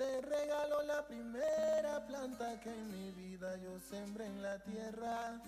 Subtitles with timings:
[0.00, 5.38] Te regalo la primera planta que en mi vida yo sembré en la tierra.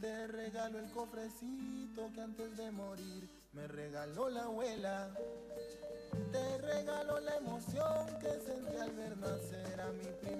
[0.00, 5.14] Te regalo el cofrecito que antes de morir me regaló la abuela.
[6.32, 10.37] Te regalo la emoción que sentí al ver nacer a mi prima.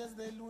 [0.00, 0.49] manchas de luna.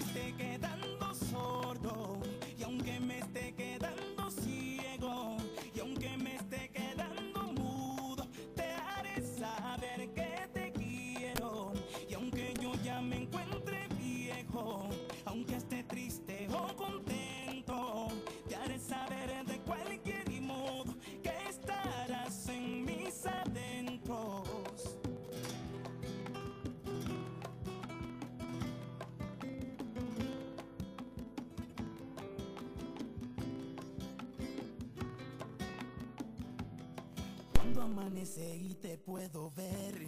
[37.81, 40.07] Amanece y te puedo ver,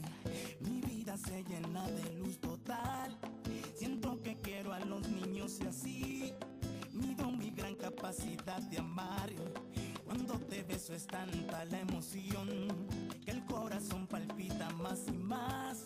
[0.59, 3.17] mi vida se llena de luz total.
[3.75, 6.33] Siento que quiero a los niños y así
[6.91, 9.31] mido mi gran capacidad de amar.
[10.05, 12.47] Cuando te beso es tanta la emoción
[13.25, 15.85] que el corazón palpita más y más.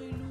[0.00, 0.29] soy luz.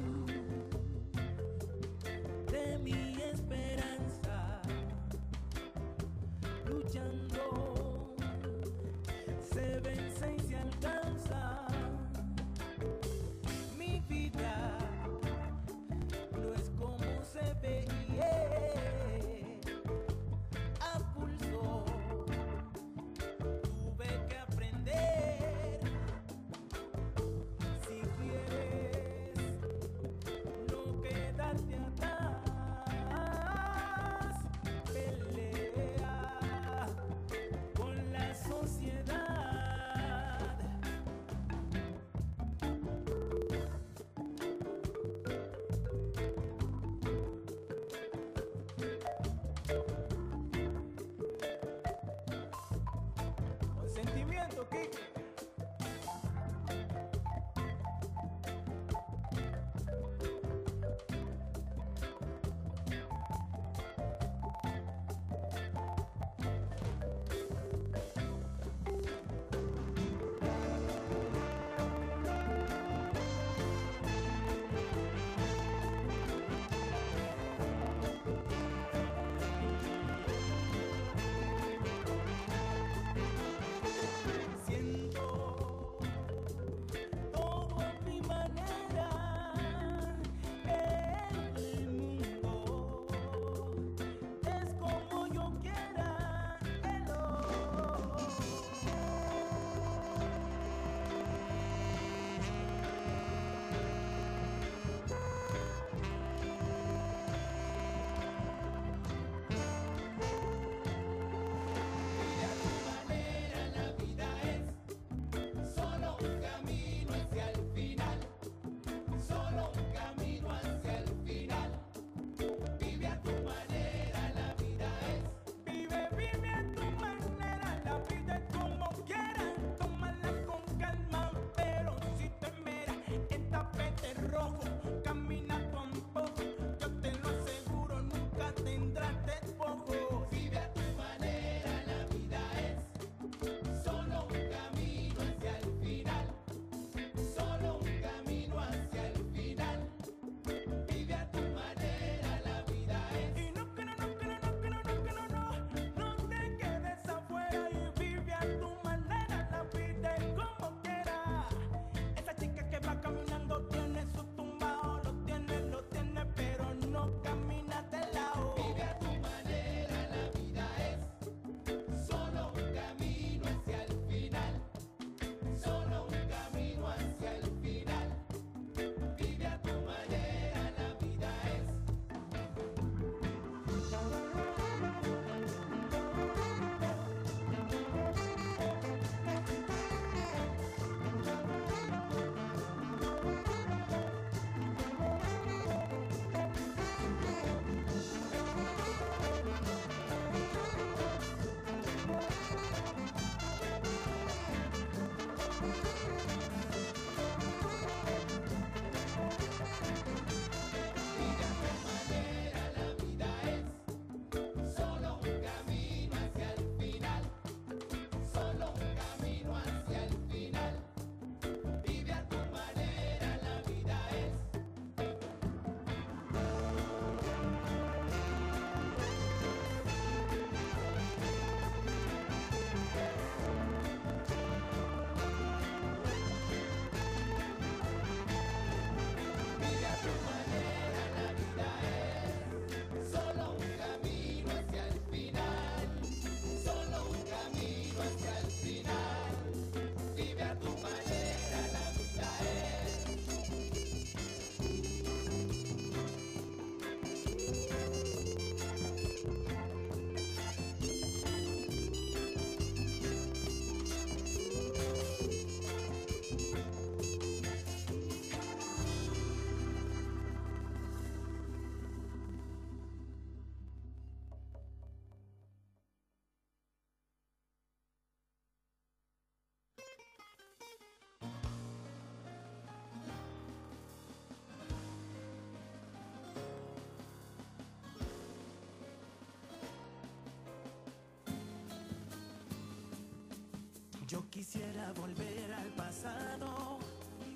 [294.40, 296.78] Quisiera volver al pasado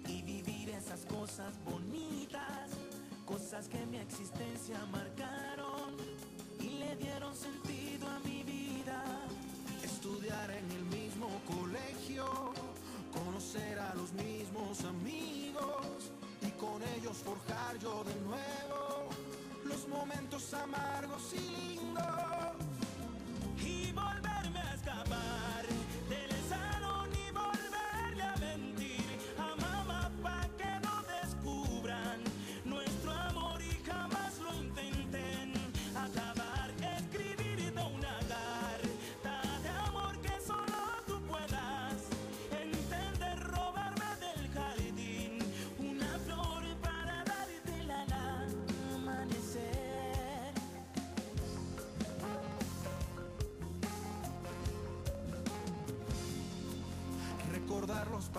[0.08, 2.70] y vivir esas cosas bonitas,
[3.26, 5.98] cosas que mi existencia marcaron
[6.58, 9.04] y le dieron sentido a mi vida.
[9.82, 12.24] Estudiar en el mismo colegio,
[13.12, 19.10] conocer a los mismos amigos y con ellos forjar yo de nuevo
[19.66, 20.93] los momentos amargos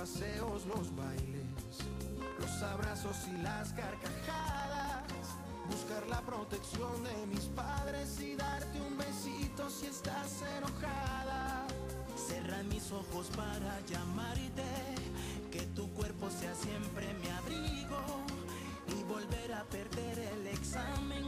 [0.05, 1.79] paseos, los bailes,
[2.39, 5.03] los abrazos y las carcajadas.
[5.67, 11.65] Buscar la protección de mis padres y darte un besito si estás enojada.
[12.15, 14.69] Cerrar mis ojos para llamarte,
[15.51, 18.03] que tu cuerpo sea siempre mi abrigo
[18.95, 21.24] y volver a perder el examen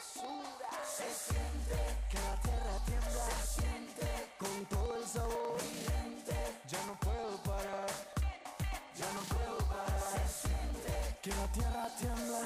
[0.00, 1.76] Se siente
[2.08, 3.28] que la tierra tiembla.
[4.38, 5.62] Con todo el sabor.
[5.62, 6.36] Mi gente,
[6.68, 7.90] ya no puedo parar.
[8.96, 10.00] Ya no puedo parar.
[10.00, 12.40] Se siente que la tierra tiembla.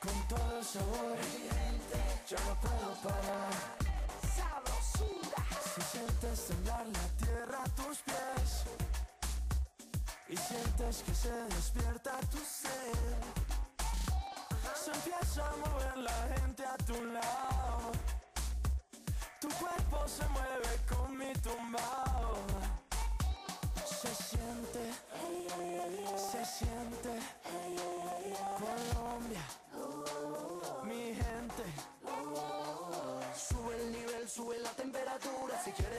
[0.00, 1.18] Con todo el sabor.
[1.18, 1.98] Mi gente,
[2.30, 3.52] ya no puedo parar.
[4.34, 5.44] Sabrosura.
[5.74, 8.64] Si sientes temblar la tierra a tus pies
[10.30, 12.38] y sientes que se despierta tu.
[14.88, 17.92] Se empieza a mover la gente a tu lado.
[19.38, 22.36] Tu cuerpo se mueve con mi tumbao.
[23.84, 24.80] Se siente,
[26.16, 27.10] se siente.
[28.58, 29.44] Colombia,
[30.84, 31.64] mi gente.
[33.36, 35.62] Sube el nivel, sube la temperatura.
[35.62, 35.97] Si quieres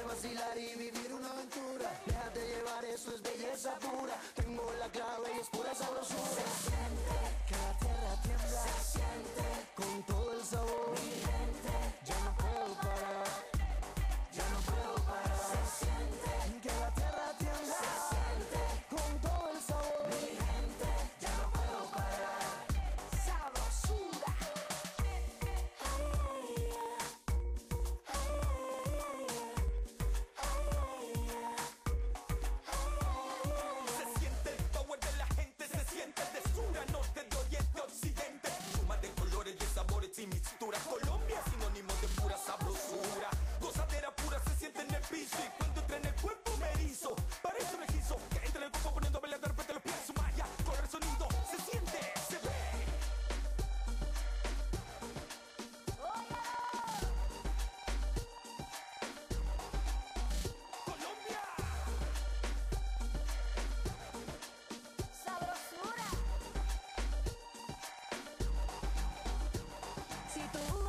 [70.51, 70.88] tú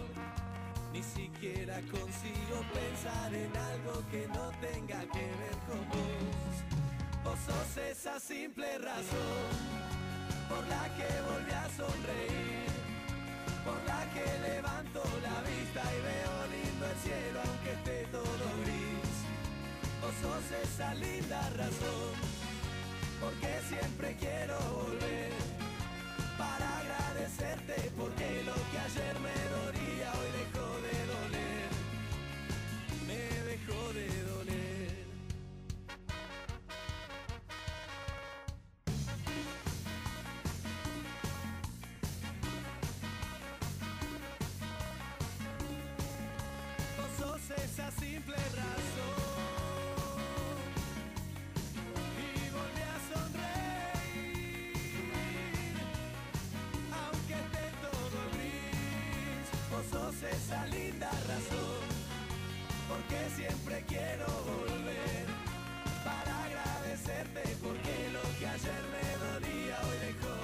[0.93, 6.55] ni siquiera consigo pensar en algo que no tenga que ver con vos.
[7.23, 9.51] Vos sos esa simple razón
[10.49, 12.71] por la que volví a sonreír,
[13.63, 19.15] por la que levanto la vista y veo lindo el cielo aunque esté todo gris.
[20.01, 22.13] Vos sos esa linda razón,
[23.21, 25.31] porque siempre quiero volver
[26.37, 29.90] para agradecerte porque lo que ayer me dolía
[47.71, 50.19] esa simple razón.
[52.19, 54.75] Y volví a sonreír,
[57.01, 59.45] aunque esté todo gris.
[59.71, 61.83] Vos sos esa linda razón,
[62.89, 65.25] porque siempre quiero volver.
[66.03, 70.40] Para agradecerte porque lo que ayer me dolía hoy dejó.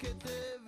[0.00, 0.59] que te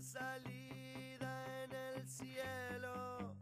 [0.00, 3.36] salida en el cielo.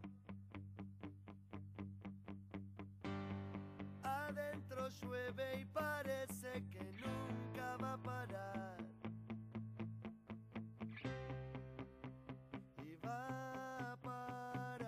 [4.03, 8.77] Adentro llueve y parece que nunca va a parar.
[12.77, 14.87] Y va a parar.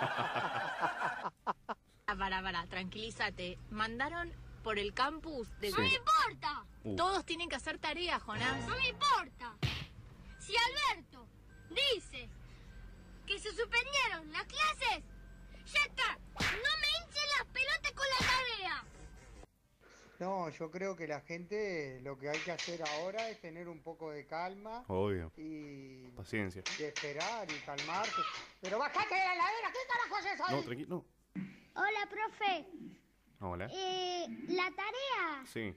[2.07, 3.57] Ah, Para, para, tranquilízate.
[3.69, 4.33] Mandaron
[4.63, 5.67] por el campus de...
[5.69, 5.73] Sí.
[5.77, 6.95] No me importa, Uh.
[6.95, 8.67] Todos tienen que hacer tarea, Jonás.
[8.67, 9.55] no me importa.
[10.39, 11.27] Si Alberto
[11.69, 12.27] dice
[13.27, 15.03] que se suspendieron las clases,
[15.67, 16.17] ya está.
[16.39, 18.83] No me hinchen las pelotas con la tarea.
[20.17, 23.79] No, yo creo que la gente lo que hay que hacer ahora es tener un
[23.83, 25.31] poco de calma Obvio.
[25.37, 26.63] y Paciencia.
[26.79, 28.21] de esperar y calmarse.
[28.59, 30.43] Pero bajate de la heladera, ¿qué carajo es eso?
[30.49, 31.05] No, tranquilo.
[31.75, 32.65] Hola, profe.
[33.41, 33.67] Hola.
[33.71, 35.73] Eh, la tarea Sí.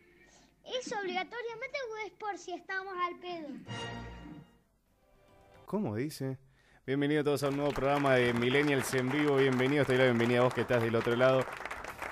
[0.65, 3.49] es obligatoriamente o es por si estamos al pedo.
[5.67, 6.39] ¿Cómo dice?
[6.87, 9.37] Bienvenidos todos a un nuevo programa de Millennials en vivo.
[9.37, 11.43] Bienvenidos, te doy la bienvenida a vos que estás del otro lado.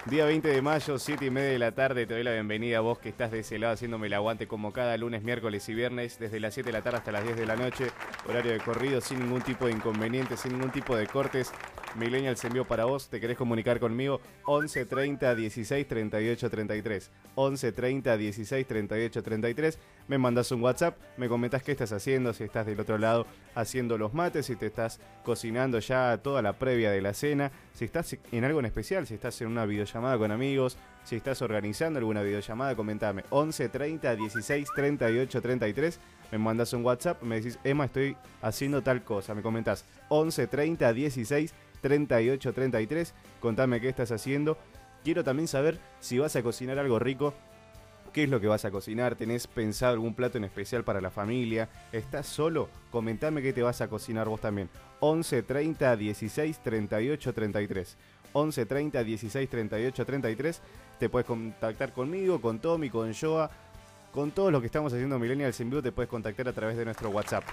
[0.07, 2.81] Día 20 de mayo, 7 y media de la tarde, te doy la bienvenida a
[2.81, 6.19] vos que estás de ese lado haciéndome el aguante como cada lunes, miércoles y viernes,
[6.19, 7.91] desde las 7 de la tarde hasta las 10 de la noche,
[8.27, 11.53] horario de corrido, sin ningún tipo de inconveniente, sin ningún tipo de cortes.
[11.95, 17.11] Millennials envío para vos, te querés comunicar conmigo, 11 30 16 38 33.
[17.35, 19.79] 11 30 16 38 33.
[20.09, 23.99] Me mandas un WhatsApp, me comentas qué estás haciendo, si estás del otro lado haciendo
[23.99, 28.17] los mates, si te estás cocinando ya toda la previa de la cena, si estás
[28.33, 32.23] en algo en especial, si estás en una videollamada con amigos, si estás organizando alguna
[32.23, 33.25] videollamada, comentame.
[33.31, 36.01] 11 30 16 38 33.
[36.31, 39.35] Me mandas un WhatsApp, me decís, Emma, estoy haciendo tal cosa.
[39.35, 43.15] Me comentás 11 30 16 38 33.
[43.41, 44.57] Contame qué estás haciendo.
[45.05, 47.35] Quiero también saber si vas a cocinar algo rico.
[48.13, 49.17] ¿Qué es lo que vas a cocinar?
[49.17, 51.69] ¿Tenés pensado algún plato en especial para la familia?
[51.93, 52.69] ¿Estás solo?
[52.91, 54.69] Comentame qué te vas a cocinar vos también.
[55.01, 57.97] 11 30 16 38 33.
[58.35, 60.61] 11 30 16 38 33.
[60.99, 63.51] Te puedes contactar conmigo, con Tommy, con Joa,
[64.13, 65.83] con todos los que estamos haciendo Millennials en vivo.
[65.83, 67.45] Te puedes contactar a través de nuestro WhatsApp.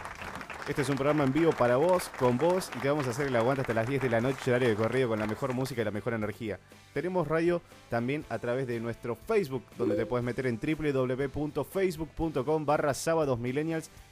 [0.69, 3.25] Este es un programa en vivo para vos, con vos, y te vamos a hacer
[3.25, 5.81] el aguante hasta las 10 de la noche, horario de corrido, con la mejor música
[5.81, 6.59] y la mejor energía.
[6.93, 12.93] Tenemos radio también a través de nuestro Facebook, donde te puedes meter en www.facebook.com barra
[12.93, 13.39] sábados.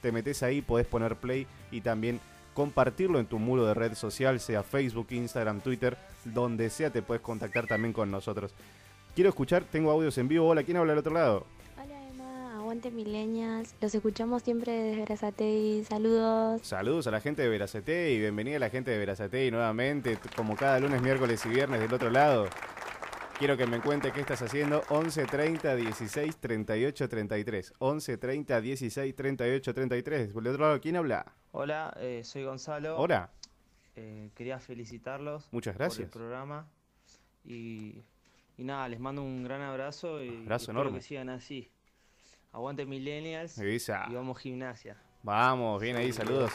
[0.02, 2.20] Te metes ahí, podés poner play y también
[2.56, 5.96] compartirlo en tu muro de red social, sea Facebook, Instagram, Twitter,
[6.26, 8.56] donde sea, te puedes contactar también con nosotros.
[9.14, 10.48] Quiero escuchar, tengo audios en vivo.
[10.48, 11.46] Hola, ¿quién habla al otro lado?
[12.68, 13.74] Aguante milenias.
[13.80, 15.86] Los escuchamos siempre desde Verazatei.
[15.86, 16.60] Saludos.
[16.68, 20.18] Saludos a la gente de Veracete y bienvenida a la gente de Veracete y nuevamente,
[20.36, 22.50] como cada lunes, miércoles y viernes del otro lado.
[23.40, 24.84] Quiero que me cuente qué estás haciendo.
[24.90, 27.74] 11 30 16 38 33.
[27.80, 30.34] 11 30 16 38 33.
[30.36, 31.26] Del otro lado, ¿quién habla?
[31.54, 32.98] Hola, eh, soy Gonzalo.
[33.00, 33.30] Hola.
[33.96, 36.10] Eh, quería felicitarlos Muchas por el gracias.
[36.12, 36.68] programa.
[37.46, 38.04] Y,
[38.58, 40.98] y nada, les mando un gran abrazo y Abrazo espero enorme.
[41.00, 41.72] que sigan así.
[42.52, 44.08] Aguante Millennials Esa.
[44.10, 44.98] y vamos gimnasia.
[45.24, 46.52] Vamos, bien ahí, saludos.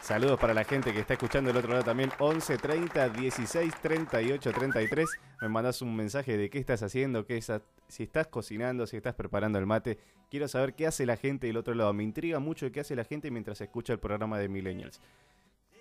[0.00, 2.10] Saludos para la gente que está escuchando del otro lado también.
[2.18, 5.08] 11 30 16 38 33.
[5.40, 7.40] Me mandas un mensaje de qué estás haciendo, qué
[7.88, 9.98] si estás cocinando, si estás preparando el mate.
[10.30, 11.92] Quiero saber qué hace la gente del otro lado.
[11.92, 15.00] Me intriga mucho qué hace la gente mientras escucha el programa de Millennials.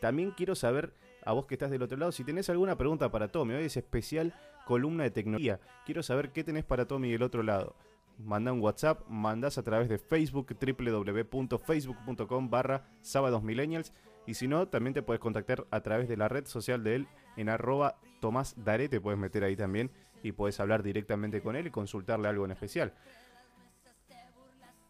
[0.02, 0.94] También quiero saber,
[1.24, 3.54] a vos que estás del otro lado, si tenés alguna pregunta para Tommy.
[3.54, 4.34] Hoy es especial
[4.66, 5.60] columna de tecnología.
[5.86, 7.76] Quiero saber qué tenés para Tommy del otro lado.
[8.18, 13.94] Manda un WhatsApp, mandás a través de Facebook, www.facebook.com barra sábados millennials.
[14.26, 17.08] Y si no, también te puedes contactar a través de la red social de él
[17.38, 19.92] en arroba Tomás te puedes meter ahí también
[20.24, 22.94] y puedes hablar directamente con él y consultarle algo en especial.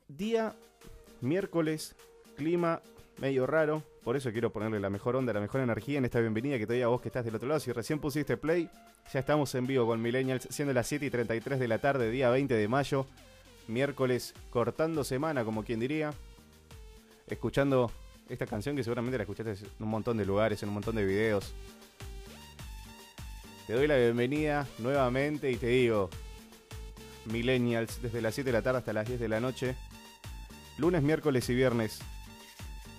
[0.08, 0.56] Día
[1.20, 1.96] miércoles,
[2.38, 2.82] clima
[3.18, 6.58] medio raro, por eso quiero ponerle la mejor onda, la mejor energía en esta bienvenida
[6.58, 7.60] que te doy a vos que estás del otro lado.
[7.60, 8.70] Si recién pusiste play,
[9.12, 12.30] ya estamos en vivo con Millennials, siendo las 7 y 33 de la tarde, día
[12.30, 13.06] 20 de mayo,
[13.68, 16.14] miércoles, cortando semana, como quien diría,
[17.28, 17.92] escuchando
[18.30, 21.06] esta canción que seguramente la escuchaste en un montón de lugares, en un montón de
[21.06, 21.54] videos.
[23.68, 26.10] Te doy la bienvenida nuevamente y te digo,
[27.26, 29.76] Millennials, desde las 7 de la tarde hasta las 10 de la noche,
[30.78, 32.00] lunes, miércoles y viernes.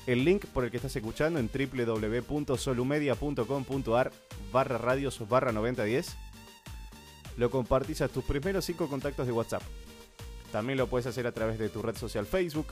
[0.06, 4.12] El link por el que estás escuchando en www.solumedia.com.ar
[4.52, 6.16] barra radios barra 9010
[7.36, 9.62] lo compartís a tus primeros 5 contactos de WhatsApp.
[10.52, 12.68] También lo puedes hacer a través de tu red social Facebook,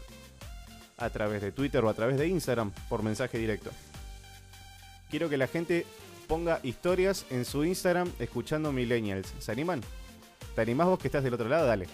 [0.97, 3.71] a través de Twitter o a través de Instagram por mensaje directo.
[5.11, 5.85] Quiero que la gente
[6.29, 9.35] ponga historias en su Instagram escuchando Millennials.
[9.39, 9.83] ¿Se animan?
[10.55, 11.67] ¿Te animás vos que estás del otro lado?
[11.67, 11.89] Dale.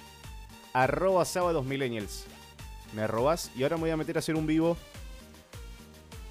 [0.75, 2.27] Arroba sábados Millennials.
[2.95, 4.77] Me robás y ahora me voy a meter a hacer un vivo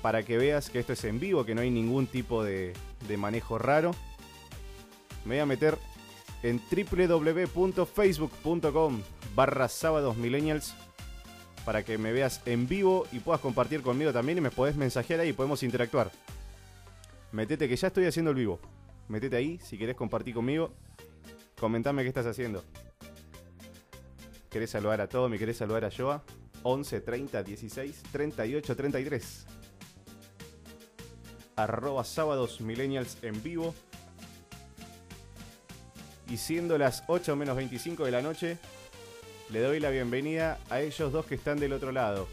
[0.02, 2.74] para que veas que esto es en vivo, que no hay ningún tipo de,
[3.08, 3.92] de manejo raro.
[5.26, 5.78] Me voy a meter
[6.44, 9.02] en www.facebook.com
[9.36, 10.16] barra sábados
[11.66, 15.20] para que me veas en vivo y puedas compartir conmigo también y me podés mensajear
[15.20, 16.12] ahí y podemos interactuar.
[17.32, 18.60] Metete que ya estoy haciendo el vivo.
[19.08, 20.72] Metete ahí si querés compartir conmigo.
[21.60, 22.64] Comentame qué estás haciendo.
[24.50, 25.38] ¿Querés saludar a Tommy?
[25.38, 26.24] ¿Querés saludar a Joa?
[26.64, 29.59] 11 30 16 38 33
[31.64, 33.74] arroba sábados millennials en vivo.
[36.30, 38.58] Y siendo las 8 menos 25 de la noche,
[39.50, 42.28] le doy la bienvenida a ellos dos que están del otro lado.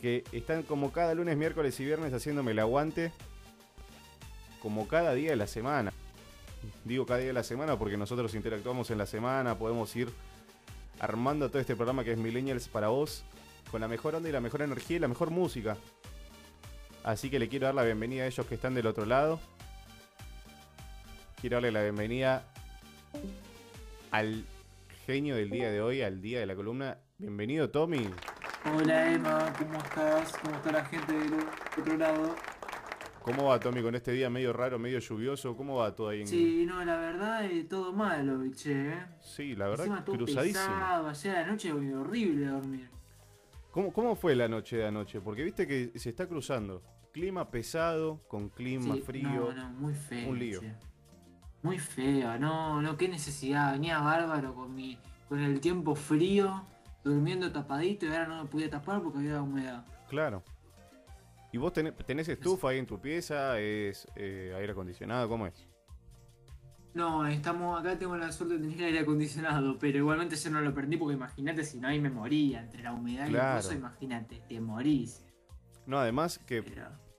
[0.00, 3.12] Que están como cada lunes, miércoles y viernes haciéndome el aguante.
[4.60, 5.92] Como cada día de la semana.
[6.84, 10.08] Digo cada día de la semana porque nosotros interactuamos en la semana, podemos ir
[11.00, 13.24] armando todo este programa que es Millennials para vos.
[13.72, 15.76] Con la mejor onda y la mejor energía y la mejor música.
[17.04, 19.40] Así que le quiero dar la bienvenida a ellos que están del otro lado.
[21.40, 22.44] Quiero darle la bienvenida
[24.12, 24.44] al
[25.04, 26.98] genio del día de hoy, al día de la columna.
[27.18, 28.08] Bienvenido, Tommy.
[28.72, 30.32] Hola Emma, ¿cómo estás?
[30.38, 31.32] ¿Cómo está la gente del
[31.80, 32.34] otro lado?
[33.20, 35.56] ¿Cómo va, Tommy, con este día medio raro, medio lluvioso?
[35.56, 36.20] ¿Cómo va todo ahí?
[36.20, 36.26] En...
[36.28, 38.90] Sí, no, la verdad es todo malo, che.
[38.90, 39.06] ¿eh?
[39.20, 40.64] Sí, la verdad, Encima todo cruzadísimo.
[40.64, 42.88] pesado, ayer a la noche horrible dormir.
[43.72, 45.20] ¿Cómo, ¿Cómo fue la noche de anoche?
[45.20, 46.82] Porque viste que se está cruzando.
[47.12, 49.28] Clima pesado, con clima Sí, frío.
[49.28, 50.30] No, no, muy feo.
[50.30, 50.60] Un lío.
[50.60, 50.74] che.
[51.62, 53.72] Muy feo, no, no, qué necesidad.
[53.72, 54.98] Venía bárbaro con mi,
[55.28, 56.66] con el tiempo frío,
[57.04, 59.84] durmiendo tapadito y ahora no me podía tapar porque había humedad.
[60.08, 60.42] Claro.
[61.52, 63.60] ¿Y vos tenés, tenés estufa ahí en tu pieza?
[63.60, 65.28] ¿Es eh, aire acondicionado?
[65.28, 65.68] ¿Cómo es?
[66.94, 70.74] No, estamos acá, tengo la suerte de tener aire acondicionado, pero igualmente yo no lo
[70.74, 73.58] prendí porque imagínate si no ahí me moría entre la humedad y Claro.
[73.58, 75.24] el coso, imagínate, te morís.
[75.86, 76.62] No, además que,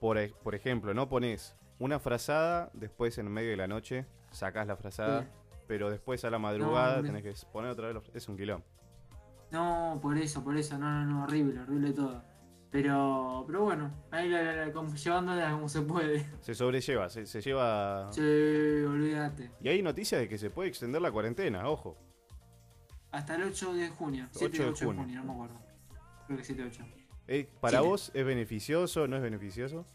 [0.04, 4.76] por, por ejemplo, no pones una frazada, después en medio de la noche sacás la
[4.76, 5.28] frazada, Sí.
[5.66, 8.18] pero después a la madrugada No, tenés que poner otra vez la frazada.
[8.18, 8.66] Es un quilombo.
[9.50, 12.22] No, por eso, por eso, no, no, no, horrible, horrible todo.
[12.70, 16.26] Pero, pero bueno, ahí la, la- la- como- llevándola como se puede.
[16.40, 18.12] Se sobrelleva, se, se lleva...
[18.12, 19.52] Sí, olvídate.
[19.62, 21.96] Y hay noticias de que se puede extender la cuarentena, ojo.
[23.10, 25.02] Hasta el 8 de junio, 7 8 de 8 de junio.
[25.02, 25.58] junio, no me acuerdo.
[26.26, 26.84] Creo que 7 8.
[27.26, 27.88] Eh, ¿Para Chile.
[27.88, 29.86] vos es beneficioso no es beneficioso?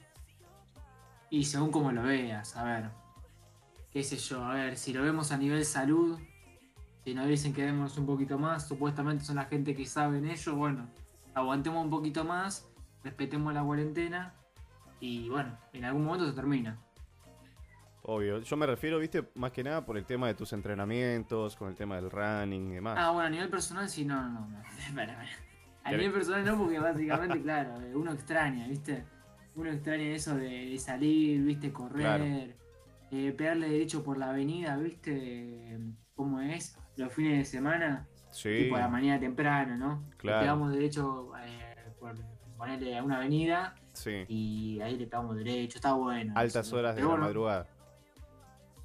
[1.30, 2.90] Y según como lo veas, a ver.
[3.92, 6.20] Qué sé yo, a ver, si lo vemos a nivel salud,
[7.04, 10.56] si nos dicen que demos un poquito más, supuestamente son la gente que saben ello,
[10.56, 10.90] bueno,
[11.34, 12.68] aguantemos un poquito más,
[13.04, 14.34] respetemos la cuarentena
[15.00, 16.78] y bueno, en algún momento se termina.
[18.04, 18.40] Obvio.
[18.40, 21.76] Yo me refiero, viste, más que nada por el tema de tus entrenamientos, con el
[21.76, 22.96] tema del running y demás.
[23.00, 24.62] Ah, bueno, a nivel personal sí, no, no, no.
[24.88, 25.49] Espera, espera.
[25.90, 29.04] A nivel personal no, porque básicamente, claro, uno extraña, ¿viste?
[29.56, 31.72] Uno extraña eso de, de salir, ¿viste?
[31.74, 32.26] Correr, Claro.
[33.12, 35.78] eh, pegarle derecho por la avenida, ¿viste?
[36.16, 36.78] ¿Cómo es?
[36.96, 38.50] Los fines de semana, Sí.
[38.64, 40.04] tipo a la mañana temprano, ¿no?
[40.12, 40.40] Le Claro.
[40.42, 42.16] Pegamos derecho eh, por
[42.58, 44.26] ponerle a una avenida Sí.
[44.28, 46.34] y ahí le pegamos derecho, está bueno.
[46.36, 46.78] Altas eso.
[46.78, 47.68] horas de la madrugada.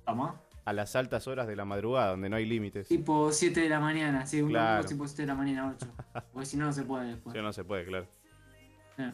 [0.07, 0.35] ¿Cómo?
[0.65, 2.89] A las altas horas de la madrugada, donde no hay límites.
[2.89, 4.85] Tipo 7 de la mañana, sí, un Claro.
[4.87, 5.87] tipo 7 de la mañana, 8.
[6.33, 7.35] Porque si no, no se puede después.
[7.35, 8.07] Ya no se puede, claro.
[8.99, 9.13] Eh.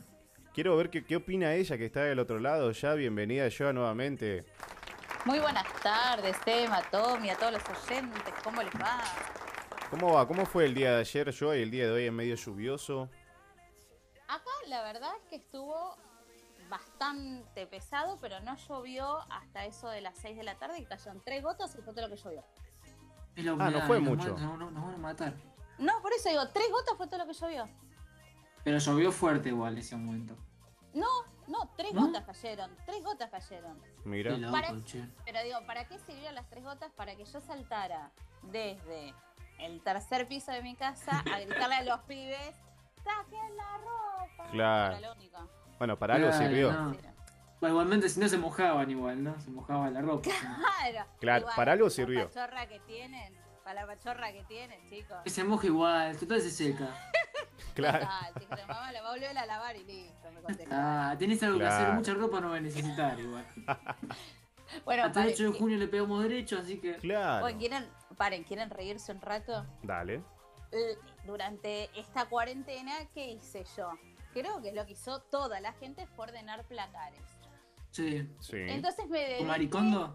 [0.55, 2.71] Quiero ver qué, qué opina ella que está del otro lado.
[2.73, 4.45] Ya, bienvenida yo nuevamente.
[5.25, 9.01] Muy buenas tardes, Tema, Tommy, a todos los oyentes, ¿cómo les va?
[9.91, 10.27] ¿Cómo va?
[10.27, 13.11] ¿Cómo fue el día de ayer yo y el día de hoy es medio lluvioso?
[14.29, 15.97] Acá la verdad es que estuvo
[16.71, 21.21] bastante pesado, pero no llovió hasta eso de las 6 de la tarde y cayeron
[21.23, 22.45] tres gotas y fue todo lo que llovió.
[23.59, 24.37] Ah, no fue nos mucho.
[24.39, 25.35] nos van a matar.
[25.79, 27.65] No, por eso digo, tres gotas fue todo lo que llovió.
[28.65, 30.37] Pero llovió fuerte igual ese momento.
[30.93, 31.07] No,
[31.47, 32.07] no, tres ¿No?
[32.07, 33.81] gotas cayeron, tres gotas cayeron.
[34.05, 34.37] Mira.
[34.37, 34.75] Loco, Para-.
[35.25, 36.91] Pero digo, ¿para qué sirvieron las tres gotas?
[36.93, 38.11] Para que yo saltara
[38.43, 39.15] desde
[39.59, 42.57] el tercer piso de mi casa a gritarle a los pibes,
[43.05, 44.51] ¡saquen la ropa!
[44.51, 44.97] Claro.
[44.97, 45.49] Era lo único.
[45.81, 46.73] Bueno, para algo Claro, sirvió.
[46.73, 46.91] no.
[47.59, 49.41] Bueno, igualmente si no se mojaban igual, ¿no?
[49.41, 50.29] Se mojaba la ropa.
[50.31, 51.07] Claro.
[51.19, 52.29] Claro, Igual, para algo la sirvió.
[52.29, 55.17] pachorra que tienen, para la pachorra que tienen, chicos.
[55.25, 56.87] Que se moja igual, total se seca.
[57.75, 58.01] Claro.
[58.01, 60.67] Total, chicos, la mamá la va a volver a lavar y listo, me.
[60.71, 63.47] Ah, tenés algo que hacer, mucha ropa no va a necesitar igual.
[64.85, 66.95] Bueno, Hasta el paren, 8 de junio le pegamos derecho, así que.
[66.99, 67.41] Claro.
[67.41, 69.67] bueno, ¿quieren, paren, ¿quieren reírse un rato?
[69.83, 70.23] Dale.
[71.25, 73.91] Durante esta cuarentena, ¿qué hice yo?
[74.33, 77.21] Creo que lo que hizo toda la gente fue ordenar placares.
[77.91, 78.29] Sí.
[78.41, 78.57] Sí.
[78.57, 79.39] Entonces me dediqué...
[79.39, 80.15] ¿Con maricondo?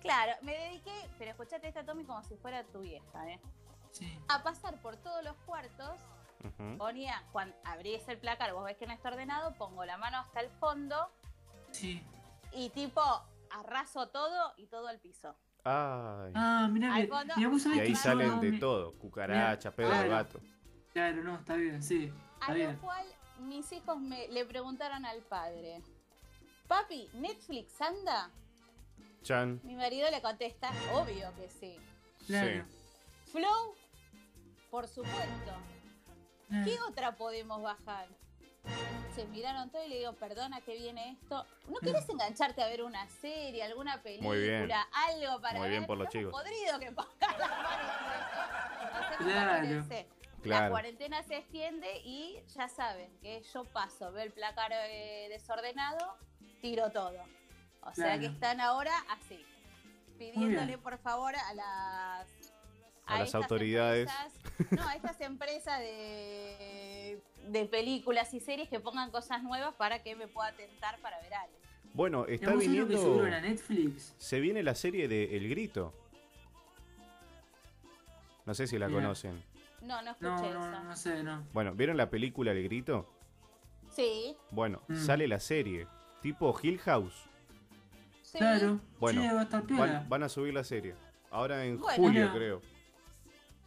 [0.00, 3.40] Claro, me dediqué, pero escuchate esta Tommy como si fuera tu vieja, ¿eh?
[3.90, 4.18] Sí.
[4.28, 5.98] A pasar por todos los cuartos,
[6.78, 10.40] ponía, cuando abrís el placar, vos ves que no está ordenado, pongo la mano hasta
[10.40, 11.10] el fondo
[11.72, 12.02] Sí.
[12.52, 13.02] y tipo
[13.50, 15.34] arraso todo y todo al piso.
[15.64, 16.32] Ay.
[16.34, 17.08] Ah, mirá Al que.
[17.08, 18.96] fondo- mirá, vos Y ahí que salen no de me- todo.
[18.98, 20.10] Cucaracha, pedo de claro.
[20.10, 20.40] gato.
[20.92, 22.12] Claro, no, está bien, sí.
[22.34, 22.74] Está A bien.
[22.74, 23.06] lo cual
[23.40, 25.82] mis hijos me, le preguntaron al padre,
[26.68, 28.30] papi, ¿Netflix anda?
[29.22, 29.60] Chan.
[29.64, 31.76] Mi marido le contesta, obvio que sí.
[32.26, 32.64] Claro.
[33.32, 33.74] Flow,
[34.70, 35.52] por supuesto.
[36.64, 38.08] ¿Qué otra podemos bajar?
[39.14, 41.44] Se miraron todo y le digo, perdona que viene esto.
[41.68, 44.70] ¿No querés engancharte a ver una serie, alguna película, Muy bien.
[45.08, 45.86] algo para Muy bien ver?
[45.86, 46.32] por los chicos.
[46.32, 47.50] Podrido que pongas las
[49.20, 49.80] manos en eso.
[49.80, 50.15] No sé
[50.46, 50.64] Claro.
[50.64, 56.16] La cuarentena se extiende y ya saben que yo paso, veo el placar eh, desordenado,
[56.60, 57.18] tiro todo.
[57.82, 59.44] O sea que están ahora así,
[60.18, 62.26] pidiéndole por favor a las
[63.06, 64.08] A las autoridades.
[64.08, 70.02] empresas- no, a estas empresas de, de películas y series que pongan cosas nuevas para
[70.02, 71.54] que me pueda tentar para ver algo.
[71.94, 73.22] Bueno, ¿Y está que viniendo.
[73.40, 74.14] Netflix?
[74.18, 75.94] Se viene la serie de El Grito.
[78.44, 79.42] No sé si la conocen.
[79.82, 80.82] No, no No, escuché no, esa.
[80.84, 81.44] no sé, no.
[81.52, 83.08] Bueno, ¿vieron la película El Grito?
[83.90, 84.96] Sí, Bueno, Mm.
[84.96, 85.86] sale la serie.
[86.22, 87.14] Tipo Hill House.
[88.22, 88.38] sí.
[88.38, 88.80] Claro.
[88.98, 89.92] Bueno, Sí, va a estar piola.
[90.00, 90.94] Van, van a subir la serie.
[91.30, 91.96] Ahora en Bueno.
[92.02, 92.60] julio, creo.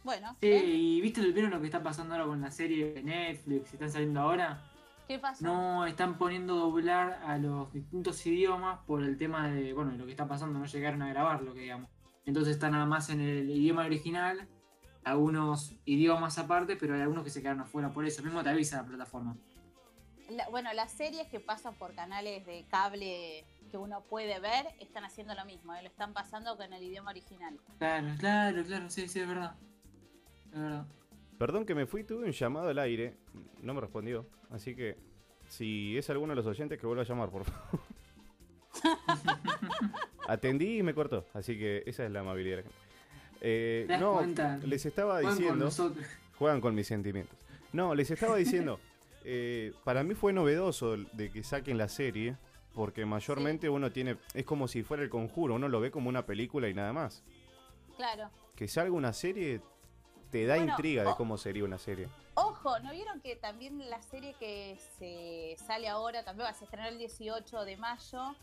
[0.04, 0.64] Bueno, Sí, ¿eh?
[0.64, 3.72] ¿y viste vieron lo que está pasando ahora con la serie de Netflix?
[3.74, 4.62] ¿Están saliendo ahora?
[5.08, 5.44] ¿qué pasó?
[5.44, 10.12] No, están poniendo doblar a los distintos idiomas por el tema de, bueno, lo que
[10.12, 11.90] está pasando, no llegaron a grabarlo, que digamos.
[12.26, 14.46] Entonces está nada más en el idioma original,
[15.04, 18.22] algunos idiomas aparte, pero hay algunos que se quedaron afuera por eso.
[18.22, 19.36] Mismo te avisa la plataforma.
[20.30, 25.04] La- bueno, las series que pasan por canales de cable que uno puede ver están
[25.04, 25.82] haciendo lo mismo, ¿eh?
[25.82, 27.58] lo están pasando con el idioma original.
[27.78, 29.54] Claro, claro, claro, sí, sí, es verdad.
[30.52, 30.86] Es verdad.
[31.38, 33.16] Perdón que me fui, tuve un llamado al aire.
[33.62, 34.26] No me respondió.
[34.50, 34.98] Así que,
[35.48, 37.80] si es alguno de los oyentes, que vuelva a llamar, por favor.
[40.28, 41.26] Atendí y me cortó.
[41.32, 42.62] Así que esa es la amabilidad.
[43.40, 44.58] Eh, ¿Te das no, cuenta?
[44.62, 45.64] les estaba Juegan con diciendo.
[45.64, 46.06] nosotros.
[46.38, 47.38] Juegan con mis sentimientos.
[47.72, 48.78] No, les estaba diciendo.
[49.24, 52.36] eh, para mí fue novedoso el- de que saquen la serie.
[52.74, 54.16] Porque mayormente uno tiene.
[54.32, 55.56] Es como si fuera el conjuro.
[55.56, 57.24] Uno lo ve como una película y nada más.
[57.96, 58.30] Claro.
[58.54, 59.60] Que salga una serie.
[60.30, 62.08] Te da Bueno, intriga de cómo sería una serie.
[62.34, 66.62] Ojo, ¿no vieron que también la serie que se sale ahora, también va a se
[66.64, 68.36] estrenar el 18 de mayo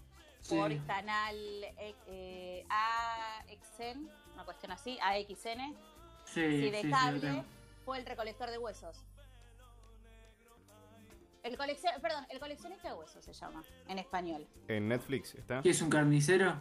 [0.50, 1.36] por canal
[1.80, 5.76] eh, eh, AXN, una cuestión así, AXN,
[6.26, 7.44] Sí, sí, de sí, cable,
[7.86, 9.04] fue el recolector de huesos.
[11.42, 14.48] El coleccion, perdón, el coleccionista de huesos se llama en español.
[14.68, 15.62] En Netflix está.
[15.62, 16.56] ¿Qué es un carnicero?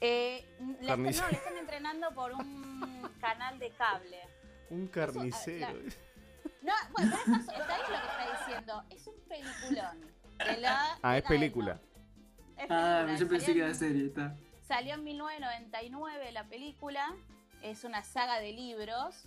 [0.00, 0.46] Eh,
[0.80, 4.20] le no, le están entrenando por un canal de cable.
[4.70, 5.66] Un carnicero.
[5.72, 5.72] la-
[6.62, 8.84] No, bueno, pero eso, está ahí lo que está diciendo.
[8.90, 10.00] Es un peliculón.
[10.38, 11.80] De la, Ah, de es la película.
[12.56, 14.36] Es Ah, película, yo pensé que era serie, está.
[14.68, 17.14] Salió en 1999 la película.
[17.62, 19.24] Es una saga de libros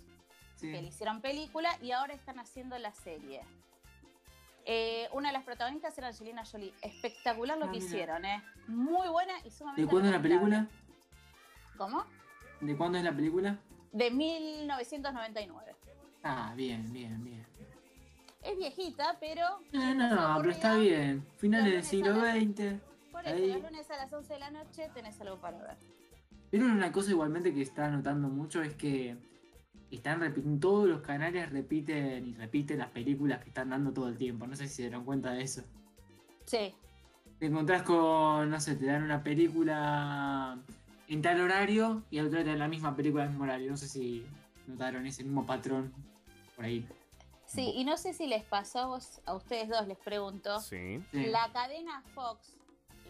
[0.54, 0.70] Sí.
[0.70, 3.40] que le hicieron película y ahora están haciendo la serie.
[4.64, 6.72] Eh, una de las protagonistas era Angelina Jolie.
[6.82, 7.84] Espectacular lo Ah, que mira.
[7.86, 8.40] hicieron, ¿eh?
[8.68, 10.66] Muy buena y sumamente ¿De cuándo es la película?
[11.76, 12.04] ¿Cómo?
[12.60, 13.58] ¿De cuándo es la película?
[13.90, 15.74] De 1999.
[16.22, 17.44] Ah, bien, bien, bien.
[18.42, 19.60] Es viejita, pero.
[19.72, 21.26] No, no, pero está bien.
[21.38, 22.74] Finales del siglo XX.
[23.12, 23.52] Por eso, Ahí.
[23.52, 25.76] los lunes a las 11 de la noche tenés algo para ver.
[26.50, 29.16] Pero una cosa igualmente que está notando mucho es que
[29.90, 34.16] están repitiendo, todos los canales repiten y repiten las películas que están dando todo el
[34.16, 34.46] tiempo.
[34.46, 35.62] No sé si se dieron cuenta de eso.
[36.46, 36.74] Sí.
[37.38, 40.58] Te encontrás con, no sé, te dan una película
[41.08, 43.44] en tal horario y al otro día te dan la misma película en el mismo
[43.44, 43.70] horario.
[43.70, 44.24] No sé si
[44.66, 45.92] notaron ese mismo patrón
[46.56, 46.86] por ahí.
[47.46, 50.58] Sí, y no sé si les pasó a, vos- a ustedes dos, les pregunto.
[50.60, 51.02] Sí.
[51.12, 52.56] La cadena Fox,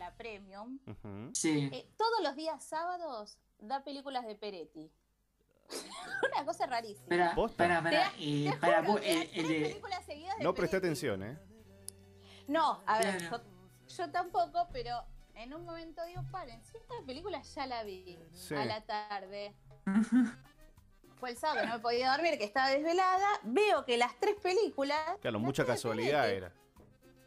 [0.02, 0.78] la Premium.
[1.32, 1.70] Sí.
[1.72, 4.90] eh, todos los días sábados da películas de Peretti.
[6.34, 7.02] Una cosa rarísima.
[7.04, 8.12] Espera, espera, espera.
[8.16, 9.80] Te- eh, para vos, de.
[10.40, 11.38] No presté atención, ¿eh?
[12.48, 13.42] No, a ver, Claro.
[13.88, 18.18] yo, yo tampoco, pero en un momento digo, paren, si esta película ya la vi
[18.32, 18.54] Sí.
[18.54, 19.54] a la tarde.
[21.18, 23.28] Fue el sábado, no me podía dormir, que estaba desvelada.
[23.44, 24.98] Veo que las tres películas.
[25.20, 26.52] Claro, mucha casualidad era.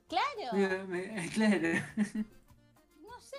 [0.09, 1.79] Claro, me- Claro.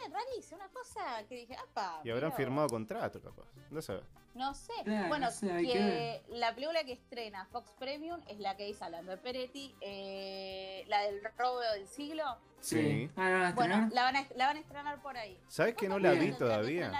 [0.01, 2.01] No sé, rarísimo, una cosa que dije, apa.
[2.05, 3.47] Y habrán pero- firmado contrato, capaz.
[3.71, 4.01] No sé.
[4.35, 4.73] No sé.
[4.85, 8.69] Claro, bueno, no sé, hay que, la película que estrena Fox Premium es la que
[8.69, 12.23] hizo hablando de Peretti, eh, la del robo del siglo.
[12.61, 13.11] Sí.
[13.17, 13.93] Ah, ¿la van a Bueno, estrenar?
[13.95, 15.41] la van a, la van a estrenar por ahí.
[15.49, 16.93] ¿Sabes que no la vi todavía?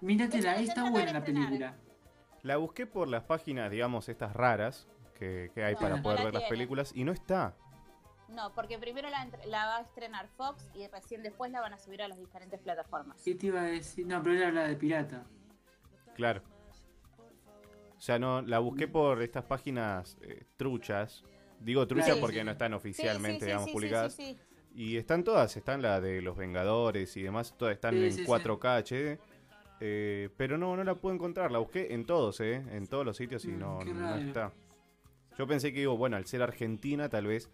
[0.00, 1.74] Míratela, hecho, está buena la película.
[2.42, 6.34] La busqué por las páginas, digamos, estas raras que, que hay para no poder ver
[6.34, 7.54] las películas y no está.
[8.32, 12.00] No, porque primero la, va a estrenar Fox y recién después la van a subir
[12.02, 13.20] a las diferentes plataformas.
[13.24, 14.06] ¿Qué te iba a decir?
[14.06, 15.24] No, pero él habla de pirata.
[16.14, 16.42] Claro.
[17.96, 21.24] O sea, no, la busqué por estas páginas eh, truchas.
[21.60, 24.14] Digo truchas porque no están oficialmente, sí, digamos, publicadas.
[24.14, 24.40] sí, sí.
[24.72, 28.24] Y están todas, están la de los Vengadores y demás, todas están Sí, en sí,
[28.24, 28.30] sí.
[28.30, 29.18] 4K HD.
[29.80, 32.62] eh, pero no, no la pude encontrar, la busqué en todos, ¿eh?
[32.70, 34.52] En todos los sitios y Mm, no, no está.
[35.36, 37.50] Yo pensé que, digo, bueno, al ser Argentina tal vez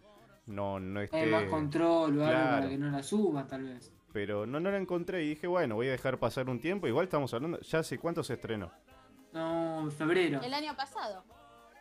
[0.46, 1.18] no, no esté...
[1.18, 2.68] Hay más control o algo para claro.
[2.68, 3.92] que no la suba, tal vez.
[4.12, 6.86] Pero no, no la encontré y dije, bueno, voy a dejar pasar un tiempo.
[6.86, 8.72] Igual estamos hablando, ya sé cuánto se estrenó.
[9.32, 10.40] No, febrero.
[10.42, 11.24] El año pasado.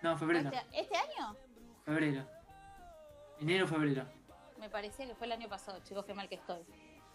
[0.01, 0.49] No, febrero.
[0.49, 1.36] Este, este año?
[1.86, 2.28] Febrero.
[3.39, 4.05] Enero, febrero.
[4.59, 6.63] Me parecía que fue el año pasado, chicos, qué mal que estoy.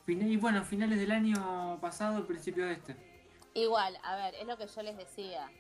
[0.07, 2.97] Y bueno, finales del año pasado, principio de este.
[3.55, 5.51] Igual, a ver, es lo que yo les decía.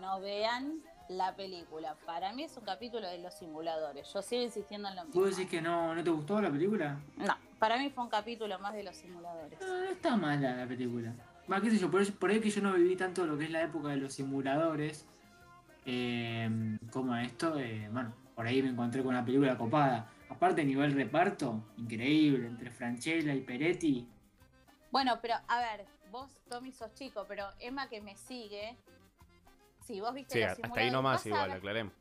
[0.00, 1.94] No vean la película.
[2.06, 4.12] Para mí es un capítulo de los simuladores.
[4.12, 5.20] Yo sigo insistiendo en lo mismo.
[5.20, 6.98] ¿Vos decís que no, no te gustó la película?
[7.16, 9.60] No, para mí fue un capítulo más de los simuladores.
[9.60, 11.12] No, no está mala la película.
[11.50, 13.44] Va, qué sé yo, por, eso- por ahí que yo no viví tanto lo que
[13.44, 15.06] es la época de los simuladores.
[15.84, 20.10] eh, como esto, eh, bueno, por ahí me encontré con una película copada.
[20.28, 24.08] Aparte, nivel reparto, increíble, entre Franchella y Peretti.
[24.90, 28.76] Bueno, pero a ver, vos, Tommy, sos chico, pero Emma que me sigue.
[29.86, 31.92] Si vos viste Sí, los hasta ahí nomás igual, aclaremos.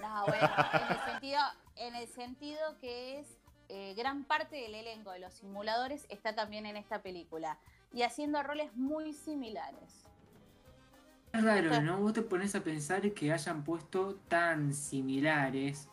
[0.00, 1.40] No, bueno, en el sentido,
[1.76, 3.38] en el sentido que es
[3.68, 7.58] eh, gran parte del elenco de los simuladores está también en esta película
[7.92, 10.04] y haciendo roles muy similares.
[11.32, 11.98] Es raro, ¿no?
[11.98, 15.88] Vos te pones a pensar que hayan puesto tan similares.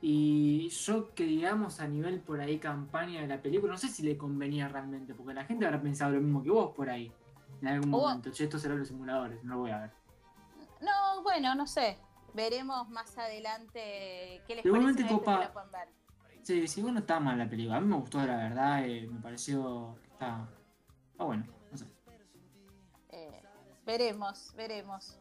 [0.00, 4.02] Y yo que digamos a nivel por ahí campaña de la película, no sé si
[4.02, 7.10] le convenía realmente, porque la gente habrá pensado lo mismo que vos por ahí.
[7.62, 10.03] En algún momento, che, estos serán los simuladores, no lo voy a ver.
[10.84, 11.98] No, bueno, no sé.
[12.34, 15.88] Veremos más adelante qué les Igualmente, parece Copa- que la pueden ver.
[16.42, 17.76] Sí, sí, bueno, está mal la película.
[17.76, 20.46] A mí me gustó, la verdad, eh, me pareció que está,
[21.12, 21.86] está bueno, no sé.
[23.10, 23.42] Eh,
[23.86, 25.18] veremos, veremos.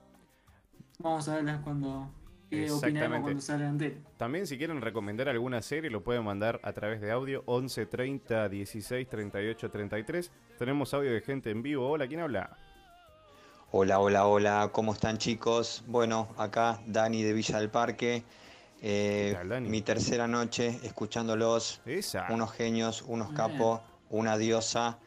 [0.99, 2.11] Vamos a verlas cuando.
[2.49, 4.03] ¿Qué opinamos Exactamente.
[4.17, 8.47] También si quieren recomendar alguna serie lo pueden mandar a través de audio 11 30
[8.47, 10.31] 16 38 33.
[10.59, 11.89] Tenemos audio de gente en vivo.
[11.89, 12.55] Hola, ¿quién habla?
[13.75, 15.83] Hola, hola, hola, ¿cómo están chicos?
[15.87, 18.23] Bueno, acá Dani de Villa del Parque.
[18.83, 21.81] Eh, mi tercera noche escuchándolos.
[22.29, 24.99] Unos genios, unos capos, una diosa.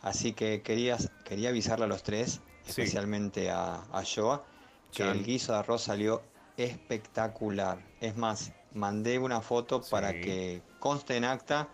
[0.00, 4.44] Así que quería, quería avisarle a los tres, especialmente a, a Joa,
[4.92, 5.08] que Chan.
[5.08, 6.22] el guiso de arroz salió
[6.56, 7.78] espectacular.
[8.00, 11.66] Es más, mandé una foto para que conste en acta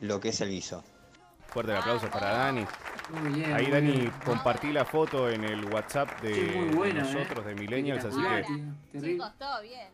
[0.00, 0.84] lo que es el guiso.
[1.46, 2.66] Fuerte el aplauso para Dani.
[3.10, 4.12] Muy bien, Ahí muy Dani bien.
[4.24, 7.48] compartí la foto en el WhatsApp de Sí, muy buena, nosotros, eh.
[7.48, 8.20] de Millennials, así
[8.92, 9.00] que...
[9.00, 9.88] chicos, todo bien.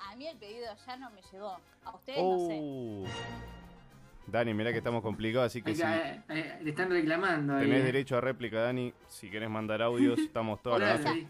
[0.00, 1.56] A mí el pedido ya no me llegó.
[1.84, 2.58] A ustedes no sé.
[2.60, 3.06] Uh.
[4.26, 7.66] Dani, mirá que estamos complicados, así que Ahí, si eh, eh, le están reclamando ahí.
[7.66, 7.84] tenés eh.
[7.84, 11.26] derecho a réplica, Dani, si querés mandar audios, estamos toda la noche.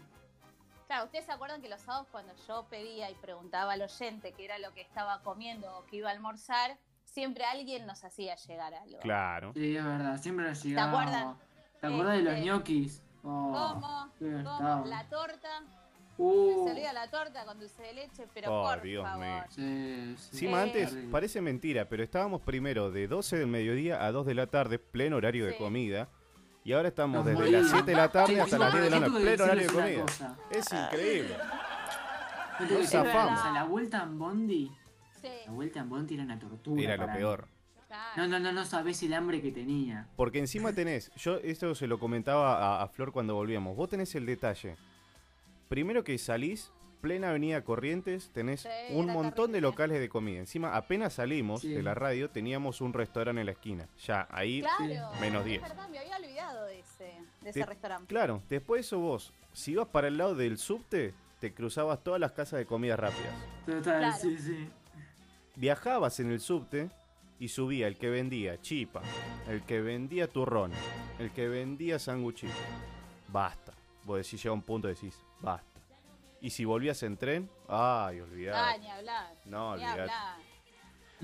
[0.87, 4.45] Claro, ustedes se acuerdan que los sábados cuando yo pedía y preguntaba al oyente qué
[4.45, 6.77] era lo que estaba comiendo o qué iba a almorzar,
[7.11, 8.99] siempre alguien nos hacía llegar algo.
[8.99, 9.51] Claro.
[9.53, 10.91] Sí, es verdad, siempre nos llegaba.
[11.01, 11.35] acuerdas?
[11.79, 13.03] ¿Te acuerdas de los Este, ñoquis?
[13.23, 14.11] Oh, ¿Cómo?
[14.43, 14.85] ¿Cómo?
[14.87, 15.49] La torta.
[16.17, 16.63] Uh.
[16.65, 19.25] Me salía la torta con dulce de leche, pero Oh, por Dios favor.
[19.25, 19.43] mío.
[19.49, 20.29] Sí, sí.
[20.31, 20.63] Encima Sí.
[20.69, 24.77] antes, parece mentira, pero estábamos primero de 12 del mediodía a 2 de la tarde,
[24.79, 26.09] pleno horario de comida.
[26.63, 27.61] Y ahora estamos Nos desde morimos.
[27.63, 30.01] las 7 de la tarde hasta las 10 de la noche, pleno horario de comida.
[30.01, 30.37] cosa.
[30.51, 31.37] Es increíble.
[32.59, 33.39] No zafamos.
[33.39, 34.71] cosa, la vuelta en Bondi,
[35.21, 35.29] Sí.
[35.45, 36.81] la vuelta en Bondi era una tortura.
[36.81, 37.19] Era lo para mí.
[37.19, 37.47] peor.
[38.15, 40.07] No, no, no, no sabés el hambre que tenía.
[40.15, 44.15] Porque encima tenés, yo esto se lo comentaba a, a Flor cuando volvíamos, vos tenés
[44.15, 44.77] el detalle.
[45.67, 50.39] Primero que salís, plena avenida Corrientes, tenés Sí, un montón de locales de comida.
[50.39, 53.87] Encima, apenas salimos de la radio, teníamos un restaurante en la esquina.
[54.05, 55.11] Ya, ahí, Claro.
[55.19, 55.61] menos Es 10.
[55.61, 57.03] verdad, me había olvidado de ese,
[57.41, 58.07] de ese Te- restaurante.
[58.07, 62.19] Claro, después de eso vos, si ibas para el lado del subte, te cruzabas todas
[62.19, 63.33] las casas de comida rápidas.
[63.65, 64.17] Total, Claro.
[64.21, 64.69] sí, sí.
[65.55, 66.89] Viajabas en el subte
[67.39, 69.01] y subía el que vendía chipa,
[69.47, 70.71] el que vendía turrón,
[71.19, 72.53] el que vendía sanguchito.
[73.27, 73.73] Basta.
[74.03, 75.67] Vos decís, llega un punto y decís, basta.
[76.39, 78.79] Y si volvías en tren, ay, Ah, olvidate.
[78.79, 79.33] ni hablar.
[79.45, 80.01] No, ni olvidate.
[80.01, 80.37] hablar.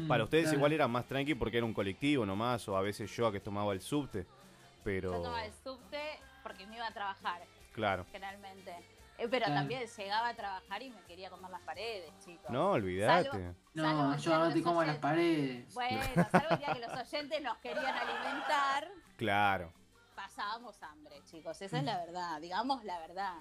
[0.08, 0.58] Para ustedes claro.
[0.58, 3.40] igual era más tranqui porque era un colectivo nomás, o a veces yo a que
[3.40, 4.24] tomaba el subte.
[4.24, 6.00] Yo Pero, tomaba el subte
[6.44, 7.42] porque me iba a trabajar,
[7.74, 8.06] claro.
[8.12, 8.76] generalmente.
[9.18, 9.54] Eh, pero Claro.
[9.62, 12.50] también llegaba a trabajar y me quería comer las paredes, chicos.
[12.52, 13.30] No, olvidate.
[13.30, 15.74] Salvo- No, salvo yo que te como las paredes.
[15.74, 16.00] Bueno,
[16.32, 18.88] salvo el día que los oyentes nos querían alimentar,
[19.18, 19.74] Claro.
[20.16, 21.60] pasábamos hambre, chicos.
[21.62, 23.34] Esa es la verdad, digamos la verdad.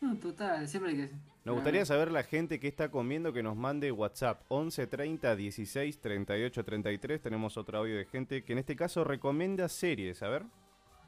[0.00, 1.10] No, total, siempre hay que.
[1.44, 6.00] Nos gustaría saber la gente que está comiendo que nos mande WhatsApp 11 30 16
[6.00, 7.20] 38 33.
[7.20, 10.22] Tenemos otro audio de gente que en este caso recomienda series.
[10.22, 10.44] A ver.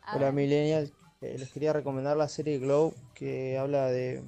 [0.03, 0.93] A Hola ver, millennials,
[1.23, 4.23] Eh, les quería recomendar la serie Glow que habla de,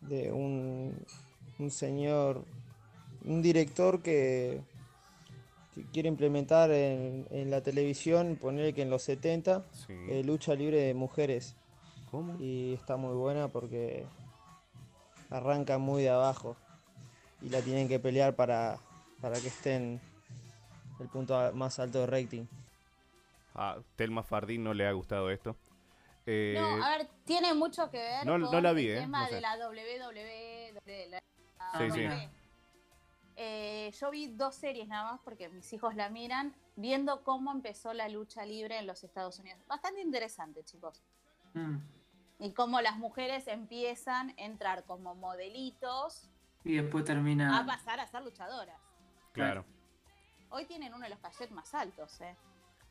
[0.00, 0.94] de un,
[1.58, 2.44] un señor,
[3.26, 4.62] un director que,
[5.74, 9.92] que quiere implementar en, en la televisión, poner que en los 70, Sí.
[10.08, 11.54] eh, lucha libre de mujeres.
[12.10, 12.36] ¿Cómo?
[12.40, 14.06] Y está muy buena porque
[15.28, 16.56] arranca muy de abajo
[17.42, 18.78] y la tienen que pelear para,
[19.20, 20.00] para que esté en
[21.00, 22.44] el punto más alto de rating.
[23.54, 25.54] A Telma Fardín no le ha gustado esto.
[26.26, 29.00] Eh, no, a ver, tiene mucho que ver no- con no la vi, el eh,
[29.02, 29.34] tema no sé.
[29.36, 30.72] de la WWE.
[30.84, 31.20] de la-
[31.78, 32.04] Sí, sí.
[32.06, 32.30] WWE.
[33.38, 37.92] Eh, yo vi dos series nada más porque mis hijos la miran, viendo cómo empezó
[37.92, 39.60] la lucha libre en los Estados Unidos.
[39.66, 41.02] Bastante interesante, chicos.
[41.54, 41.76] Mm.
[42.38, 46.28] Y cómo las mujeres empiezan a entrar como modelitos
[46.64, 47.58] Y después termina.
[47.58, 48.80] a pasar a ser luchadoras.
[49.32, 49.64] claro.
[50.48, 52.36] Hoy tienen uno de los cachets más altos, ¿eh?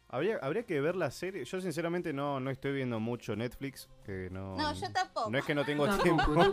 [0.10, 1.44] Habría, habría que ver la serie.
[1.46, 3.90] Yo sinceramente no, no estoy viendo mucho Netflix.
[4.06, 5.30] que no, No, yo tampoco.
[5.30, 6.46] No es que no tengo Tampoco, tiempo.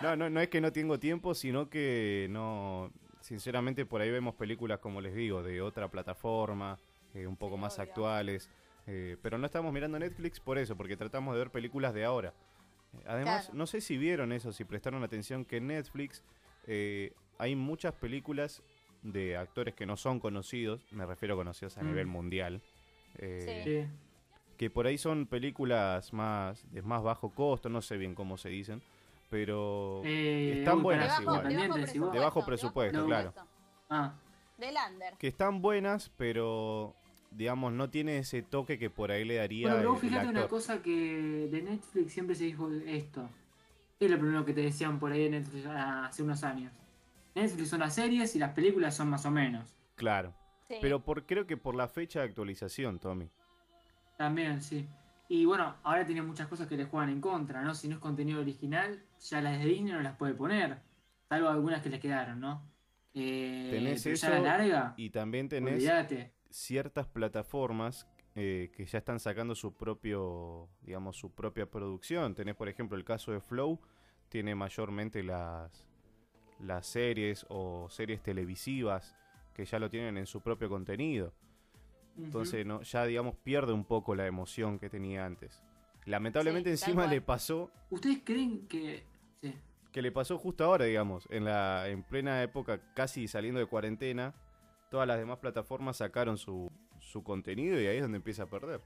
[0.00, 2.90] No, no, no es que no tengo tiempo, sino que no.
[3.20, 6.76] Sinceramente, por ahí vemos películas, como les digo, de otra plataforma,
[7.14, 7.82] eh, un poco Sí, más obvio.
[7.84, 8.50] actuales.
[8.88, 12.34] eh, pero no estamos mirando Netflix por eso, porque tratamos de ver películas de ahora.
[13.06, 13.56] Además, Claro.
[13.58, 16.24] no sé si vieron eso, si prestaron atención, que en Netflix
[16.66, 18.60] eh, hay muchas películas
[19.02, 21.86] de actores que no son conocidos, me refiero a conocidos a Mm.
[21.86, 22.60] nivel mundial.
[23.18, 23.96] eh, Sí.
[24.56, 28.48] que por ahí son películas más de más bajo costo, no sé bien cómo se
[28.48, 28.80] dicen,
[29.28, 31.48] pero Eh, están uy, buenas pará, De bajo, igual.
[31.52, 32.12] de bajo igual.
[32.12, 33.06] De bajo presupuesto, No.
[33.06, 33.34] claro.
[33.90, 34.14] Ah,
[34.56, 35.14] De Lander.
[35.18, 36.94] Que están buenas, pero
[37.32, 40.48] digamos no tiene ese toque que por ahí le daría bueno, el fíjate una actor.
[40.58, 43.28] cosa que de Netflix siempre se dijo esto.
[44.00, 46.72] Es lo primero que te decían por ahí de Netflix hace unos años.
[47.34, 49.74] Netflix son las series y las películas son más o menos.
[49.94, 50.34] Claro.
[50.68, 50.76] Sí.
[50.80, 53.30] Pero por creo que por la fecha de actualización, Tommy.
[54.16, 54.88] También, sí.
[55.28, 57.74] Y bueno, ahora tiene muchas cosas que le juegan en contra, ¿no?
[57.74, 60.78] Si no es contenido original, ya las de Disney no las puede poner.
[61.28, 62.62] Salvo algunas que le quedaron, ¿no?
[63.14, 65.86] Eh, Tenés eso la larga, y también tenés
[66.50, 72.34] ciertas plataformas eh, que ya están sacando su propio, digamos, su propia producción.
[72.34, 73.80] Tenés, por ejemplo, el caso de Flow,
[74.28, 75.86] tiene mayormente las,
[76.62, 79.16] las series o series televisivas
[79.54, 81.32] que ya lo tienen en su propio contenido.
[82.16, 85.62] Entonces, no, ya, digamos, pierde un poco la emoción que tenía antes.
[86.04, 89.04] Lamentablemente Sí, encima le pasó ¿Ustedes creen que...
[89.40, 89.54] Sí.
[89.92, 94.34] que le pasó justo ahora, digamos, en la en plena época casi saliendo de cuarentena,
[94.90, 98.80] todas las demás plataformas sacaron su, su contenido y ahí es donde empieza a perder.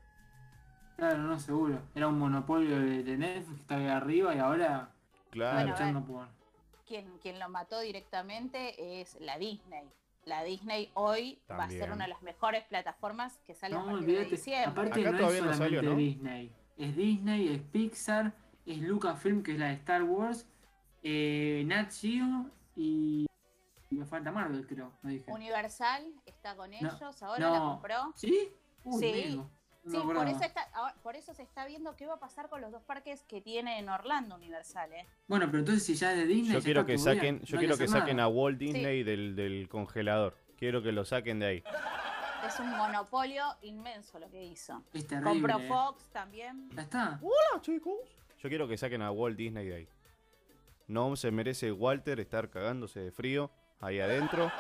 [0.97, 1.79] Claro, no, seguro.
[1.95, 4.91] Era un monopolio de, Netflix que estaba ahí arriba y ahora
[5.31, 5.57] Claro.
[5.57, 6.27] Bueno, luchando por...
[6.87, 9.91] Quien, quien lo mató directamente es la Disney.
[10.25, 13.87] La Disney hoy va a ser una de las mejores plataformas que sale a No,
[13.87, 14.71] partir de diciembre.
[14.71, 15.97] Aparte Acá no todavía es no solamente salió, ¿no?
[15.97, 16.53] Disney.
[16.79, 18.33] Es Disney, es Pixar,
[18.67, 20.47] es Lucasfilm, que es la de Star Wars,
[21.03, 23.27] eh, Nat Geo y,
[23.91, 24.93] me falta Marvel, creo.
[25.03, 25.31] No dije.
[25.31, 27.53] Universal está con No, ellos, ahora no.
[27.53, 28.13] la compró.
[28.17, 28.49] ¿Sí?
[28.85, 29.43] Uy, sí.
[29.89, 30.69] Sí, por eso, está,
[31.03, 33.79] por eso se está viendo qué va a pasar con los dos parques que tiene
[33.79, 35.07] en Orlando Universal, ¿eh?
[35.29, 36.55] Bueno, pero entonces si ya es de Disney.
[36.55, 40.37] Yo quiero que saquen, no yo quiero que saquen a Walt Disney del, del congelador.
[40.57, 41.65] Quiero que lo saquen de ahí.
[42.47, 44.83] Es un monopolio inmenso lo que hizo.
[44.93, 45.69] Es terrible, Compró eh.
[45.69, 46.69] Fox también.
[46.75, 47.21] Ya está.
[47.23, 47.95] Hola, chicos.
[48.39, 49.89] Yo quiero que saquen a Walt Disney de ahí.
[50.89, 54.51] No se merece Walter estar cagándose de frío ahí adentro.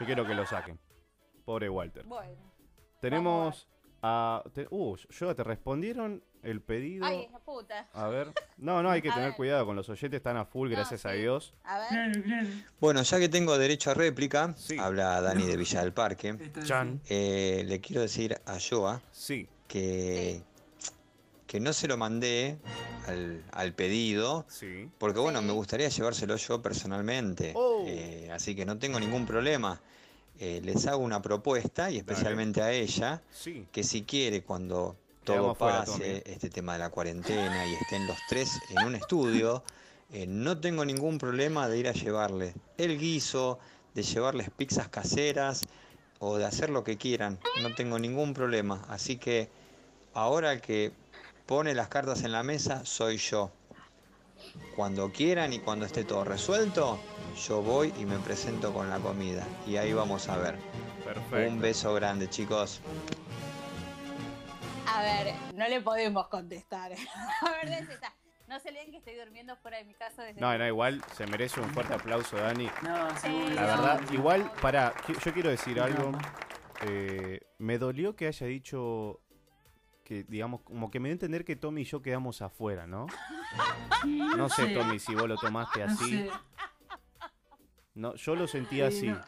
[0.00, 0.78] Yo quiero que lo saquen.
[1.44, 2.04] Pobre Walter.
[2.04, 2.52] Bueno.
[3.00, 3.68] Tenemos
[4.06, 4.42] a.
[4.52, 7.04] te- uh, yo te respondieron el pedido.
[7.06, 7.88] Ay, puta.
[7.92, 8.32] A ver.
[8.56, 9.36] No, no, hay que A tener ver.
[9.36, 11.54] cuidado con los oyentes, están a full, gracias a Dios.
[11.64, 12.22] A ver.
[12.80, 16.36] Bueno, ya que tengo derecho a réplica, habla Dani de Villa del Parque.
[16.64, 17.00] Chan.
[17.08, 19.48] Eh, le quiero decir a Joa sí.
[19.66, 20.42] que,
[21.46, 22.58] que no se lo mandé
[23.08, 24.88] al, al pedido, Sí.
[24.98, 27.52] porque bueno, me gustaría llevárselo yo personalmente.
[27.56, 27.84] Oh.
[27.86, 29.80] Eh, así que no tengo ningún problema.
[30.38, 33.66] Eh, les hago una propuesta y especialmente a ella, Sí.
[33.72, 38.50] que si quiere cuando todo pase, este tema de la cuarentena y estén los tres
[38.70, 39.64] en un estudio,
[40.12, 43.58] eh, no tengo ningún problema de ir a llevarle el guiso,
[43.94, 45.62] de llevarles pizzas caseras
[46.18, 47.38] o de hacer lo que quieran.
[47.62, 48.84] No tengo ningún problema.
[48.88, 49.48] Así que
[50.14, 50.92] ahora que
[51.46, 53.50] pone las cartas en la mesa soy yo.
[54.76, 56.98] Cuando quieran y cuando esté todo resuelto,
[57.36, 59.44] yo voy y me presento con la comida.
[59.66, 60.56] Y ahí vamos a ver.
[61.04, 61.52] Perfecto.
[61.52, 62.80] Un beso grande, chicos.
[64.86, 66.92] A ver, no le podemos contestar.
[67.42, 68.14] A ver, ¿dónde está?
[68.48, 71.26] No se leen que estoy durmiendo fuera de mi casa desde No, no, igual se
[71.26, 72.70] merece un fuerte aplauso, Dani.
[72.82, 73.50] No, seguro.
[73.50, 76.12] La verdad, igual, para, yo quiero decir algo.
[76.82, 79.20] Eh, me dolió que haya dicho
[80.04, 83.06] que, digamos, como que me dio a entender que Tommy y yo quedamos afuera, ¿no?
[84.36, 86.30] No sé, Tommy, si vos lo tomaste No así.
[87.96, 89.06] No, yo lo sentí Sí, así.
[89.08, 89.20] no.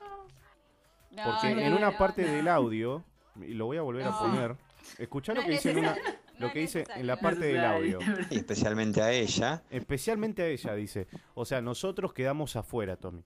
[1.25, 2.33] Porque No, en no, una no, parte no.
[2.33, 3.05] del audio,
[3.41, 4.57] y lo voy a volver a poner,
[4.99, 7.07] escuchá lo que dice en una, necesario, no lo es que dice en necesario.
[7.07, 7.99] la parte del audio.
[8.31, 9.62] Y especialmente a ella.
[9.71, 11.09] Especialmente a ella, dice.
[11.35, 13.25] O sea, nosotros quedamos afuera, Tommy.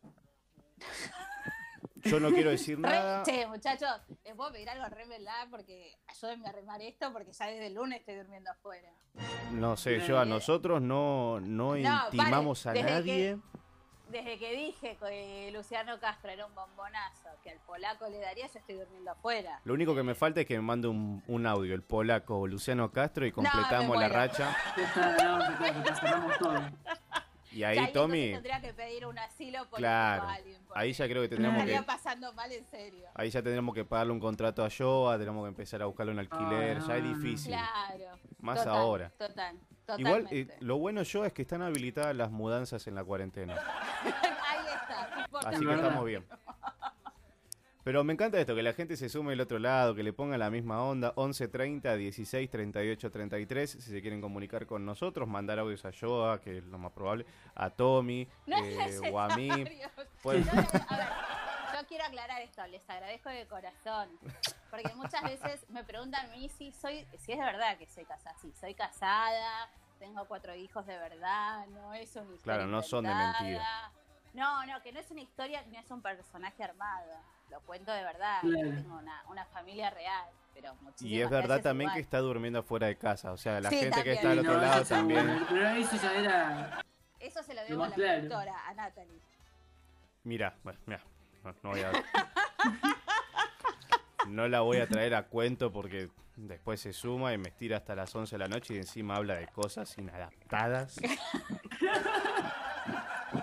[2.04, 3.22] Yo no quiero decir Re- nada.
[3.22, 3.88] Che, muchachos,
[4.24, 7.74] les puedo pedir algo re verdad porque ayúdenme a remar esto porque ya desde el
[7.74, 8.90] lunes estoy durmiendo afuera.
[9.52, 13.38] No sé, yo a nosotros no, no intimamos a nadie.
[14.12, 18.58] Desde que dije que Luciano Castro era un bombonazo, que al polaco le daría, yo
[18.58, 19.58] estoy durmiendo afuera.
[19.64, 22.92] Lo único que me falta es que me mande un, un audio, el polaco Luciano
[22.92, 24.54] Castro, y completamos la racha.
[27.52, 30.22] Y ahí, Tommy, tendría que pedir un asilo político claro.
[30.28, 30.60] a alguien.
[30.74, 31.82] Ahí ya creo que estaría que.
[31.82, 33.08] pasando mal en serio.
[33.14, 36.18] Ahí ya tendríamos que pagarle un contrato a Joa, tenemos que empezar a buscarle un
[36.18, 37.08] alquiler, Ah, ya es no.
[37.14, 37.52] difícil.
[37.52, 38.18] Claro.
[38.40, 39.10] Más total, ahora.
[39.18, 39.58] Total.
[39.98, 43.54] Igual, eh, lo bueno yo es que están habilitadas las mudanzas en la cuarentena.
[44.04, 45.26] Ahí está.
[45.30, 46.26] no Así que estamos bien.
[47.84, 50.38] Pero me encanta esto, que la gente se sume del otro lado, que le ponga
[50.38, 51.12] la misma onda.
[51.16, 53.70] 11 30 16 38 33.
[53.70, 57.26] Si se quieren comunicar con nosotros, mandar audios a Joa, que es lo más probable,
[57.56, 59.48] a Tommy, No eh, o a mí.
[60.22, 61.08] Pueden- Yo, a ver,
[61.80, 64.10] yo quiero aclarar esto, les agradezco de corazón.
[64.70, 68.04] Porque muchas veces me preguntan a mí si soy, si es de verdad que soy
[68.04, 68.36] casada.
[68.40, 69.68] Sí, soy casada,
[70.02, 72.42] tengo cuatro hijos de verdad, no es una historia.
[72.42, 73.92] Claro, no son de mentira.
[74.34, 77.06] No, no, que no es una historia, ni es un personaje armado.
[77.50, 78.40] Lo cuento de verdad.
[78.40, 78.70] Claro.
[78.74, 80.28] Tengo una, una familia real.
[80.54, 81.94] Pero Y es verdad también igual.
[81.94, 83.30] que está durmiendo fuera de casa.
[83.30, 85.46] O sea, la Sí, gente que está al otro no, lado también.
[85.48, 86.84] Pero eso ya era.
[87.20, 88.18] Eso se lo debo a la claro.
[88.22, 89.20] productora, a Natalie.
[90.24, 91.00] Mira, bueno, mira,
[91.44, 91.92] no, no voy a...
[94.26, 97.94] No la voy a traer a cuento porque después se suma y me estira hasta
[97.94, 101.00] las 11 de la noche y encima habla de cosas inadaptadas.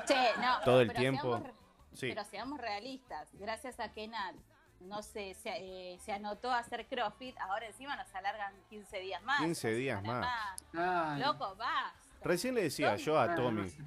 [0.06, 1.22] Che, no, Todo el pero tiempo.
[1.22, 1.54] seamos re-
[1.94, 2.08] Sí.
[2.10, 3.28] Pero seamos realistas.
[3.34, 4.36] Gracias a que Nat
[4.82, 9.22] no se, se, eh, se anotó a hacer CrossFit, ahora encima nos alargan 15 días
[9.24, 9.40] más.
[9.42, 11.20] 15 una días más.
[11.20, 11.94] Loco, vas.
[12.24, 13.04] Recién le decía Tommy.
[13.04, 13.70] yo a Tommy.
[13.70, 13.84] sé.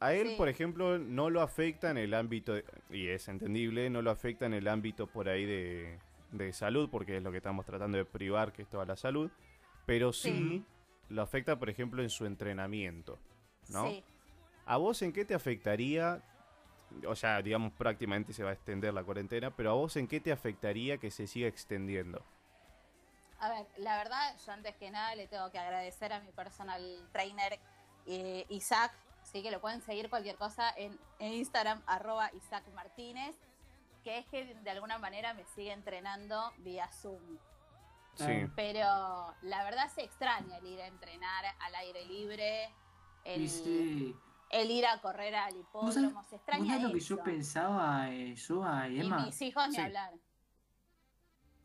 [0.00, 0.34] A él, Sí.
[0.36, 4.46] por ejemplo, no lo afecta en el ámbito, de- y es entendible, no lo afecta
[4.46, 5.98] en el ámbito por ahí de,
[6.32, 9.30] de salud, porque es lo que estamos tratando de privar, que es toda la salud,
[9.86, 10.64] pero sí, Sí.
[11.08, 13.18] lo afecta, por ejemplo, en su entrenamiento,
[13.68, 13.86] ¿no?
[13.88, 14.04] Sí.
[14.64, 16.22] ¿A vos en qué te afectaría?
[17.06, 20.20] O sea, digamos, prácticamente se va a extender la cuarentena, pero ¿a vos en qué
[20.20, 22.24] te afectaría que se siga extendiendo?
[23.38, 27.06] A ver, la verdad, yo antes que nada le tengo que agradecer a mi personal
[27.12, 27.58] trainer
[28.06, 28.92] eh, Isaac,
[29.24, 33.36] sí que lo pueden seguir cualquier cosa en, en Instagram, arroba Isaac Martínez,
[34.06, 37.38] que es que de alguna manera me sigue entrenando vía Zoom.
[38.14, 38.46] Sí.
[38.54, 42.72] Pero la verdad se extraña el ir a entrenar al aire libre,
[43.24, 44.16] el, Y sí.
[44.50, 48.36] el ir a correr al ¿Vos sabés- hipódromo, se extraña lo que yo pensaba, eh,
[48.36, 49.26] yo a Y Emma?
[49.26, 50.12] mis hijos ni hablar.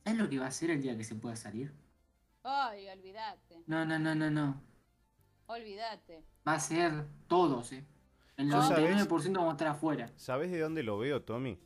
[0.03, 1.75] ¿Sabes lo que va a hacer el día que se pueda salir?
[2.41, 4.63] Ay, olvídate, No, no, no, no, no.
[5.45, 6.25] olvídate.
[6.47, 7.85] Va a ser todos, ¿eh?
[8.35, 8.79] El ¿Tú sabes?
[8.79, 10.09] 99% vamos a estar afuera.
[10.15, 11.59] ¿Sabes de dónde lo veo, Tommy?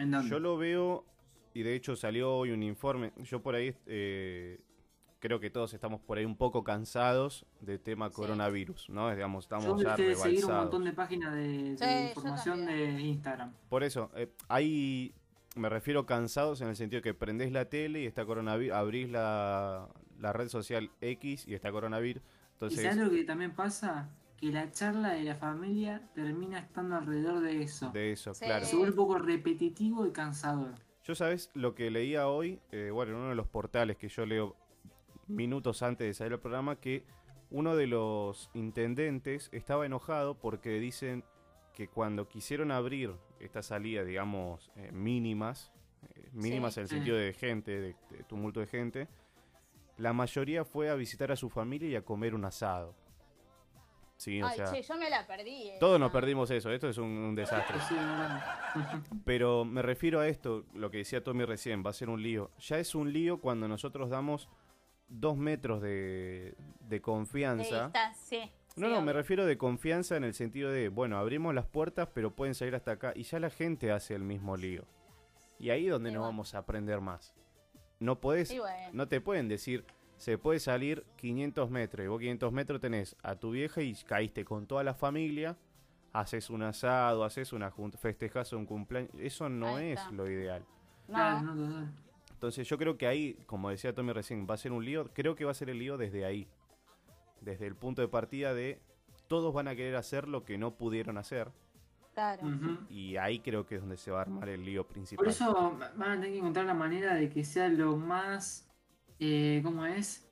[0.00, 0.30] ¿En dónde?
[0.30, 1.04] Yo lo veo,
[1.52, 3.12] y de hecho salió hoy un informe.
[3.18, 4.58] Yo por ahí eh,
[5.18, 9.10] creo que todos estamos por ahí un poco cansados del tema coronavirus, ¿no?
[9.14, 12.64] Digamos, Yo estamos ya de seguir un montón de páginas de, de Sí, yo información
[12.64, 13.52] de Instagram.
[13.68, 15.14] Por eso, eh, hay,
[15.54, 19.86] me refiero cansados en el sentido que prendés la tele y está coronavirus, abrís la,
[20.18, 22.22] la red social X y está coronavirus.
[22.22, 24.08] ¿Y Entonces, sabes lo que también pasa?
[24.40, 27.90] Que la charla de la familia termina estando alrededor de eso.
[27.90, 28.64] de eso, claro.
[28.64, 30.74] Se vuelve un poco repetitivo y cansador.
[31.04, 34.24] Yo sabes lo que leía hoy, eh, bueno, en uno de los portales que yo
[34.24, 34.56] leo
[35.28, 37.04] minutos antes de salir al programa, que
[37.50, 41.24] uno de los intendentes estaba enojado porque dicen
[41.74, 45.70] que cuando quisieron abrir esta salida, digamos, eh, mínimas,
[46.14, 46.80] eh, mínimas Sí.
[46.80, 46.94] en el Sí.
[46.96, 49.08] sentido de gente, de, de tumulto de gente,
[49.98, 52.94] la mayoría fue a visitar a su familia y a comer un asado.
[54.20, 55.70] Sí, o Ay, sea, che, yo me la perdí.
[55.70, 55.76] eh.
[55.80, 57.78] todos nos perdimos eso, esto es un, un desastre.
[59.24, 62.50] Pero me refiero a esto, lo que decía Tommy recién, va a ser un lío.
[62.58, 64.50] Ya es un lío cuando nosotros damos
[65.08, 67.84] dos metros de, de confianza.
[67.84, 68.50] distancia, sí.
[68.76, 72.36] No, no, me refiero de confianza en el sentido de, bueno, abrimos las puertas, pero
[72.36, 73.12] pueden salir hasta acá.
[73.16, 74.84] Y ya la gente hace el mismo lío.
[75.58, 77.34] Y ahí es donde nos vamos a aprender más.
[77.98, 78.90] No podés, bueno.
[78.92, 79.86] no te pueden decir,
[80.20, 82.04] se puede salir 500 metros.
[82.04, 85.56] Y vos 500 metros tenés a tu vieja y caíste con toda la familia.
[86.12, 89.10] Haces un asado, haces una junta, festejas un cumpleaños.
[89.18, 90.62] Eso no es lo ideal.
[91.06, 91.88] Claro, no.
[92.32, 95.08] Entonces yo creo que ahí, como decía Tommy recién, va a ser un lío.
[95.14, 96.46] Creo que va a ser el lío desde ahí.
[97.40, 98.78] Desde el punto de partida de
[99.26, 101.50] todos van a querer hacer lo que no pudieron hacer.
[102.12, 102.42] Claro.
[102.90, 105.24] Y ahí creo que es donde se va a armar el lío principal.
[105.24, 108.69] Por eso van a tener que encontrar la manera de que sea lo más,
[109.20, 110.26] eh, ¿cómo es?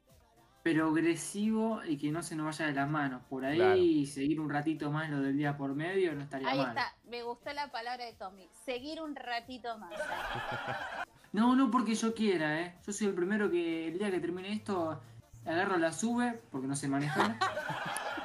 [0.64, 3.23] Progresivo y que no se nos vaya de las manos.
[3.28, 4.12] Por ahí Claro.
[4.12, 6.69] seguir un ratito más lo del día por medio no estaría Ahí mal.
[6.69, 8.48] está, me gustó la palabra de Tommy.
[8.65, 9.93] Seguir un ratito más.
[11.31, 12.78] No, no porque yo quiera, ¿eh?
[12.86, 14.98] Yo soy el primero que el día que termine esto
[15.44, 17.36] agarro la sube, porque no sé manejar.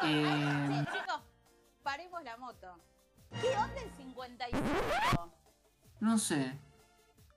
[0.05, 1.21] Eh, Che, chicos,
[1.81, 2.77] paremos la moto.
[3.41, 5.31] ¿Qué onda el 55?
[6.01, 6.57] no sé.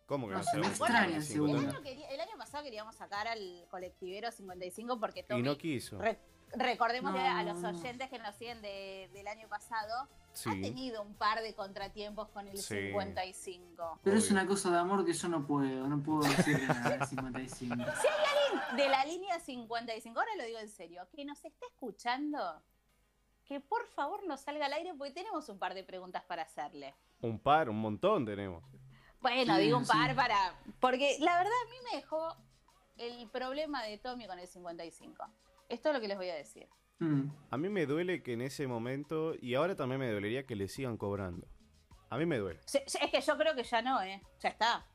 [0.07, 1.71] ¿Cómo que No no se extraña ese El 50?
[1.71, 5.99] año, quería- el año pasado queríamos sacar al colectivero 55 porque Tommy, Y no quiso.
[5.99, 6.19] re-
[6.55, 10.49] recordémosle a los oyentes que nos siguen de- del año pasado, Sí.
[10.49, 12.75] ha tenido un par de contratiempos con el Sí.
[12.89, 13.99] 55.
[14.05, 17.07] Pero es una cosa de amor que yo no puedo, no puedo decirle nada del
[17.09, 17.75] 55.
[17.75, 21.67] Si hay alguien de la línea 55, ahora lo digo en serio, que nos está
[21.67, 22.63] escuchando,
[23.45, 26.95] que por favor nos salga al aire porque tenemos un par de preguntas para hacerle.
[27.23, 28.63] Un par, un montón tenemos.
[29.27, 29.91] Bueno, Sí, digo un sí.
[29.93, 30.55] par para.
[30.79, 32.37] Porque la verdad a mí me dejó
[32.97, 35.25] el problema de Tommy con el 55.
[35.69, 36.69] Esto es lo que les voy a decir.
[37.01, 37.25] Mm.
[37.51, 40.69] A mí me duele que en ese momento, y ahora también me dolería que le
[40.69, 41.49] sigan cobrando.
[42.09, 42.61] A mí me duele.
[42.73, 44.23] Es que yo creo que ya no, ¿eh?
[44.41, 44.87] Ya está.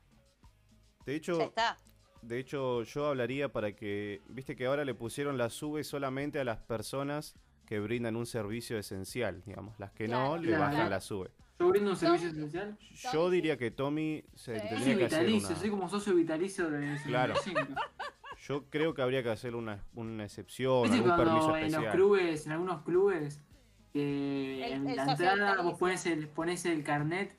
[1.04, 1.78] De hecho, Ya está.
[2.22, 6.44] de hecho yo hablaría para que, viste que ahora le pusieron la sube solamente a
[6.44, 7.34] las personas
[7.66, 9.78] que brindan un servicio esencial, digamos.
[9.78, 10.36] Las que no, Claro.
[10.38, 10.62] le Claro.
[10.64, 11.30] bajan la sube.
[11.62, 12.78] Yo brindo un servicio esencial.
[13.12, 15.58] Yo diría que Tommy se soy tendría que hacer vitalicio, una...
[15.58, 17.34] soy como socio vitalicio de Claro.
[17.36, 17.80] 55.
[18.48, 21.72] Yo creo que habría que hacer una, una excepción, ¿Viste algún permiso cuando en los
[21.74, 21.92] especial.
[21.94, 23.40] clubes, en algunos clubes,
[23.92, 25.70] que El- en el la socio entrada vitalicio.
[25.70, 27.36] vos pones el, pones el carnet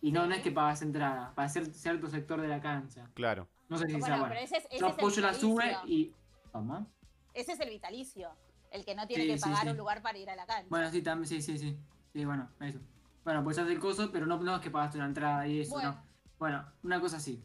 [0.00, 3.10] y no, no es que pagas entrada, para hacer cierto sector de la cancha.
[3.14, 3.48] Claro.
[3.68, 4.32] No sé si Bueno, sea bueno.
[4.34, 5.88] pero ese es- ese Yo es el apoyo la sube vitalicio.
[5.94, 6.14] y...
[6.52, 6.86] ¿Toma?
[7.34, 8.30] Ese es el vitalicio.
[8.72, 9.68] El que no tiene Sí, que sí, pagar sí.
[9.68, 10.66] un lugar para ir a la cancha.
[10.70, 11.76] Bueno, sí, también, sí, sí, sí.
[12.12, 12.78] Sí, bueno, eso.
[13.24, 15.74] Bueno, pues haces el coso, pero no, no es que pagaste una entrada y eso,
[15.74, 15.90] Bueno.
[15.92, 16.04] no.
[16.38, 17.44] Bueno, una cosa así.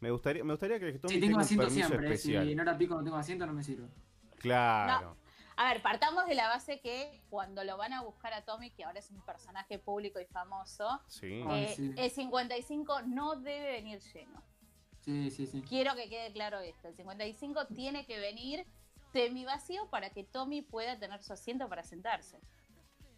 [0.00, 2.44] Me gustaría, me gustaría que Si tenga tengo asiento siempre, especial.
[2.46, 3.88] si en hora pico no tengo asiento no me sirve.
[4.38, 5.16] Claro.
[5.58, 8.84] A ver, partamos de la base que cuando lo van a buscar a Tommy, que
[8.84, 11.42] ahora es un personaje público y famoso, Sí.
[11.48, 11.94] Ay, eh, sí.
[11.96, 14.42] el 55 no debe venir lleno.
[15.00, 15.62] Sí, sí, sí.
[15.62, 16.88] Quiero que quede claro esto.
[16.88, 18.66] El 55 tiene que venir
[19.12, 22.38] semi vacío para que Tommy pueda tener su asiento para sentarse.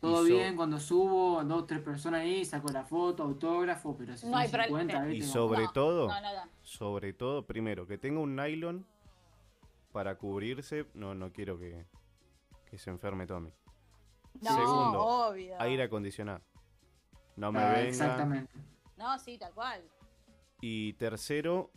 [0.01, 4.27] Todo so- bien, cuando subo, dos, tres personas ahí, saco la foto, autógrafo, pero si
[4.27, 4.79] No son hay problema.
[4.81, 5.33] 50, Y ¿viste?
[5.33, 6.51] sobre No, todo, no, no, no.
[6.62, 8.87] sobre todo, primero, que tenga un nylon
[9.93, 10.87] para cubrirse.
[10.95, 11.85] No, no quiero que,
[12.70, 13.53] que se enferme Tommy.
[14.41, 15.57] No, Segundo, obvio.
[15.61, 16.41] aire acondicionado.
[17.35, 17.89] No me Ah, venga.
[17.89, 18.53] Exactamente.
[18.97, 19.83] No, sí, tal cual.
[20.61, 21.70] Y tercero,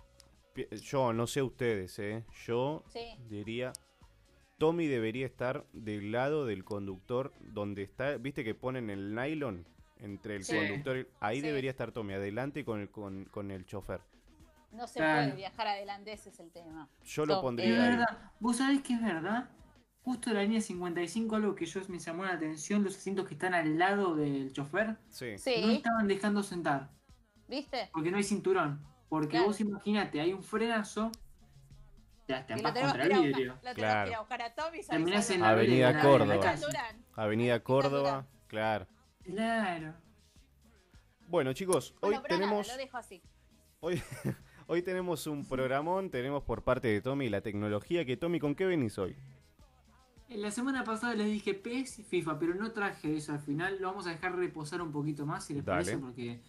[0.83, 2.23] yo no sé ustedes, ¿eh?
[2.45, 3.15] Yo Sí.
[3.29, 3.73] diría,
[4.61, 9.65] Tommy debería estar del lado del conductor donde está, viste que ponen el nylon
[9.97, 10.55] entre el Sí.
[10.55, 11.47] conductor, y- ahí Sí.
[11.47, 14.01] debería estar Tommy, adelante con el, con, con el chofer.
[14.71, 15.23] No se Claro.
[15.31, 16.87] puede viajar adelante, ese es el tema.
[17.03, 17.89] Yo lo pondría Es ahí.
[17.89, 18.31] verdad.
[18.39, 19.49] Vos sabés que es verdad.
[20.03, 23.33] Justo en la línea 55, algo que yo me llamó la atención, los asientos que
[23.33, 25.39] están al lado del chofer, Sí.
[25.39, 25.55] Sí.
[25.65, 26.91] no estaban dejando sentar.
[27.47, 27.89] ¿Viste?
[27.93, 28.79] Porque no hay cinturón.
[29.09, 29.47] Porque Claro.
[29.47, 31.11] vos imaginate, hay un frenazo,
[32.27, 33.53] te contra el vidrio.
[33.55, 34.05] lo tenemos Claro.
[34.05, 34.69] que ir a buscar a Tommy.
[34.83, 34.87] ¿sabes?
[34.87, 36.39] Terminás en la Avenida vereda, en la Córdoba.
[36.41, 36.65] calle.
[37.15, 38.87] Avenida Córdoba, claro.
[39.23, 39.93] Claro.
[41.27, 43.21] Bueno, chicos, hoy Bueno, pero nada, tenemos lo dejo así.
[43.79, 44.01] hoy,
[44.67, 48.65] hoy tenemos un programón, tenemos por parte de Tommy la tecnología, que Tommy, ¿con qué
[48.65, 49.15] venís hoy?
[50.29, 53.77] En La semana pasada les dije PES y FIFA, pero no traje eso al final.
[53.81, 55.83] Lo vamos a dejar reposar un poquito más, si les Dale.
[55.83, 56.39] parece, porque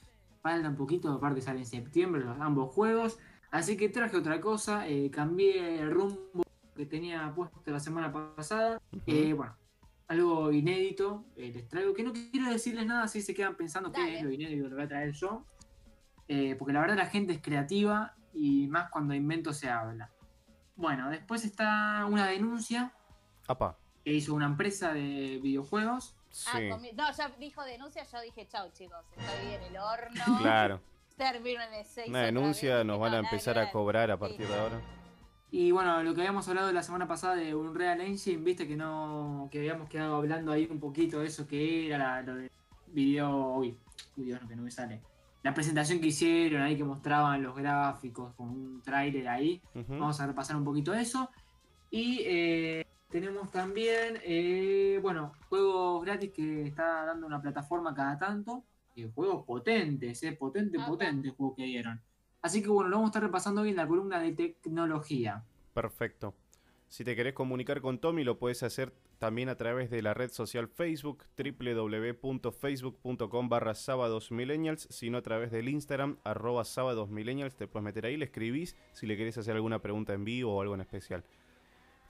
[0.40, 1.11] falta un poquito.
[1.12, 3.19] Aparte sale en septiembre los ambos juegos.
[3.53, 4.89] Así que traje otra cosa.
[4.89, 6.43] eh, cambié el rumbo
[6.74, 8.81] que tenía puesto la semana pasada.
[9.07, 9.55] Eh, bueno,
[10.09, 11.24] algo inédito.
[11.37, 14.33] eh, les traigo que no quiero decirles nada si se quedan pensando qué es lo
[14.33, 15.45] inédito que lo voy a traer yo.
[16.29, 20.11] Eh, porque la verdad la gente es creativa y más cuando invento se habla.
[20.74, 22.93] Bueno, después está una denuncia
[23.47, 26.16] Apa, que hizo una empresa de videojuegos.
[26.47, 30.39] Ah, comi- no, ya dijo denuncia, yo dije, chau chicos, estoy en el horno.
[30.41, 30.81] Claro.
[31.16, 34.55] Termino en el 6 Una denuncia, nos van a empezar a cobrar a partir de
[34.55, 34.80] ahora.
[35.51, 39.48] Y bueno, lo que habíamos hablado la semana pasada de Unreal Engine, viste que no.
[39.51, 42.51] que habíamos quedado hablando ahí un poquito de eso que era la, lo de
[42.86, 43.56] video.
[43.56, 43.76] Uy,
[44.16, 45.02] uy, Dios, no, que no me sale.
[45.43, 49.60] La presentación que hicieron ahí que mostraban los gráficos con un tráiler ahí.
[49.74, 51.28] Vamos a repasar un poquito eso.
[51.90, 58.64] Y eh, tenemos también, eh, bueno, juegos gratis que está dando una plataforma cada tanto.
[58.94, 62.01] Y juegos potentes, eh, potente, potente juego que dieron.
[62.43, 65.44] Así que bueno, lo vamos a estar repasando hoy en la columna de tecnología.
[65.73, 66.35] Perfecto.
[66.89, 70.31] Si te querés comunicar con Tommy, lo puedes hacer también a través de la red
[70.31, 77.69] social Facebook, www.facebook.com barra sábados millennials, sino a través del Instagram, arroba sábados millennials, te
[77.69, 80.74] puedes meter ahí, le escribís si le querés hacer alguna pregunta en vivo o algo
[80.74, 81.24] en especial.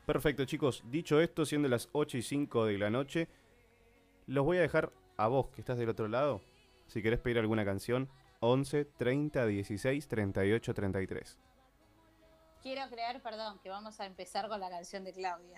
[0.06, 0.82] Perfecto, chicos.
[0.90, 3.28] Dicho esto, siendo las 8 y 5 de la noche,
[4.26, 6.40] los voy a dejar a vos que estás del otro lado.
[6.92, 8.06] Si querés pedir alguna canción,
[8.40, 11.38] 11 30 16 38 33.
[12.60, 15.56] Quiero creer, perdón, que vamos a empezar con la canción de Claudia.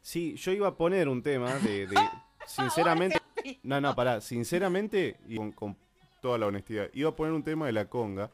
[0.00, 1.88] Sí, yo iba a poner un tema de.
[1.88, 1.96] de-
[2.46, 3.20] sinceramente.
[3.64, 4.20] No, no, pará.
[4.20, 5.76] Sinceramente, y con, con
[6.22, 8.30] toda la honestidad, iba a poner un tema de la conga.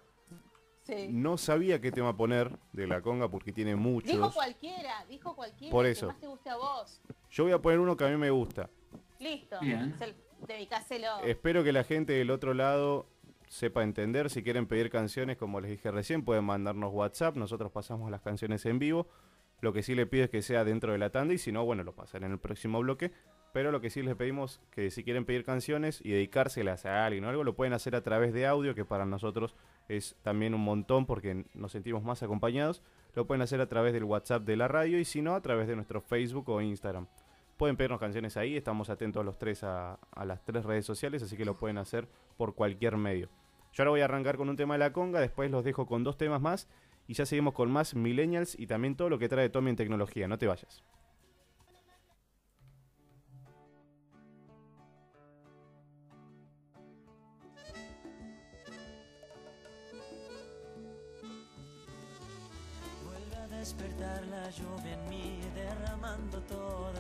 [0.82, 1.08] Sí.
[1.10, 4.34] No sabía qué tema poner de la conga porque tiene Dijo muchos.
[4.34, 5.70] cualquiera, dijo cualquiera.
[5.72, 6.08] Por eso.
[6.08, 7.00] Que más te guste a vos.
[7.30, 8.68] Yo voy a poner uno que a mí me gusta.
[9.18, 9.58] Listo.
[9.60, 9.94] Bien.
[11.24, 13.06] Espero que la gente del otro lado
[13.48, 14.30] sepa entender.
[14.30, 17.36] Si quieren pedir canciones, como les dije recién, pueden mandarnos WhatsApp.
[17.36, 19.06] Nosotros pasamos las canciones en vivo.
[19.60, 21.64] Lo que sí le pido es que sea dentro de la tanda y si no,
[21.64, 23.12] bueno, lo pasaré en el próximo bloque.
[23.52, 27.24] Pero lo que sí les pedimos que si quieren pedir canciones y dedicárselas a alguien
[27.24, 29.54] o algo, lo pueden hacer a través de audio, que para nosotros
[29.88, 32.82] es también un montón porque nos sentimos más acompañados.
[33.14, 35.68] Lo pueden hacer a través del WhatsApp de la radio y si no, a través
[35.68, 37.06] de nuestro Facebook o Instagram.
[37.62, 41.44] Pueden pedirnos canciones ahí, estamos atentos los tres a, las tres redes sociales, así que
[41.44, 43.28] lo pueden hacer por cualquier medio.
[43.72, 46.02] Yo ahora voy a arrancar con un tema de la conga, después los dejo con
[46.02, 46.68] dos temas más
[47.06, 50.26] y ya seguimos con más millennials y también todo lo que trae Tommy en tecnología.
[50.26, 50.82] No te vayas.
[63.56, 65.01] Despertar la lluvia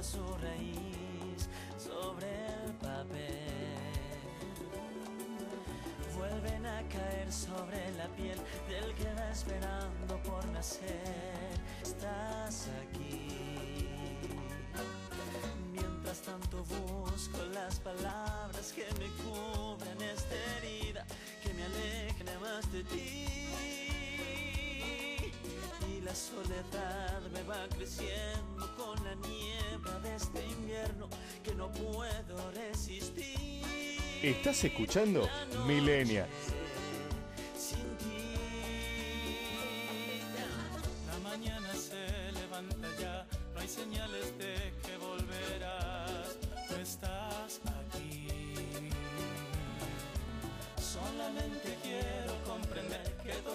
[0.02, 1.48] su raíz
[1.78, 2.26] sobre
[2.64, 3.38] el papel.
[6.16, 8.38] Vuelven a caer sobre la piel
[8.68, 11.54] del que va esperando por nacer.
[11.82, 13.88] Estás aquí.
[15.72, 21.06] Mientras tanto busco las palabras que me cubran esta herida,
[21.42, 23.42] que me alejen más de ti
[26.04, 31.08] la soledad me va creciendo con la niebla de este invierno
[31.44, 33.62] que no puedo resistir.
[34.22, 35.28] Estás escuchando
[35.66, 36.28] Millennial.
[37.56, 38.34] Sin ti.
[41.06, 44.91] La mañana se levanta ya, no hay señales de que
[51.04, 53.52] Solamente quiero comprender que tu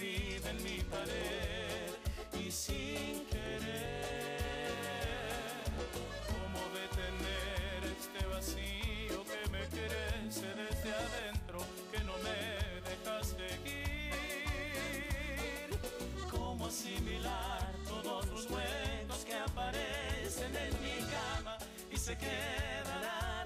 [0.00, 1.92] vive en mi pared
[2.40, 4.38] y sin querer.
[6.26, 11.58] ¿Cómo detener este vacío que me crece desde adentro,
[11.92, 12.38] que no me
[12.88, 14.18] dejas seguir?
[16.30, 21.58] ¿Cómo asimilar todos los huecos que aparecen en mi cama
[21.92, 23.37] y se quedarán?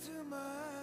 [0.00, 0.77] Into my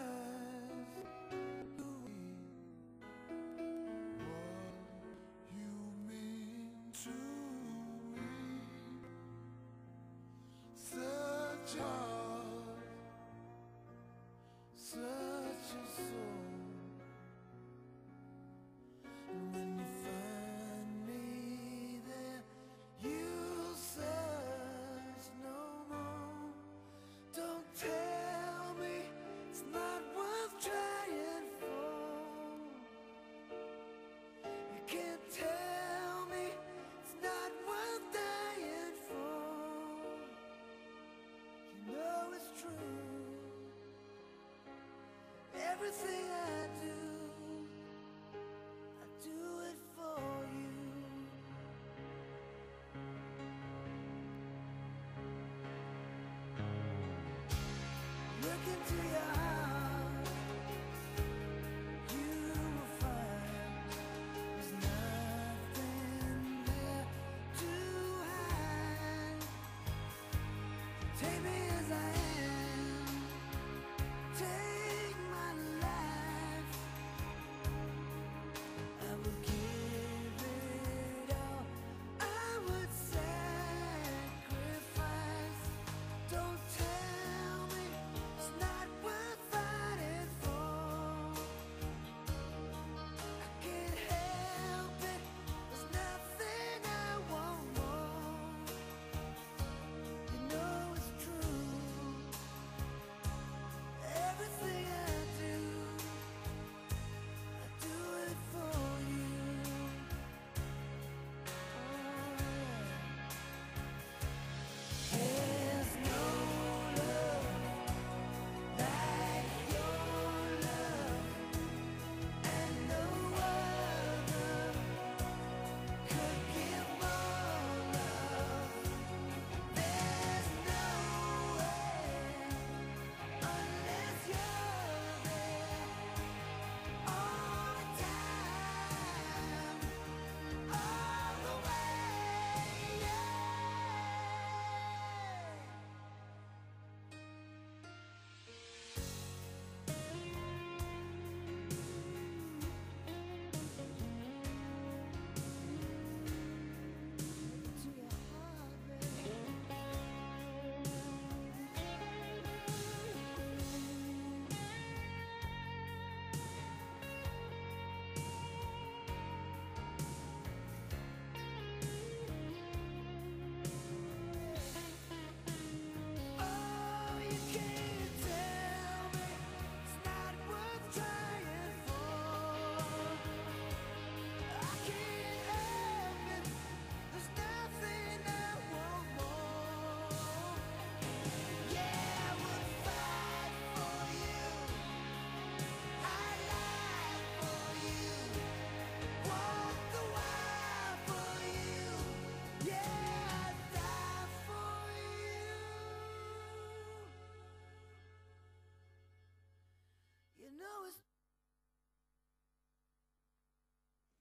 [58.87, 59.44] to your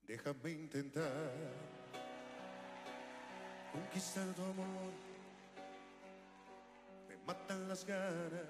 [0.07, 1.01] Déjame intentar
[3.71, 4.93] conquistar tu amor.
[7.09, 8.45] Me matan las ganas,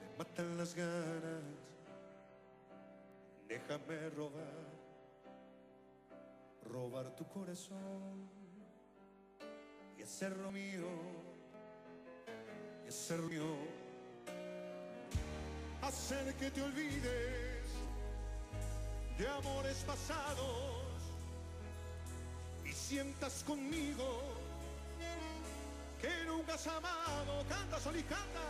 [0.00, 1.42] me matan las ganas.
[3.48, 4.66] Déjame robar,
[6.70, 8.28] robar tu corazón
[9.98, 10.86] y hacerlo mío,
[12.84, 13.56] y hacerlo mío.
[15.82, 17.55] Hacer que te olvides
[19.18, 20.84] de amores pasados
[22.64, 24.20] y sientas conmigo
[26.00, 27.44] que nunca has amado.
[27.48, 28.40] Canta, Sol y canta.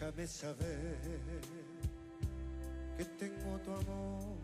[0.00, 0.96] Déjame saber
[2.96, 4.34] que tengo tu amor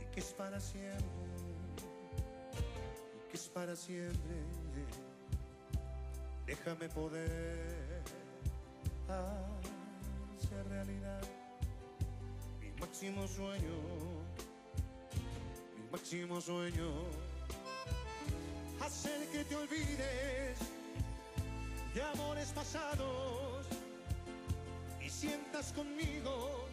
[0.00, 1.06] y que es para siempre,
[3.14, 4.36] y que es para siempre.
[6.46, 8.02] Déjame poder
[9.06, 11.20] hacer realidad
[12.58, 13.76] mi máximo sueño,
[15.76, 16.90] mi máximo sueño.
[18.80, 20.58] Hacer que te olvides
[21.94, 23.39] de amores pasados
[25.60, 26.66] sientas conmigo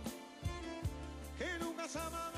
[1.37, 2.36] que nunca has amado.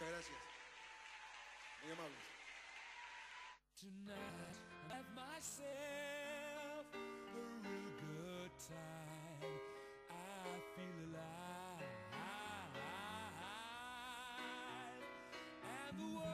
[0.00, 0.38] Muchas gracias.
[1.82, 2.26] Muy amables.
[3.80, 4.56] Tonight,
[4.88, 9.58] I have myself a real good time.
[10.08, 11.82] I feel alive.
[15.64, 16.26] And the world,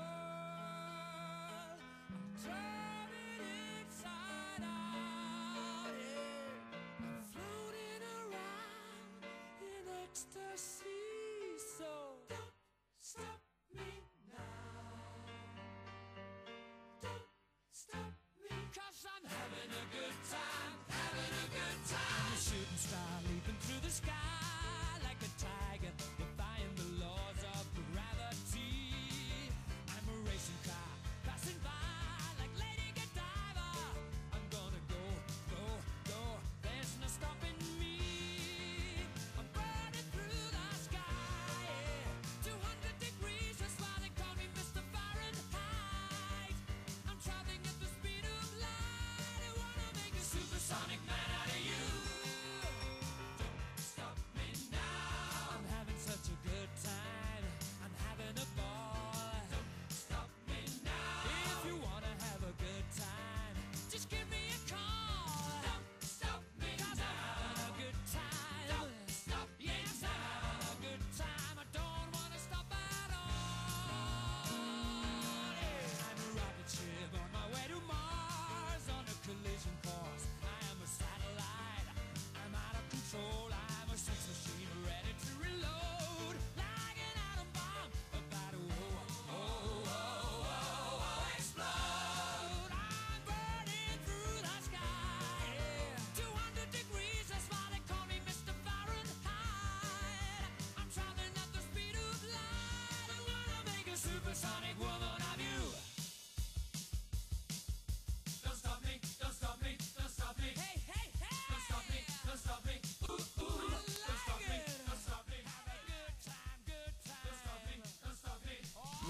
[2.13, 3.41] I'm turning
[3.81, 5.97] inside out.
[7.01, 9.25] I'm floating around
[9.63, 10.94] in ecstasy.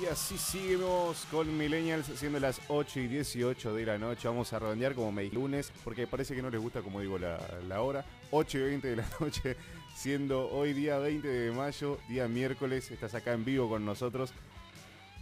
[0.04, 4.28] Y así seguimos con Millennials siendo las 8 y 18 de la noche.
[4.28, 7.38] Vamos a redondear como me lunes, porque parece que no les gusta, como digo, la,
[7.68, 8.04] la hora.
[8.30, 9.56] 8 y 20 de la noche
[9.94, 14.34] siendo hoy día 20 de mayo, día miércoles, estás acá en vivo con nosotros.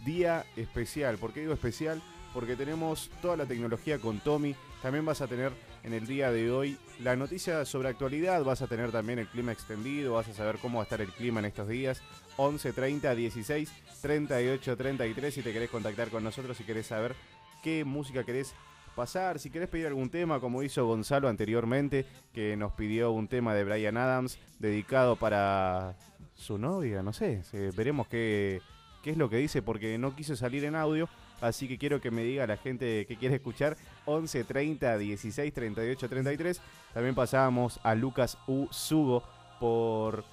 [0.05, 1.17] Día especial.
[1.17, 2.01] ¿Por qué digo especial?
[2.33, 4.55] Porque tenemos toda la tecnología con Tommy.
[4.81, 5.51] También vas a tener
[5.83, 8.43] en el día de hoy la noticia sobre actualidad.
[8.43, 10.13] Vas a tener también el clima extendido.
[10.13, 12.01] Vas a saber cómo va a estar el clima en estos días.
[12.37, 13.71] 11 30 16
[14.01, 17.15] 38 33 si te querés contactar con nosotros, si querés saber
[17.61, 18.53] qué música querés
[18.95, 23.53] pasar, si querés pedir algún tema como hizo Gonzalo anteriormente, que nos pidió un tema
[23.53, 25.95] de Brian Adams dedicado para
[26.35, 27.41] su novia, no sé,
[27.75, 28.61] veremos qué,
[29.03, 31.07] qué es lo que dice porque no quiso salir en audio,
[31.41, 36.09] así que quiero que me diga la gente que quiere escuchar 11 30 16 38
[36.09, 36.61] 33.
[36.93, 38.67] También pasábamos a Lucas U.
[38.71, 39.23] Sugo
[39.59, 40.23] por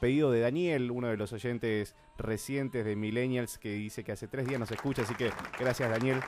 [0.00, 4.46] pedido de Daniel, uno de los oyentes recientes de Millennials, que dice que hace tres
[4.46, 6.20] días nos escucha, así que gracias Daniel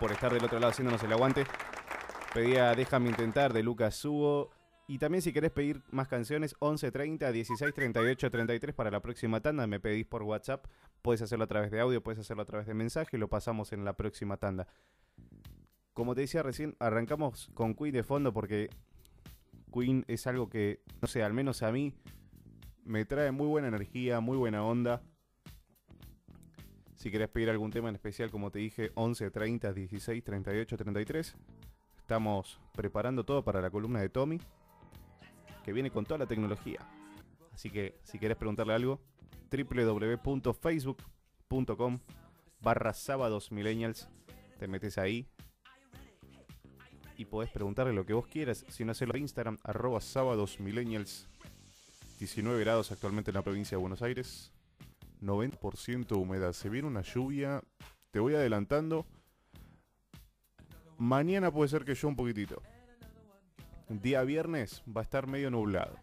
[0.00, 1.44] por estar del otro lado haciéndonos el aguante.
[2.32, 4.50] Pedía Déjame intentar de Lucas Sugo.
[4.86, 9.40] Y también si querés pedir más canciones, 11 30 16 38 33 para la próxima
[9.40, 9.66] tanda.
[9.66, 10.66] Me pedís por WhatsApp.
[11.04, 13.18] Puedes hacerlo a través de audio, puedes hacerlo a través de mensaje.
[13.18, 14.66] Lo pasamos en la próxima tanda.
[15.92, 18.70] Como te decía recién, arrancamos con Queen de fondo porque
[19.70, 21.92] Queen es algo que, no sé, al menos a mí
[22.84, 25.02] me trae muy buena energía, muy buena onda.
[26.94, 31.36] Si querés pedir algún tema en especial, como te dije, 11 30 16 38 33.
[31.98, 34.40] Estamos preparando todo para la columna de Tommy,
[35.66, 36.80] que viene con toda la tecnología.
[37.52, 39.02] Así que si querés preguntarle algo,
[39.50, 41.98] www.facebook.com
[42.60, 44.08] barra sábados millennials.
[44.58, 45.28] Te metes ahí
[47.16, 48.64] y podés preguntarle lo que vos quieras.
[48.68, 51.28] Si no, hacerlo a Instagram, arroba sábados millennials.
[52.18, 54.52] 19 grados actualmente en la provincia de Buenos Aires.
[55.20, 56.52] 90% humedad.
[56.52, 57.62] Se viene una lluvia.
[58.10, 59.06] Te voy adelantando.
[60.98, 62.62] Mañana puede ser que yo un poquitito.
[63.88, 65.98] Día viernes va a estar medio nublado.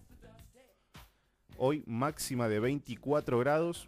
[1.63, 3.87] Hoy máxima de 24 grados.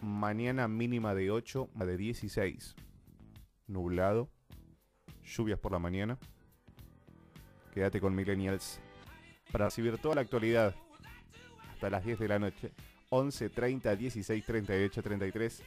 [0.00, 2.74] Mañana mínima de 8, de 16.
[3.66, 4.30] Nublado.
[5.22, 6.18] Lluvias por la mañana.
[7.74, 8.80] Quédate con Millennials
[9.52, 10.74] para recibir toda la actualidad
[11.74, 12.72] hasta las 10 de la noche.
[13.10, 15.62] 11 30 16 38 33.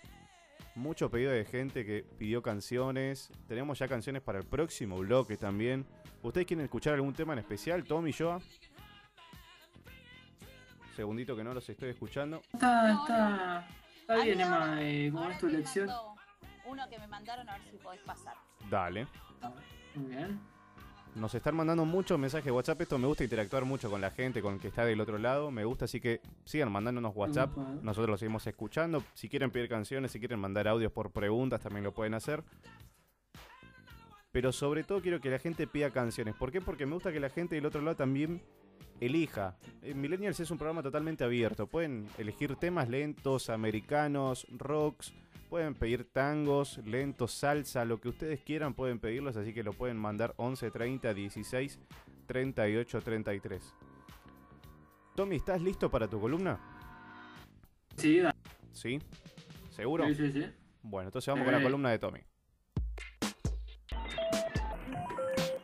[0.76, 3.32] Mucho pedido de gente que pidió canciones.
[3.48, 5.86] Tenemos ya canciones para el próximo bloque también.
[6.24, 8.40] ¿Ustedes quieren escuchar algún tema en especial, Tom y Joa?
[10.96, 12.42] Segundito que no los estoy escuchando.
[12.54, 13.68] Está, está,
[14.02, 14.78] está bien, Emma.
[14.82, 15.90] eh, ¿Cómo ahora es tu elección?
[16.66, 18.36] Uno que me mandaron a ver si podés pasar.
[18.72, 19.06] Dale.
[19.96, 20.40] Muy bien.
[21.14, 22.80] Nos están mandando muchos mensajes de WhatsApp.
[22.80, 25.52] Esto me gusta interactuar mucho con la gente, con el que está del otro lado.
[25.52, 27.56] Me gusta, así que sigan mandándonos WhatsApp.
[27.84, 29.04] Nosotros los seguimos escuchando.
[29.14, 32.46] Si quieren pedir canciones, si quieren mandar audios por preguntas, también lo pueden hacer.
[34.32, 36.34] Pero sobre todo quiero que la gente pida canciones.
[36.36, 36.62] ¿Por qué?
[36.62, 38.42] Porque me gusta que la gente del otro lado también
[39.02, 39.58] elija.
[39.82, 41.68] Eh, Millennials es un programa totalmente abierto.
[41.68, 45.14] Pueden elegir temas lentos, americanos, rocks.
[45.52, 49.98] Pueden pedir tangos, lentos, salsa, lo que ustedes quieran pueden pedirlos, así que lo pueden
[49.98, 51.78] mandar 11 30 16
[52.26, 53.76] 38 33.
[55.14, 56.58] Tommy, ¿estás listo para tu columna?
[57.98, 58.22] Sí.
[58.72, 59.02] ¿Sí?
[59.72, 60.08] ¿Seguro?
[60.08, 60.46] Sí, sí, sí.
[60.84, 61.64] Bueno, entonces vamos con la Eh.
[61.64, 62.20] columna de Tommy.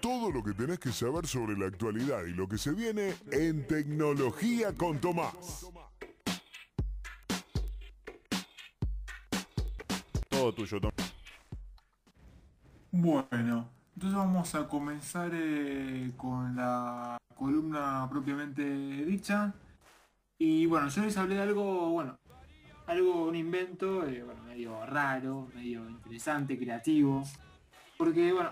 [0.02, 3.66] Todo lo que tenés que saber sobre la actualidad y lo que se viene en
[3.66, 5.66] Tecnología con Tomás.
[10.48, 10.92] Todo tuyo, Tom.
[12.92, 19.54] Bueno, entonces vamos a comenzar eh, con la columna propiamente dicha.
[20.40, 22.18] Y bueno, yo les hablé de algo, bueno,
[22.86, 27.24] algo, un invento, eh, bueno, medio raro, medio interesante, creativo.
[27.98, 28.52] Porque, bueno,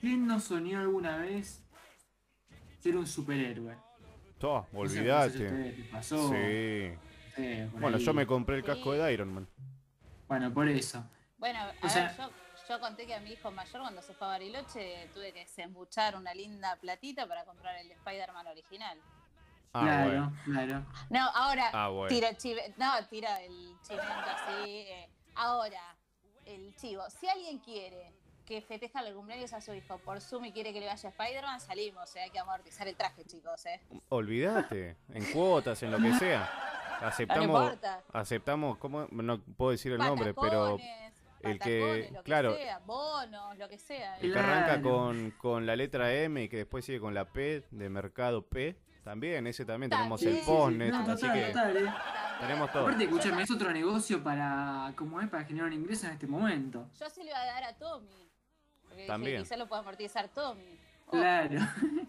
[0.00, 1.62] ¿quién no soñó alguna vez
[2.80, 3.76] ser un superhéroe?
[5.90, 6.28] Pasó.
[6.30, 6.90] Sí.
[7.36, 8.04] Sí, por Bueno, ahí.
[8.04, 9.46] yo me compré el casco de Iron Man.
[10.28, 11.04] Bueno, por eso.
[11.40, 12.30] Bueno, a O sea- ver, yo,
[12.68, 16.14] yo conté que a mi hijo mayor cuando se fue a Bariloche tuve que desembuchar
[16.14, 19.00] una linda platita para comprar el Spider-Man original.
[19.72, 20.36] Ah, claro, bueno.
[20.44, 20.86] claro.
[21.10, 22.08] No, ahora Ah, bueno.
[22.08, 24.68] tira el chive, no, tira el chivento así.
[24.88, 25.08] eh.
[25.34, 25.80] Ahora,
[26.44, 27.02] el chivo.
[27.08, 28.12] Si alguien quiere
[28.44, 31.12] que festeja el cumpleaños a su hijo por Zoom y quiere que le vaya a
[31.12, 33.80] Spider-Man, salimos, eh, hay que amortizar el traje, chicos, eh.
[34.08, 36.50] Olvídate, en cuotas, en lo que sea.
[37.00, 38.02] Aceptamos, importa.
[38.12, 39.06] aceptamos, ¿cómo?
[39.12, 41.09] No puedo decir el nombre, pero Patacones,
[41.42, 44.18] el patacones, que, lo que claro, sea, bonos, lo que sea.
[44.18, 47.64] el que arranca con, con la letra M y que después sigue con la P
[47.70, 51.46] de Mercado P, también, ese también tenemos el Sí, sí, postnet, no, así total, que
[51.46, 51.92] total, eh.
[52.40, 52.82] tenemos todo.
[52.82, 55.28] Aparte, escúchame, es otro negocio para, ¿cómo es?
[55.28, 56.86] Para generar un ingreso en este momento.
[56.98, 58.30] Yo se lo iba a dar a Tommy.
[58.82, 59.32] Porque También.
[59.36, 60.78] dije, quizá lo pueda amortizar Tommy.
[61.10, 61.58] Claro.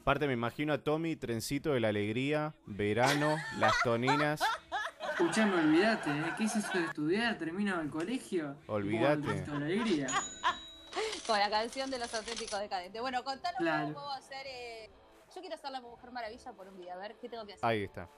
[0.02, 4.41] Aparte me imagino a Tommy, Trencito de la Alegría, Verano, Las Toninas,
[5.10, 6.34] Escuchame, olvídate, ¿eh?
[6.38, 7.38] ¿qué es eso de estudiar?
[7.38, 8.56] Termino el colegio.
[8.68, 9.45] Olvídate.
[9.52, 10.07] Alegría.
[11.28, 13.02] Con la canción de los auténticos decadentes.
[13.02, 13.84] Bueno, contanos Claro.
[13.86, 14.45] cómo puedo hacer.
[14.48, 14.90] eh,
[15.34, 16.94] Yo quiero ser la Mujer Maravilla por un día.
[16.94, 17.65] A ver, ¿qué tengo que hacer?
[17.69, 18.10] ahí está.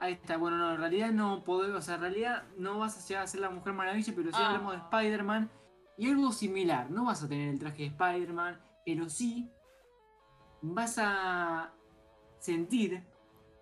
[0.00, 3.06] Ahí está, bueno, no, en realidad no podés, o sea, en realidad no vas a
[3.06, 4.46] llegar a ser la Mujer Maravilla, pero sí Ah.
[4.48, 5.50] hablamos de Spider-Man
[5.96, 6.90] y algo similar.
[6.90, 9.50] No vas a tener el traje de Spider-Man, pero sí
[10.62, 11.72] vas a
[12.38, 13.06] sentir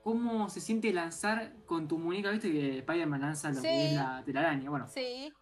[0.03, 3.62] cómo se siente lanzar con tu muñeca, viste que Spider-Man lanza lo Sí.
[3.62, 4.89] que es la telaraña, bueno.
[4.89, 5.33] Sí.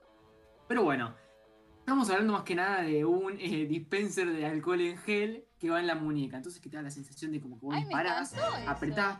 [0.68, 1.14] Pero bueno,
[1.78, 5.80] estamos hablando más que nada de un eh, dispenser de alcohol en gel que va
[5.80, 6.36] en la muñeca.
[6.36, 8.42] Entonces que te da la sensación de como que vos Ay, disparás, eso.
[8.68, 9.18] apretás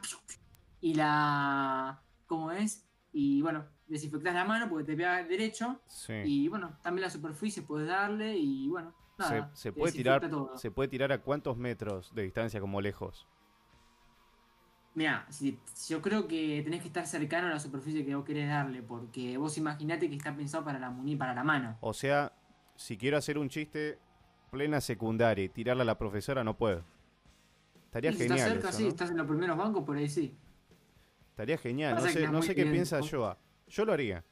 [0.81, 2.03] y la...
[2.27, 2.87] ¿Cómo es?
[3.12, 5.81] Y bueno, desinfectás la mano porque te pega derecho.
[5.87, 6.12] Sí.
[6.25, 9.51] Y bueno, también la superficie puedes darle y bueno, Se, nada.
[9.55, 10.57] se puede tirar, todo.
[10.57, 13.27] se puede tirar a cuántos metros de distancia como lejos.
[14.95, 15.59] Mira, si,
[15.89, 19.37] yo creo que tenés que estar cercano a la superficie que vos querés darle, porque
[19.39, 21.79] vos imaginate que está pensado para la muñeca, para la mano.
[21.81, 22.33] O sea,
[22.77, 23.99] si quiero hacer un chiste
[24.51, 26.85] plena secundaria y tirarla a la profesora, no puedo.
[27.85, 28.39] Estaría si genial.
[28.39, 28.89] estás cerca, eso, sí, ¿no?
[28.89, 30.37] estás en los primeros bancos, por ahí sí.
[31.31, 31.95] Estaría genial.
[31.95, 33.39] No Pasa sé, no sé qué piensa Joa.
[33.69, 34.25] Yo lo haría.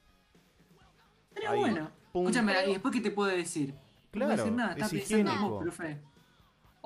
[1.34, 2.22] Pero Ahí, bueno, pum.
[2.26, 3.74] escúchame, ¿y después qué te puedo decir?
[3.74, 5.50] no Claro, puedo decir nada, es está pensando en higiénico.
[5.50, 6.02] vos, profe.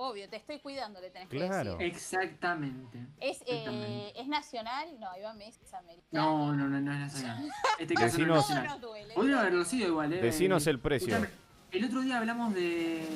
[0.04, 1.78] Obvio, te estoy cuidando, le tenés Claro.
[1.78, 1.96] que decir.
[1.96, 2.98] Exactamente.
[3.20, 4.20] ¿Es, eh, Exactamente.
[4.20, 4.88] ¿Es nacional?
[4.98, 6.08] No, Iván me dice es americano.
[6.10, 7.48] No, no, no, no es nacional.
[7.78, 8.64] Este caso no es nacional.
[8.64, 9.14] No nos duele.
[9.14, 10.20] Podría haberlo sido igual, eh.
[10.20, 11.06] Decinos el precio.
[11.14, 11.32] Escuchame,
[11.70, 13.06] el otro día hablamos de.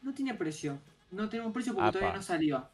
[0.00, 0.78] No tiene precio.
[1.10, 1.98] No tenemos precio porque Apa.
[1.98, 2.68] todavía no salió.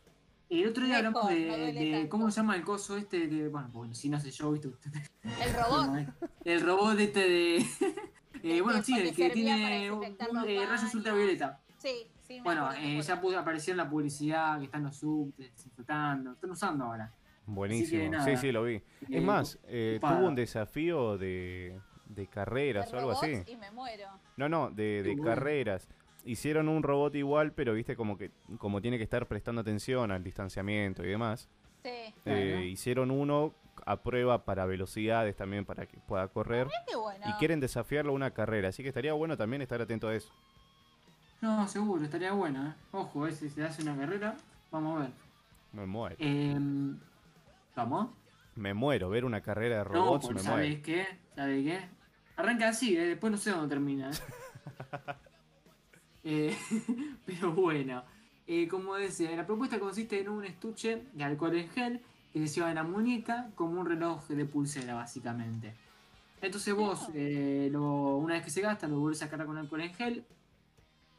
[0.49, 2.09] El otro día hablamos de, no de-.
[2.09, 3.29] ¿Cómo se llama el coso este?
[3.29, 4.69] Que, bueno, bueno, si no sé yo, ¿viste?
[5.25, 5.89] El robot.
[6.45, 7.67] El robot este de.
[8.45, 11.61] eh, bueno, sí, que el que tiene un, un, los eh, rayos ultravioleta.
[11.79, 12.41] Sí, sí.
[12.41, 16.33] Bueno, eh, ya pudo, apareció en la publicidad que están los subtes desinfectando.
[16.33, 17.13] Están usando ahora.
[17.47, 18.23] Buenísimo.
[18.25, 18.75] sí, sí, lo vi.
[18.75, 23.43] Eh, Es más, eh, tuvo un desafío de, de carreras De o algo así.
[23.47, 24.09] Y me muero.
[24.37, 25.89] No, no, de, de carreras.
[26.25, 30.23] Hicieron un robot igual, pero viste como que como tiene que estar prestando atención al
[30.23, 31.49] distanciamiento y demás.
[31.83, 32.15] Sí.
[32.27, 33.55] Eh, hicieron uno
[33.87, 36.67] a prueba para velocidades también para que pueda correr.
[36.87, 37.25] Qué bueno.
[37.29, 40.35] Y quieren desafiarlo a una carrera, así que estaría bueno también estar atento a eso.
[41.41, 42.73] No, seguro, estaría bueno, ¿eh?
[42.93, 44.37] Ojo, eh, si se hace una carrera,
[44.73, 45.11] vamos a ver.
[45.73, 46.17] Me muero.
[46.19, 46.99] Em,
[47.77, 48.11] ¿Vamos?
[48.57, 50.83] Me muero, ver una carrera de No, robots porque me ¿sabes muero.
[50.85, 51.07] qué?
[51.37, 51.81] ¿Sabes qué?
[52.37, 53.07] Arranca así, ¿eh?
[53.07, 54.11] después no sé dónde termina.
[54.11, 54.15] ¿eh?
[56.25, 56.55] Eh,
[57.27, 58.03] pero bueno,
[58.47, 62.01] eh, como decía, la propuesta consiste en un estuche de alcohol en gel
[62.33, 65.73] que se lleva en la muñeca como un reloj de pulsera, básicamente.
[66.43, 69.81] Entonces vos, eh, lo- una vez que se gasta, lo vuelves a cargar con alcohol
[69.81, 70.25] en gel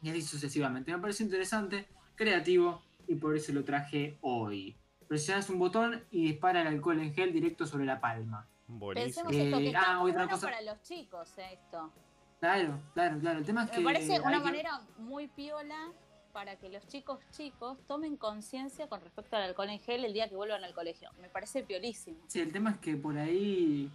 [0.02, 0.92] y así sucesivamente.
[0.92, 4.76] Me pareció interesante, creativo y por eso lo traje hoy.
[5.08, 8.46] Presionas un botón y dispara el alcohol en gel directo sobre la palma.
[8.68, 9.28] Buenísimo.
[9.28, 10.46] Pensemos esto, que Eh, está ah, otra bueno cosa.
[10.46, 11.92] para los chicos, eh, esto.
[12.38, 13.38] Claro, claro, claro.
[13.40, 13.78] El tema es que.
[13.78, 15.90] Me parece una que- manera muy piola
[16.32, 20.28] para que los chicos chicos tomen conciencia con respecto al alcohol en gel el día
[20.28, 21.10] que vuelvan al colegio.
[21.20, 22.18] Me parece piolísimo.
[22.28, 23.90] Sí, el tema es que por ahí.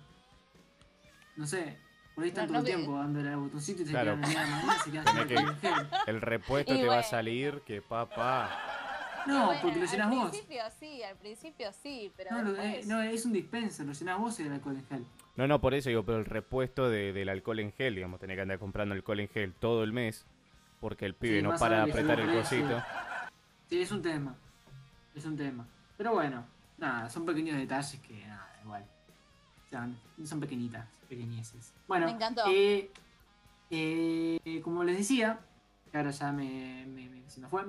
[1.37, 1.77] No sé,
[2.15, 4.15] por ahí están No, todo no el tiempo dándole al botoncito y se Claro.
[4.21, 6.09] quedan en la y se quedan que-.
[6.11, 7.09] El repuesto Y te va a bueno.
[7.09, 8.49] salir que papá.
[9.27, 10.29] No, Bueno, porque lo llenas al vos.
[10.29, 12.87] principio sí, al principio sí, pero No, eh, después...
[12.87, 15.05] no, es un dispenser, lo llenas vos el alcohol en gel.
[15.35, 18.35] No, no, por eso digo, pero el repuesto de- del alcohol en gel, digamos, tenés
[18.37, 20.25] que andar comprando alcohol en gel todo el mes,
[20.79, 22.83] porque el pibe Sí, no para de apretar el cosito.
[23.67, 24.35] Sí, es un tema.
[25.15, 25.65] Es un tema.
[25.97, 26.45] Pero bueno,
[26.77, 28.85] nada, son pequeños detalles que, nada, igual.
[29.71, 30.85] Son, son pequeñitas,
[31.15, 31.73] pequeñeces.
[31.87, 32.43] Bueno, Me encantó.
[32.47, 32.91] eh,
[33.71, 35.39] eh, como les decía,
[35.93, 37.63] ahora ya me, me- me- se me fue,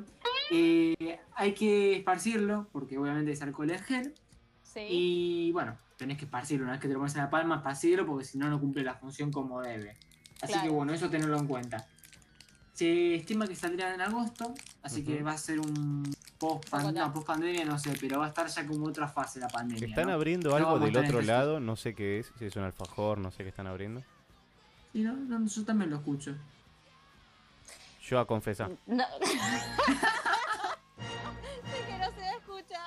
[0.50, 4.14] eh, hay que esparcirlo, porque obviamente es alcohol en gel.
[4.62, 4.80] Sí.
[4.88, 8.04] Y bueno, tenés que esparcirlo, una vez que te lo pones en la palma, esparcirlo,
[8.06, 9.96] porque si no, no cumple la función como debe.
[10.42, 11.86] Así que bueno, eso tenerlo en cuenta.
[12.76, 17.10] Se estima que saldrá en agosto, así que va a ser un post, Poco no,
[17.10, 19.88] post pandemia, no sé, pero va a estar ya como otra fase la pandemia.
[19.88, 20.12] Están ¿no?
[20.12, 23.30] abriendo No algo del otro lado, no sé qué es, si es un alfajor, no
[23.30, 24.02] sé qué están abriendo.
[24.92, 26.36] Sí, no, no, yo también lo escucho.
[28.02, 28.70] Yo a confesar.
[28.84, 29.04] No.
[31.72, 32.78] Sé que no se escucha.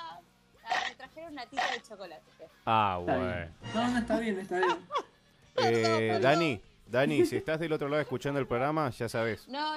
[0.64, 2.22] Ah, me trajeron una tita de chocolate.
[2.64, 3.50] Ah, bueno.
[3.74, 4.78] No, no, está bien, está bien.
[5.62, 9.46] Eh, Dani, Dani, si estás del otro lado escuchando el programa, ya sabes.
[9.46, 9.76] No.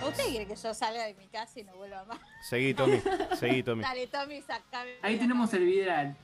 [0.08, 2.18] ¿Usted quiere que yo salga de mi casa y no vuelva más?
[2.48, 3.00] Seguí, Tommy,
[3.38, 3.82] seguí, Tommy.
[3.82, 4.96] Dale, Tommy, sacame.
[5.02, 6.16] Ahí tenemos el viral.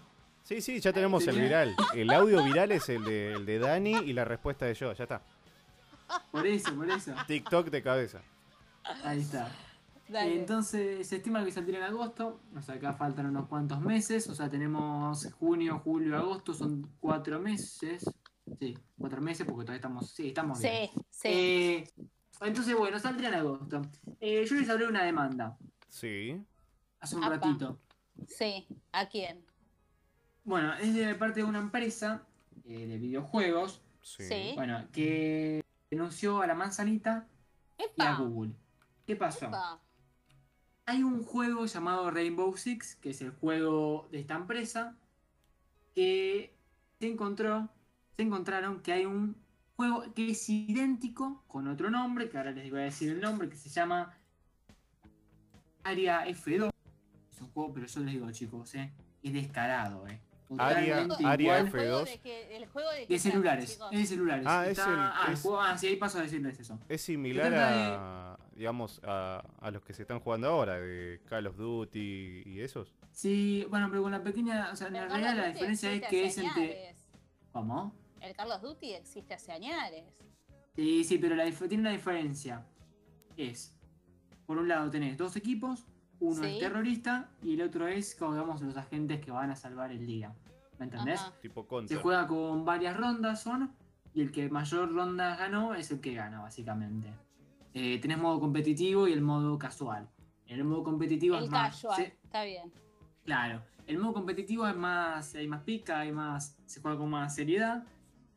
[0.42, 1.76] Sí, sí, ya tenemos el viral.
[1.94, 5.04] El audio viral es el de, el de Dani y la respuesta de yo, ya
[5.04, 5.20] está.
[6.32, 7.14] Por eso, por eso.
[7.26, 8.20] TikTok de cabeza.
[9.04, 9.48] Ahí está.
[10.08, 10.38] Dale.
[10.40, 14.34] Entonces se estima que saldrá en agosto, o sea, acá faltan unos cuantos meses, o
[14.34, 18.04] sea, tenemos junio, julio, agosto, son cuatro meses.
[18.58, 20.88] Sí, cuatro meses porque todavía estamos, sí, estamos bien.
[20.88, 21.28] Sí, sí.
[21.30, 21.84] Eh,
[22.40, 23.82] entonces, bueno, saldría en agosto.
[24.20, 25.56] Eh, yo les hablé de una demanda
[25.88, 26.42] Sí.
[27.00, 27.34] hace un Apa.
[27.36, 27.78] ratito.
[28.26, 29.44] Sí, ¿a quién?
[30.44, 32.22] Bueno, es de parte de una empresa
[32.64, 34.24] eh, de videojuegos, Sí.
[34.26, 34.52] Sí.
[34.54, 37.28] bueno, que denunció a la manzanita
[37.96, 38.52] y a Google.
[39.06, 39.46] ¿Qué pasó?
[39.46, 39.80] epa.
[40.88, 44.96] Hay un juego llamado Rainbow Six, que es el juego de esta empresa,
[45.94, 46.54] que
[46.98, 47.68] se encontró,
[48.16, 49.36] se encontraron que hay un
[49.76, 53.50] juego que es idéntico con otro nombre, que ahora les voy a decir el nombre,
[53.50, 54.14] que se llama
[55.84, 56.70] Aria F2.
[57.34, 58.90] Es un juego, pero yo les digo, chicos, ¿eh?
[59.22, 60.18] es descarado, ¿eh?
[60.56, 61.70] Aria- Totalmente Aria igual.
[61.70, 61.76] F2.
[61.76, 64.46] ¿El juego de juego de celulares, es de celulares.
[64.48, 66.78] Ah, es el- ah, es- juego- ah, sí, ahí paso a decirles eso.
[66.88, 71.56] Es similar a, digamos, a, a los que se están jugando ahora, de Call of
[71.56, 72.92] Duty y esos.
[73.12, 76.02] Sí, bueno, pero con la pequeña, o sea, en Pero realidad la Duty diferencia es
[76.08, 76.94] que es entre...
[77.52, 77.94] ¿Cómo?
[78.20, 80.04] El Call of Duty existe hace añares.
[80.74, 82.66] Sí, sí, pero la dif- tiene una diferencia.
[83.36, 83.74] Es,
[84.44, 85.86] por un lado tenés dos equipos,
[86.20, 86.50] uno Sí.
[86.54, 90.04] es terrorista y el otro es, como digamos, los agentes que van a salvar el
[90.04, 90.34] día.
[90.78, 91.20] ¿Me entendés?
[91.20, 91.32] Ajá.
[91.40, 91.98] Tipo Se Counter.
[91.98, 93.72] juega con varias rondas, son,
[94.14, 97.08] y el que mayor rondas ganó es el que gana, básicamente.
[97.80, 100.08] Eh, tenés modo competitivo y el modo casual.
[100.46, 101.70] En el modo competitivo El es más...
[101.70, 102.72] casual, se- está bien.
[103.24, 107.34] Claro, el modo competitivo es más, hay más pica, hay más, se juega con más
[107.34, 107.84] seriedad.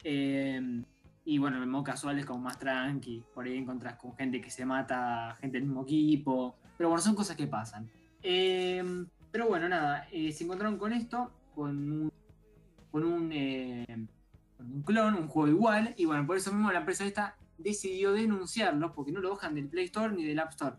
[0.04, 0.84] eh,
[1.24, 3.24] y bueno, el modo casual es como más tranqui.
[3.34, 6.56] Por ahí encontrás con gente que se mata, gente del mismo equipo.
[6.78, 7.90] Pero bueno, son cosas que pasan.
[8.24, 8.84] Eh,
[9.32, 12.12] pero bueno, nada, eh, se encontraron con esto, con un,
[12.92, 13.86] con un, eh,
[14.58, 15.94] con un clon, un juego igual.
[15.96, 19.68] Y bueno, por eso mismo la empresa esta decidió denunciarlo porque no lo bajan del
[19.68, 20.76] Play Store ni del App Store.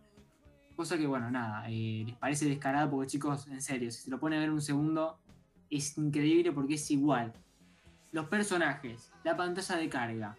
[0.76, 4.18] Cosa que, bueno, nada, eh, les parece descarado porque, chicos, en serio, si se lo
[4.18, 5.18] ponen a ver un segundo,
[5.70, 7.32] es increíble porque es igual.
[8.10, 10.36] Los personajes, la pantalla de carga,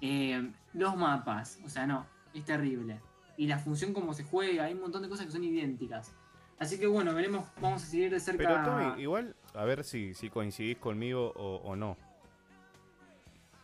[0.00, 3.00] eh, los mapas, o sea, no, es terrible.
[3.36, 6.14] Y la función como se juega, hay un montón de cosas que son idénticas.
[6.58, 8.38] Así que, bueno, veremos, vamos a seguir de cerca.
[8.38, 11.98] Pero Tommy, igual, a ver si, si coincidís conmigo o no.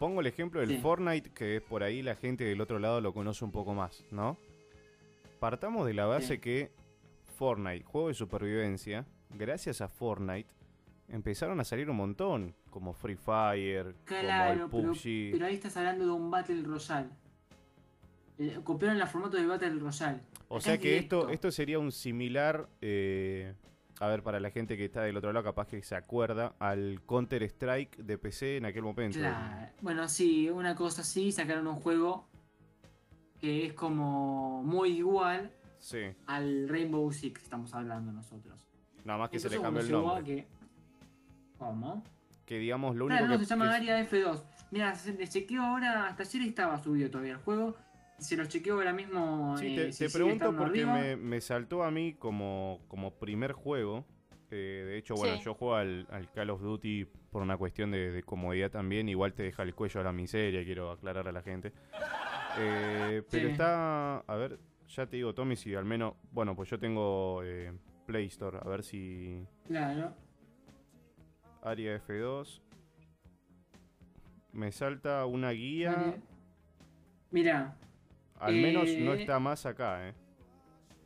[0.03, 0.79] Pongo el ejemplo del Sí.
[0.79, 4.05] Fortnite, que es por ahí la gente del otro lado lo conoce un poco más,
[4.11, 4.37] ¿no?
[5.39, 6.39] Partamos de la base Sí.
[6.41, 6.73] que
[7.39, 10.49] Fortnite, juego de supervivencia, gracias a Fortnite,
[11.09, 15.31] empezaron a salir un montón, como Free Fire, Claro, como el pero, PUBG.
[15.35, 17.09] pero ahí estás hablando de un Battle Royale.
[18.39, 20.19] Eh, copiaron el formato de Battle Royale.
[20.49, 23.55] O Acá sea es que esto, esto sería un similar, eh,
[24.03, 27.01] a ver, para la gente que está del otro lado, capaz que se acuerda, al
[27.07, 29.17] Counter Strike de PC en aquel momento.
[29.17, 29.69] Claro.
[29.81, 32.27] Bueno, sí, una cosa así, sacaron un juego
[33.41, 38.67] que es como muy igual Sí, al Rainbow Six que estamos hablando nosotros.
[39.05, 40.25] nada más que se le cambió el nombre.
[40.25, 40.47] que-
[41.59, 42.03] ¿Cómo?
[42.45, 43.45] Que digamos, lo único Claro, no, que...
[43.45, 44.43] se llama que- Área F2.
[44.73, 47.77] Mira, se le chequeo ahora, hasta ayer estaba subido todavía el juego.
[48.23, 49.57] Se los chequeo ahora mismo.
[49.59, 53.11] Sí, eh, te, si te sigue pregunto porque me, me saltó a mí como, como
[53.19, 54.05] primer juego.
[54.51, 55.43] eh, de hecho, bueno, Sí.
[55.45, 59.09] yo juego al, al Call of Duty por una cuestión de, de comodidad también.
[59.09, 61.73] Igual te deja el cuello a la miseria, quiero aclarar a la gente.
[62.59, 63.53] Eh, pero Sí.
[63.53, 64.59] está, a ver,
[64.89, 67.73] ya te digo, Tommy, si al menos, bueno, pues yo tengo eh,
[68.07, 69.43] Play Store, a ver si...
[69.67, 70.15] Claro.
[71.63, 72.61] Aria F2.
[74.53, 75.93] Me salta una guía.
[75.93, 76.23] Aria-
[77.31, 77.75] Mira,
[78.43, 80.15] Al menos no Eh, está más acá, ¿eh?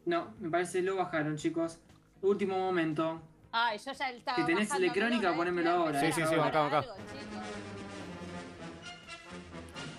[0.06, 1.78] no, me parece lo bajaron, chicos.
[2.22, 3.20] Último momento.
[3.52, 6.00] Ay, yo ya estaba Si tenés electrónica, pero no, ponémelo ahora.
[6.00, 6.84] Sí, eh, sí, sí, acá, acá.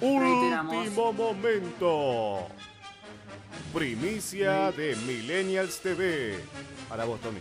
[0.02, 2.48] Último momento.
[3.74, 6.40] Primicia de Millennials TV.
[6.90, 7.40] Para vos, Tommy.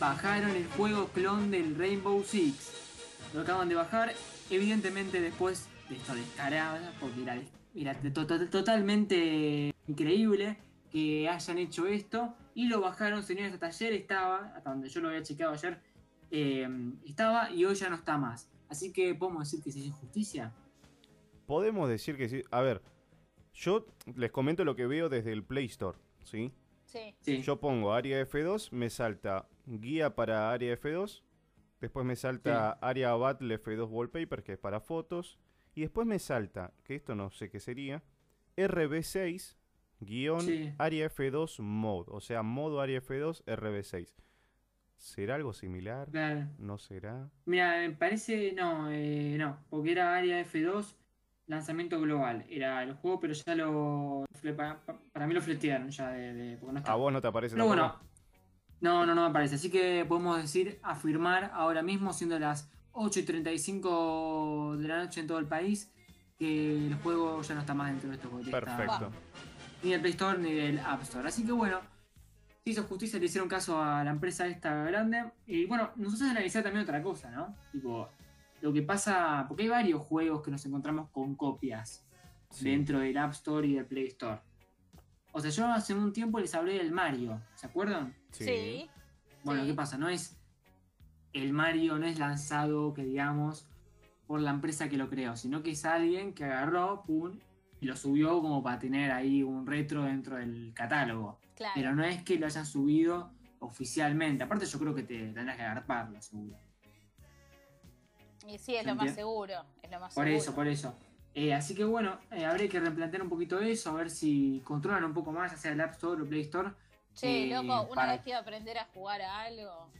[0.00, 2.72] bajaron el juego clon del Rainbow Six.
[3.34, 4.14] Lo acaban de bajar,
[4.50, 7.40] evidentemente después de esto descarada, porque era,
[7.74, 10.56] era to- to- totalmente increíble
[10.90, 12.34] que hayan hecho esto.
[12.54, 15.80] Y lo bajaron, señores, hasta ayer estaba, hasta donde yo lo había chequeado ayer,
[16.30, 16.68] eh,
[17.04, 18.48] estaba y hoy ya no está más.
[18.68, 20.52] Así que podemos decir que se hizo justicia.
[21.46, 22.42] Podemos decir que sí.
[22.50, 22.80] A ver,
[23.52, 23.86] yo
[24.16, 26.52] les comento lo que veo desde el Play Store, ¿sí?
[27.20, 27.42] Sí.
[27.42, 31.22] Yo pongo Aria F2, me salta guía para Aria F2,
[31.80, 35.38] después me salta Aria Battle F2 Wallpaper, que es para fotos,
[35.74, 38.02] y después me salta, que esto no sé qué sería,
[38.56, 39.56] RB6
[40.00, 40.72] guion Sí.
[40.78, 44.14] Aria F2 Mode, o sea, modo Aria F2 RB6.
[44.96, 46.08] ¿Será algo similar?
[46.10, 46.46] Claro.
[46.58, 47.28] ¿No será?
[47.46, 50.94] Mira, me parece, no, eh, no, porque era área F2,
[51.46, 52.44] lanzamiento global.
[52.48, 54.24] Era el juego, pero ya lo.
[54.56, 54.80] Para,
[55.12, 56.32] para mí lo fletearon ya de.
[56.32, 56.92] de- porque no está.
[56.92, 57.98] ¿A vos no te aparece Pero bueno,
[58.80, 59.56] no, no, no me parece.
[59.56, 65.20] Así que podemos decir, afirmar ahora mismo, siendo las 8 y 35 de la noche
[65.20, 65.90] en todo el país,
[66.38, 68.48] que el juego ya no está más dentro de estos juegos.
[68.50, 69.10] Perfecto.
[69.82, 71.28] Ni del Play Store ni del App Store.
[71.28, 71.80] Así que bueno,
[72.64, 75.24] se hizo justicia, le hicieron caso a la empresa esta grande.
[75.46, 77.54] Y bueno, nos hace analizar también otra cosa, ¿no?
[77.72, 78.08] Tipo,
[78.62, 82.06] lo que pasa, porque hay varios juegos que nos encontramos con copias
[82.50, 82.64] Sí.
[82.70, 84.40] dentro del App Store y del Play Store.
[85.32, 88.14] O sea, yo hace un tiempo les hablé del Mario, ¿se acuerdan?
[88.30, 88.88] Sí.
[89.42, 89.68] Bueno, Sí.
[89.68, 89.98] ¿qué pasa?
[89.98, 90.36] No es.
[91.34, 93.68] El Mario no es lanzado, que digamos,
[94.26, 97.38] por la empresa que lo creó, sino que es alguien que agarró, pum,
[97.80, 101.38] y lo subió como para tener ahí un retro dentro del catálogo.
[101.56, 101.72] Claro.
[101.74, 104.44] Pero no es que lo hayan subido oficialmente.
[104.44, 106.56] Aparte, yo creo que te tendrás que agarparlo, seguro.
[108.46, 109.64] Y sí, es ¿Se lo más seguro.
[109.82, 110.42] Es lo más Por seguro.
[110.42, 110.94] eso, por eso.
[111.34, 115.02] Eh, así que bueno, eh, habría que replantear un poquito eso, a ver si controlan
[115.04, 116.70] un poco más, ya sea el App Store o Play Store.
[117.14, 119.90] Che, eh, loco, una para- vez que iba a aprender a jugar a algo,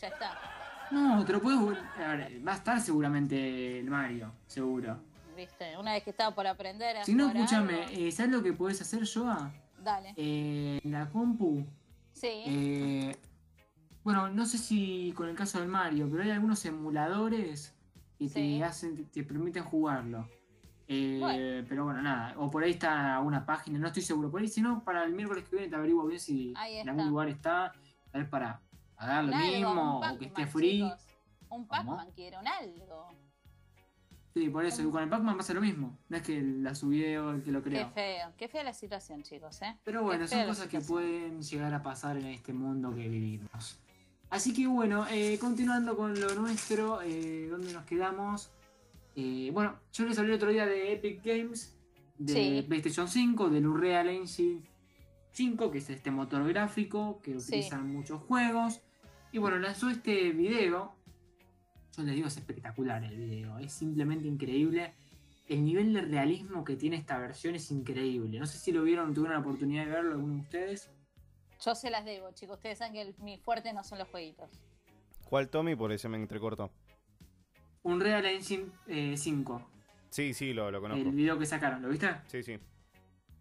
[0.00, 0.38] ya está.
[0.90, 1.60] No, te lo puedes.
[1.60, 4.98] vol- a ver, va a estar seguramente el Mario, seguro.
[5.36, 5.76] ¿Viste?
[5.78, 8.52] Una vez que estaba por aprender a Si no, escúchame, algo, eh, ¿sabes lo que
[8.52, 9.52] puedes hacer, Joa?
[9.82, 10.12] Dale.
[10.16, 11.64] Eh, en la compu.
[12.12, 12.26] Sí.
[12.46, 13.16] eh,
[14.02, 17.74] bueno, no sé si con el caso del Mario, pero hay algunos emuladores
[18.18, 18.58] que Sí.
[18.58, 20.28] te hacen, te, te permiten jugarlo.
[20.88, 21.66] Eh, Bueno.
[21.68, 22.34] Pero bueno, nada.
[22.38, 24.30] O por ahí está una página, no estoy seguro.
[24.30, 27.10] Por ahí, si no, para el miércoles que viene te averiguo bien si en algún
[27.10, 27.66] lugar está.
[27.66, 28.60] A ver, para
[28.98, 30.70] pagar lo algo, mismo o que esté free.
[30.82, 31.00] chicos.
[31.50, 33.08] Un Pac-Man quiero, un algo.
[34.34, 34.82] Sí, por eso.
[34.82, 35.98] Y con el Pac-Man pasa lo mismo.
[36.08, 37.90] No es que la subí o el que lo Qué creó.
[37.90, 39.76] feo, qué fea la situación, chicos, ¿eh?
[39.84, 43.78] Pero Qué bueno, son cosas que pueden llegar a pasar en este mundo que vivimos.
[44.30, 48.50] Así que bueno, eh, continuando con lo nuestro, eh, ¿dónde nos quedamos?
[49.16, 51.74] Eh, bueno, yo les hablé el otro día de Epic Games,
[52.18, 52.64] de Sí.
[52.68, 54.60] PlayStation 5, del Unreal Engine
[55.32, 57.46] 5, que es este motor gráfico que Sí.
[57.48, 58.82] utilizan muchos juegos.
[59.32, 60.94] Y bueno, lanzó este video.
[61.96, 64.94] Yo les digo, es espectacular el video, es simplemente increíble.
[65.48, 68.38] El nivel de realismo que tiene esta versión es increíble.
[68.38, 70.90] No sé si lo vieron, tuvieron la oportunidad de verlo alguno de ustedes.
[71.64, 72.56] Yo se las debo, chicos.
[72.56, 74.48] Ustedes saben que el- mi fuerte no son los jueguitos.
[75.24, 75.74] ¿Cuál Tommy?
[75.74, 76.70] Por eso me entrecortó.
[77.82, 79.62] Unreal Engine eh, 5,
[80.10, 81.02] Sí, sí, lo, lo conozco.
[81.08, 82.08] el video que sacaron, ¿lo viste?
[82.28, 82.58] Sí, sí.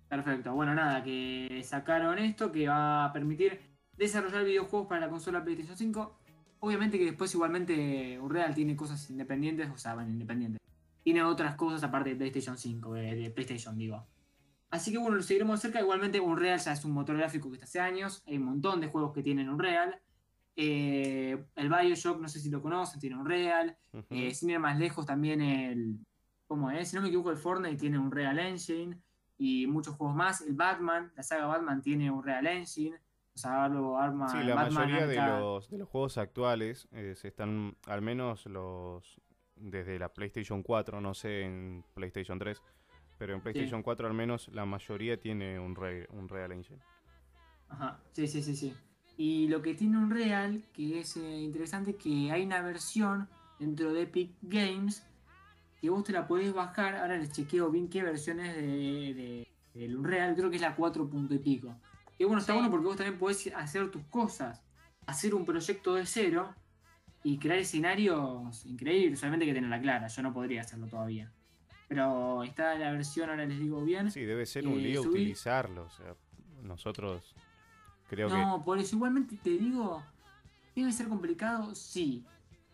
[0.09, 0.53] Perfecto.
[0.53, 3.59] Bueno, nada, que sacaron esto que va a permitir
[3.97, 6.19] desarrollar videojuegos para la consola PlayStation 5.
[6.59, 10.61] Obviamente que después igualmente Unreal tiene cosas independientes, o sea, bueno, independientes.
[11.03, 14.05] Tiene otras cosas aparte de PlayStation 5, de, de PlayStation digo.
[14.69, 15.79] Así que bueno, lo seguiremos cerca.
[15.79, 18.23] Igualmente Unreal ya es un motor gráfico que está hace años.
[18.27, 19.99] Hay un montón de juegos que tienen Unreal.
[20.55, 23.77] Eh, el Bioshock, no sé si lo conocen, tiene Unreal.
[23.93, 24.05] Ujú.
[24.09, 25.97] Eh, sin ir más lejos, también el.
[26.47, 26.89] ¿Cómo es?
[26.89, 28.97] Si no me equivoco, el Fortnite tiene un Real Engine
[29.37, 30.41] y muchos juegos más.
[30.41, 32.97] El Batman, la saga Batman tiene un Real Engine.
[33.37, 34.27] O sea, algo arma.
[34.29, 38.47] Sí, la Batman mayoría de los, de los juegos actuales eh, se están, al menos
[38.47, 39.21] los
[39.55, 42.59] desde la PlayStation 4, no sé en PlayStation 3,
[43.19, 46.79] pero en PlayStation 4 al menos la mayoría tiene un, re- un Real Engine.
[47.69, 48.73] Ajá, sí, sí, sí, sí.
[49.17, 53.93] Y lo que tiene un Real, que es eh, interesante, que hay una versión dentro
[53.93, 55.05] de Epic Games
[55.79, 56.95] que vos te la podés bajar.
[56.95, 58.61] Ahora les chequeo bien qué versiones de,
[59.13, 61.75] de, del Unreal, creo que es la 4 punto y pico.
[62.17, 64.63] Que bueno, está bueno porque vos también podés hacer tus cosas.
[65.05, 66.53] hacer un proyecto de cero
[67.23, 69.19] y crear escenarios increíbles.
[69.19, 71.31] Solamente hay que tenerla clara, yo no podría hacerlo todavía.
[71.87, 74.11] Pero está la versión, ahora les digo bien.
[74.11, 75.85] Sí, debe ser un eh, lío utilizarlo.
[75.85, 76.13] O sea,
[76.63, 77.33] nosotros
[78.09, 80.03] creo No, por eso igualmente te digo,
[80.75, 82.25] debe ser complicado, sí.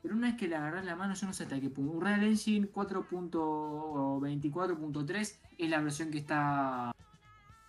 [0.02, 1.91] Pero una vez que le agarras la mano, yo no sé hasta qué punto.
[1.94, 6.94] Unreal Engine 4.24.3 es la versión que está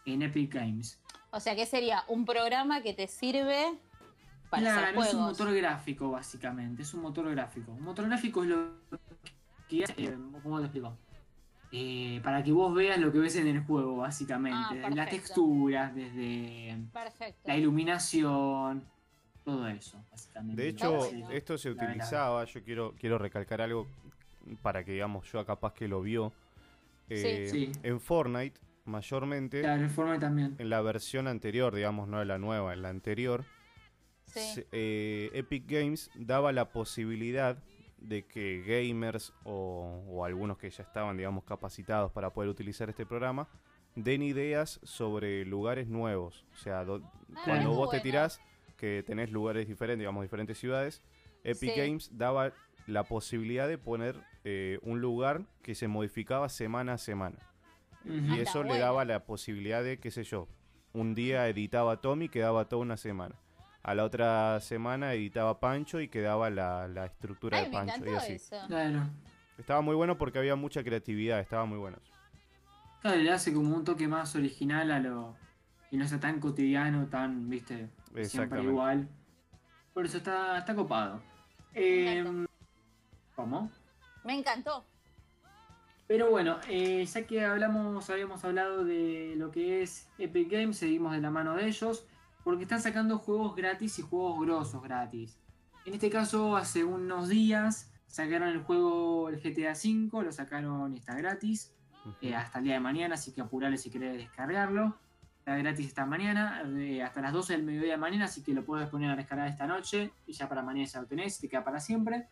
[0.04, 1.00] en Epic Games.
[1.34, 3.76] O sea, que sería un programa que te sirve
[4.50, 5.38] para Claro, hacer es un juegos.
[5.40, 6.82] motor gráfico, básicamente.
[6.82, 7.72] Es un motor gráfico.
[7.72, 8.68] Un motor gráfico es lo
[9.68, 9.94] que hace.
[10.04, 10.96] eh, ¿Cómo te explico?
[11.72, 14.58] Eh, para que vos veas lo que ves en el juego, básicamente.
[14.60, 17.40] Ah, Desde las texturas, desde Perfecto.
[17.48, 18.84] la iluminación,
[19.44, 20.62] todo eso, básicamente.
[20.62, 23.88] De hecho, esto se utilizaba, yo quiero, quiero recalcar algo
[24.62, 26.32] para que digamos yo capaz que lo vio.
[27.08, 27.72] eh, Sí.
[27.82, 29.60] En Fortnite, mayormente.
[29.60, 30.54] Claro, también.
[30.58, 33.44] En la versión anterior, digamos, no en la nueva, en la anterior.
[34.26, 37.62] se- eh, Epic Games daba la posibilidad
[37.98, 43.06] de que gamers o, o algunos que ya estaban, digamos, capacitados para poder utilizar este
[43.06, 43.48] programa,
[43.94, 46.44] den ideas sobre lugares nuevos.
[46.52, 47.00] O sea, do-
[47.44, 48.40] cuando vos te tirás,
[48.76, 51.00] que tenés lugares diferentes, digamos, diferentes ciudades,
[51.44, 51.80] Epic Sí.
[51.80, 52.52] Games daba
[52.86, 57.38] la posibilidad de poner eh, un lugar que se modificaba semana a semana.
[58.04, 60.48] Y eso le daba la posibilidad de, qué sé yo,
[60.92, 63.34] un día editaba Tommy y quedaba toda una semana.
[63.82, 68.06] A la otra semana editaba Pancho y quedaba la, la estructura Ay, de Pancho.
[68.06, 68.32] y así.
[68.34, 68.56] eso.
[68.66, 69.02] Claro.
[69.58, 71.98] Estaba muy bueno porque había mucha creatividad, estaba muy bueno.
[73.02, 75.36] Claro, le hace como un toque más original a lo.
[75.90, 77.88] Y no sea tan cotidiano, tan, viste,
[78.22, 79.08] siempre igual.
[79.92, 81.20] Por eso está, está copado.
[81.74, 82.24] Eh,
[83.36, 83.70] ¿Cómo?
[84.24, 84.84] Me encantó.
[86.06, 91.12] Pero bueno, eh, ya que hablamos, habíamos hablado de lo que es Epic Games, seguimos
[91.12, 92.06] de la mano de ellos,
[92.42, 95.38] porque están sacando juegos gratis y juegos grosos gratis.
[95.86, 100.98] En este caso, hace unos días sacaron el juego, el GTA V, lo sacaron y
[100.98, 101.74] está gratis
[102.20, 104.98] eh, hasta el día de mañana, así que apurale si querés descargarlo.
[105.38, 108.64] Está gratis esta mañana, eh, hasta las 12 del mediodía de mañana, así que lo
[108.64, 111.64] puedes poner a descargar esta noche y ya para mañana ya lo tenés, te queda
[111.64, 112.28] para siempre.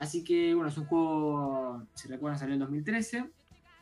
[0.00, 3.30] Así que bueno, es un juego, si recuerdan, salió en 2013.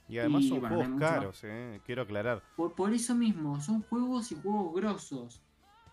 [0.08, 2.42] Y además Y, son bueno, juegos caros, eh, quiero aclarar.
[2.56, 5.42] Por, por eso mismo, son juegos y juegos grosos.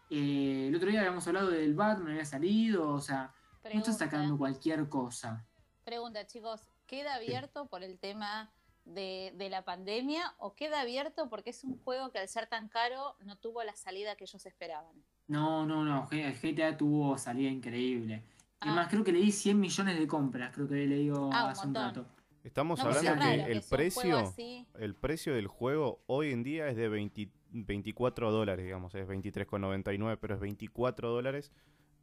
[0.09, 3.33] Eh, el otro día habíamos hablado del Batman, había salido, o sea,
[3.63, 5.45] no están sacando cualquier cosa.
[5.83, 8.51] Pregunta, chicos, ¿queda abierto por el tema
[8.85, 12.67] de, de la pandemia o queda abierto porque es un juego que al ser tan
[12.67, 14.95] caro no tuvo la salida que ellos esperaban?
[15.27, 18.23] No, no, no, GTA tuvo salida increíble.
[18.61, 18.69] Ah.
[18.69, 21.67] Es más, creo que leí 100 millones de compras, creo que le digo Ah, hace
[21.67, 22.07] un rato.
[22.43, 24.33] Estamos No, pues hablando que raro el que precio,
[24.77, 30.17] el precio del juego hoy en día es de 20 24 dólares, digamos, es 23,99,
[30.19, 31.51] pero es 24 dólares.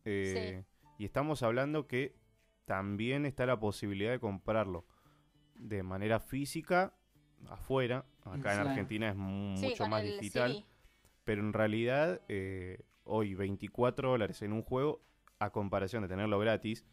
[0.05, 0.65] eh,
[0.99, 2.17] Y estamos hablando que
[2.65, 4.87] también está la posibilidad de comprarlo
[5.55, 6.95] de manera física
[7.49, 8.07] afuera.
[8.25, 8.67] Acá en.
[8.67, 10.65] Argentina es Sí, mucho más el digital.
[11.25, 15.03] Pero en realidad, eh, hoy 24 dólares en un juego,
[15.45, 16.85] a comparación de tenerlo gratis,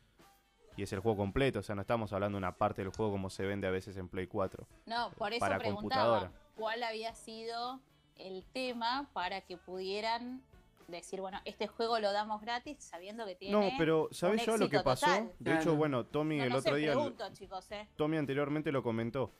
[0.78, 3.12] y es el juego completo, o sea, no estamos hablando de una parte del juego
[3.12, 4.66] como se vende a veces en Play 4.
[4.86, 6.32] No, por eso Para preguntaba computadora.
[6.56, 7.82] cuál había sido
[8.16, 10.42] el tema para que pudieran
[10.88, 14.70] decir, bueno, este juego lo damos gratis sabiendo que tiene No, pero ¿sabes yo lo
[14.70, 15.06] que pasó?
[15.06, 15.32] total.
[15.40, 16.92] De hecho, bueno, Tommy No, el no otro día...
[16.94, 17.88] pregunto, chicos, ¿eh?
[17.96, 19.32] Tommy anteriormente lo comentó.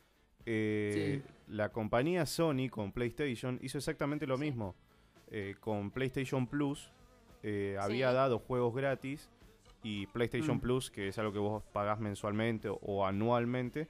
[0.46, 4.76] Eh, La compañía Sony con PlayStation hizo exactamente lo mismo.
[5.32, 6.92] Eh, con PlayStation Plus
[7.44, 9.30] eh, había dado juegos gratis
[9.84, 10.62] y PlayStation Mm.
[10.62, 13.88] Plus, que es algo que vos pagás mensualmente o, o anualmente,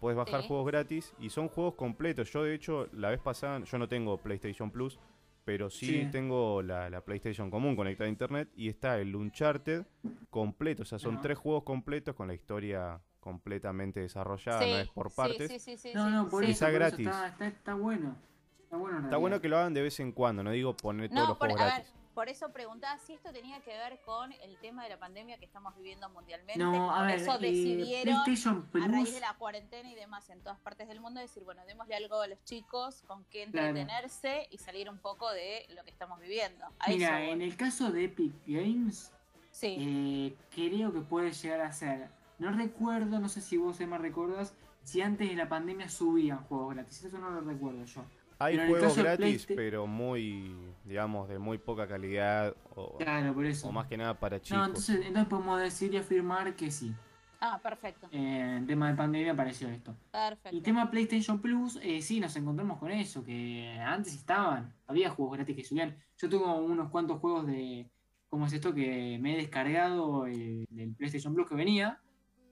[0.00, 0.48] puedes bajar Sí.
[0.48, 2.30] juegos gratis y son juegos completos.
[2.32, 4.98] Yo de hecho la vez pasada, yo no tengo PlayStation Plus,
[5.44, 6.08] pero sí, Sí.
[6.12, 9.84] tengo la, la PlayStation común conectada a internet y está el Uncharted
[10.30, 10.82] completo.
[10.82, 15.14] O sea, son tres juegos completos con la historia completamente desarrollada, Sí, no es por
[15.14, 15.48] partes.
[15.50, 17.06] sí, sí, sí, No, no, por Y eso, está por eso gratis.
[17.06, 18.16] está, está, está bueno.
[18.64, 21.08] Está bueno, en Está bueno que lo hagan de vez en cuando, no digo poner
[21.10, 21.94] todos los por, juegos a ver, gratis.
[22.14, 25.44] Por eso preguntaba si esto tenía que ver con el tema de la pandemia que
[25.44, 26.58] estamos viviendo mundialmente.
[26.58, 30.40] No, a por ver, eso eh, decidieron, a raíz de la cuarentena y demás en
[30.42, 33.68] todas partes del mundo, decir, bueno, démosle algo a los chicos con qué Claro.
[33.68, 36.64] entretenerse y salir un poco de lo que estamos viviendo.
[36.88, 39.12] Mira, en el caso de Epic Games,
[39.50, 39.76] Sí.
[39.78, 42.08] eh, creo que puede llegar a ser.
[42.38, 46.74] No recuerdo, no sé si vos, Emma, recuerdas, si antes de la pandemia subían juegos
[46.74, 47.04] gratis.
[47.04, 48.04] Eso no lo recuerdo yo.
[48.44, 50.54] Hay Pero el juegos gratis, pero muy,
[50.84, 53.68] digamos, de muy poca calidad o, Claro, por eso.
[53.68, 54.58] o más que nada para chicos.
[54.58, 56.94] No, entonces, entonces podemos decir y afirmar que sí.
[57.40, 58.06] Ah, perfecto.
[58.12, 59.96] Eh, en tema de pandemia apareció esto.
[60.12, 60.56] Perfecto.
[60.56, 65.36] Y tema PlayStation Plus, eh, sí, nos encontramos con eso, que antes estaban, había juegos
[65.36, 65.96] gratis que subían.
[66.18, 67.90] Yo tengo unos cuantos juegos de
[68.28, 72.00] cómo es esto que me he descargado el, del PlayStation Plus que venía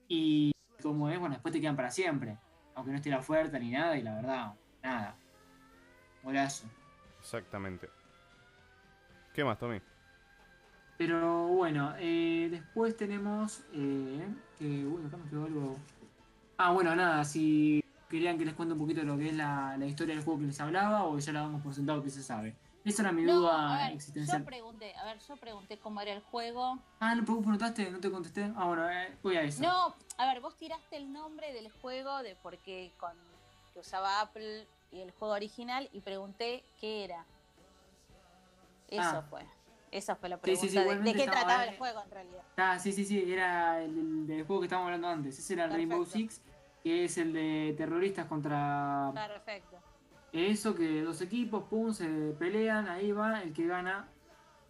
[0.09, 0.51] y
[0.83, 2.37] como es, bueno, después te quedan para siempre,
[2.75, 4.53] aunque no esté la oferta ni nada y la verdad,
[4.83, 5.15] nada.
[6.23, 6.65] Golazo.
[7.19, 7.89] Exactamente.
[9.33, 9.81] ¿Qué más, Tommy?
[10.97, 14.27] Pero bueno, eh, después tenemos eh,
[14.59, 15.79] que, uy, acá me quedó algo.
[16.57, 19.85] Ah, bueno, nada, si querían que les cuente un poquito lo que es la, la
[19.85, 22.55] historia del juego que les hablaba o ya la damos por sentado que se sabe.
[22.83, 24.39] Esa era mi No, duda a ver, existencial.
[24.39, 26.79] yo pregunté, a ver, yo pregunté cómo era el juego.
[26.99, 27.89] Ah, ¿no vos preguntaste?
[27.89, 28.51] ¿No te contesté?
[28.55, 29.61] Ah, bueno, eh, voy a eso.
[29.63, 33.13] No, a ver, vos tiraste el nombre del juego de por qué con
[33.73, 37.25] que usaba Apple el juego original y pregunté qué era.
[38.89, 39.25] Eso Ah.
[39.29, 39.45] fue.
[39.91, 42.41] Esa fue la pregunta sí, sí, de- qué trataba el juego en realidad.
[42.57, 45.37] Ah, sí, sí, sí, era el, el del juego que estábamos hablando antes.
[45.37, 46.05] Ese era el Rainbow.
[46.05, 46.41] Six,
[46.81, 49.77] que es el de terroristas contra Perfecto.
[50.31, 52.07] Eso que dos equipos, pum, se
[52.39, 54.07] pelean, ahí va, el que gana,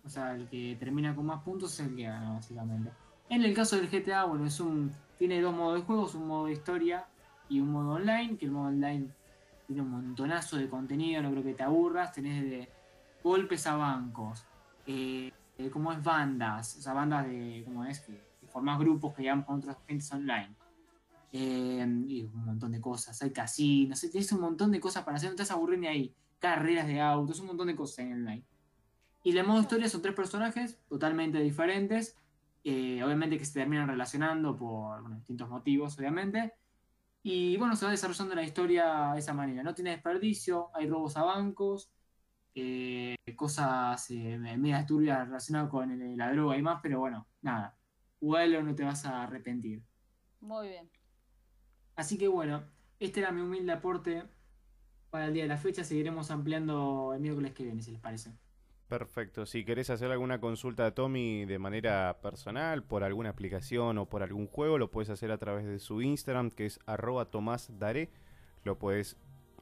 [0.04, 2.92] o sea, el que termina con más puntos es el que gana, básicamente.
[3.30, 6.48] En el caso del GTA, bueno, es un tiene dos modos de juegos, un modo
[6.48, 7.06] de historia
[7.48, 9.10] y un modo online, que el modo online
[9.74, 12.70] tiene un montonazo de contenido, no creo que te aburras, tenés de
[13.24, 14.44] golpes a bancos,
[14.86, 15.32] eh,
[15.72, 18.48] como es bandas, o bandas de, como es, que, que
[18.80, 20.54] grupos que llevan con otras gentes online.
[21.32, 23.22] Eh, y un montón de cosas.
[23.22, 26.14] Hay casinos, tienes un montón de cosas para hacer, no te vas a ni ahí.
[26.40, 28.44] Carreras de autos, un montón de cosas en online.
[29.24, 32.18] Y el modo historia son tres personajes totalmente diferentes.
[32.64, 36.54] eh, obviamente que se terminan relacionando por distintos motivos, obviamente.
[37.24, 39.64] Y bueno, se va desarrollando la historia de esa manera.
[39.64, 41.92] No tiene desperdicio, hay robos a bancos,
[42.56, 47.78] eh, cosas eh, medias turbias relacionadas con el- la droga y más, pero bueno, nada.
[48.20, 49.84] Jugalo, no te vas a arrepentir.
[50.42, 50.92] Muy bien.
[51.96, 52.64] Así que bueno,
[53.00, 54.24] este era mi humilde aporte
[55.12, 55.84] para el día de la fecha.
[55.86, 58.34] Seguiremos ampliando el miércoles que viene, si les parece.
[58.92, 59.46] Perfecto.
[59.46, 64.22] Si querés hacer alguna consulta a Tommy de manera personal, por alguna aplicación o por
[64.22, 68.10] algún juego, lo puedes hacer a través de su Instagram, que es arroba tomasdaré.
[68.66, 69.16] Lo puedes,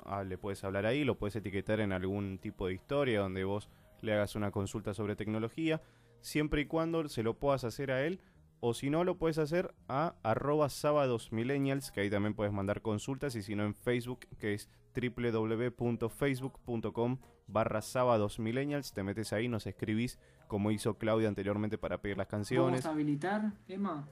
[0.03, 3.69] ah, le puedes hablar ahí, lo puedes etiquetar en algún tipo de historia donde vos
[4.01, 5.79] le hagas una consulta sobre tecnología,
[6.21, 8.21] siempre y cuando se lo puedas hacer a él.
[8.61, 13.35] O si no, lo puedes hacer a arroba sábados que ahí también puedes mandar consultas.
[13.35, 17.19] Y si no, en Facebook, que es www.facebook.com
[17.51, 18.93] barra sábados millennials.
[18.93, 22.81] Te metes ahí, nos escribís como hizo Claudia anteriormente para pedir las canciones.
[22.81, 24.07] ¿Podemos habilitar, Emma?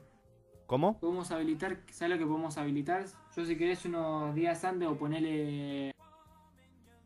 [0.66, 0.98] ¿Cómo?
[1.00, 1.80] ¿Podemos habilitar?
[1.90, 3.04] ¿Sabes lo que podemos habilitar?
[3.34, 5.94] Yo si querés unos días antes o ponele,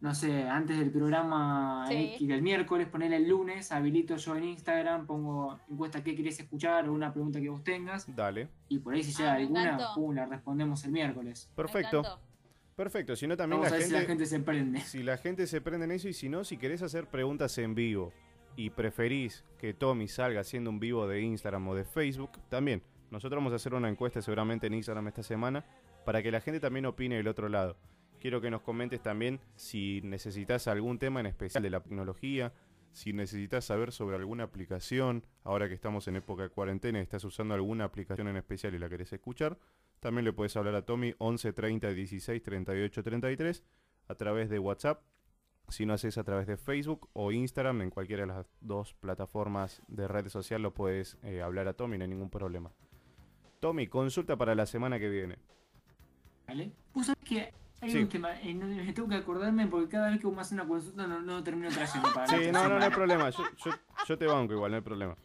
[0.01, 2.15] no sé, antes del programa Sí.
[2.17, 6.89] X del miércoles, ponele el lunes, habilito yo en Instagram, pongo encuesta qué querés escuchar
[6.89, 8.13] o una pregunta que vos tengas.
[8.15, 8.49] Dale.
[8.69, 11.49] Y por ahí si llega Ah, alguna, pum, la respondemos el miércoles.
[11.55, 12.03] Perfecto.
[12.77, 13.15] Perfecto.
[13.17, 14.81] Si no, también Vamos la a ver gente, si la gente se prende.
[14.81, 17.75] si la gente se prende en eso y si no, si querés hacer preguntas en
[17.75, 18.13] vivo
[18.57, 22.83] y preferís que Tommy salga haciendo un vivo de Instagram o de Facebook, también.
[23.11, 25.65] Nosotros vamos a hacer una encuesta seguramente en Instagram esta semana
[26.05, 27.77] para que la gente también opine del otro lado.
[28.21, 32.53] Quiero que nos comentes también si necesitas algún tema en especial de la tecnología,
[32.93, 37.25] si necesitas saber sobre alguna aplicación, ahora que estamos en época de cuarentena y estás
[37.25, 39.59] usando alguna aplicación en especial y la querés escuchar,
[40.03, 43.63] también le puedes hablar a Tommy 11 30 16 38 33
[44.09, 45.01] a través de WhatsApp.
[45.69, 49.81] Si no haces a través de Facebook o Instagram, en cualquiera de las dos plataformas
[49.87, 52.73] de red social lo puedes eh, hablar a Tommy, no hay ningún problema.
[53.61, 55.39] Tommy, consulta para la semana que viene.
[56.49, 56.73] ¿Vale?
[56.93, 57.99] Vos sabés que hay Sí.
[57.99, 60.67] un tema, eh, no- tengo que acordarme porque cada vez que vos me haces una
[60.67, 63.31] consulta no, no termino trayendo para Sí, no, no, no hay problema.
[63.31, 63.71] Yo, yo-
[64.09, 65.17] yo te banco igual, no hay problema.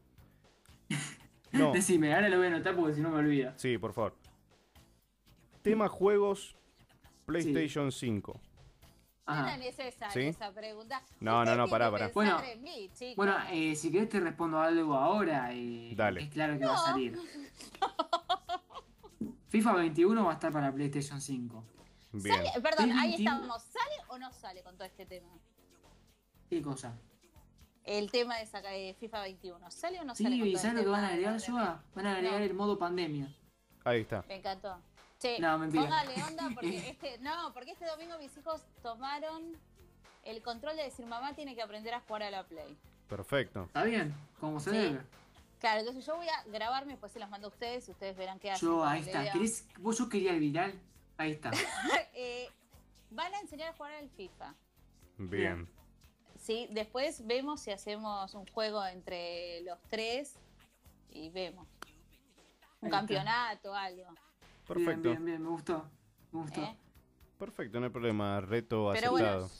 [1.51, 3.53] No, Decime, ahora lo voy a anotar porque si no me olvida.
[3.57, 4.15] sí, por favor.
[5.67, 6.55] Tema juegos
[7.25, 8.33] PlayStation 5.
[8.33, 8.41] No
[9.33, 9.55] Ajá.
[9.55, 10.21] era necesaria ¿Sí?
[10.21, 11.03] esa pregunta.
[11.19, 12.09] No, no, no, pará, pará.
[12.13, 13.17] Bueno, pensar en mí, chicos.
[13.17, 15.49] Bueno, eh, si querés te respondo algo ahora.
[15.53, 16.21] eh, Dale.
[16.23, 16.85] Es claro que va a No.
[16.85, 17.19] salir.
[19.49, 21.63] FIFA 21 va a estar para PlayStation 5.
[22.13, 22.35] Bien.
[22.37, 23.35] Sale- perdón, ahí 21.
[23.35, 23.63] estamos.
[23.63, 25.29] ¿Sale o no sale con todo este tema?
[26.49, 26.97] ¿Qué cosa?
[27.83, 29.71] El tema de sacar de FIFA 21.
[29.71, 31.39] ¿Sale o no Sí, sale con ¿y todo sabes lo que van a agregar?
[31.95, 32.45] Van a agregar No.
[32.45, 33.33] el modo pandemia.
[33.83, 34.23] Ahí está.
[34.27, 34.77] Me encantó.
[35.19, 35.83] Che, No, mentira.
[35.83, 39.57] póngale onda porque este, no, porque este domingo mis hijos tomaron
[40.23, 42.77] el control de decir mamá tiene que aprender a jugar a la Play.
[43.07, 43.63] Perfecto.
[43.63, 44.13] ¿Está bien?
[44.39, 44.77] Como se Sí.
[44.77, 45.01] debe.
[45.59, 48.37] Claro, entonces yo voy a grabarme, después se las mando a ustedes y ustedes verán
[48.39, 48.67] qué hacen.
[48.67, 49.31] Yo, ahí está.
[49.31, 49.65] ¿Querés?
[49.79, 50.79] ¿Vos yo quería el viral?
[51.17, 51.51] Ahí está.
[52.19, 52.49] Eh,
[53.11, 54.53] van a enseñar a jugar al FIFA.
[55.17, 55.67] Bien.
[56.39, 60.35] Sí, después vemos si hacemos un juego entre los tres
[61.09, 61.67] y vemos.
[62.81, 64.05] Un campeonato, algo.
[64.67, 65.09] Perfecto.
[65.09, 65.43] Bien, bien, bien.
[65.43, 65.89] Me gustó.
[66.31, 66.61] Me gustó.
[66.61, 66.75] ¿eh?
[67.37, 68.41] Perfecto, no hay problema.
[68.41, 69.51] Reto Pero bueno, aceptado.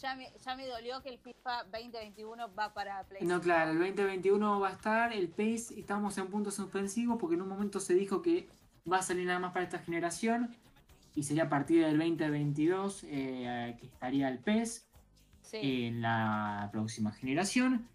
[0.00, 3.28] ya me, ya me dolió que el FIFA 2021 va para PlayStation.
[3.28, 7.42] No, claro, el 2021 va a estar, el PACE, estamos en punto suspensivo porque en
[7.42, 8.48] un momento se dijo que
[8.90, 10.56] va a salir nada más para esta generación
[11.14, 14.86] y sería a partir del 2022 eh, que estaría el PES
[15.52, 17.86] en la próxima generación.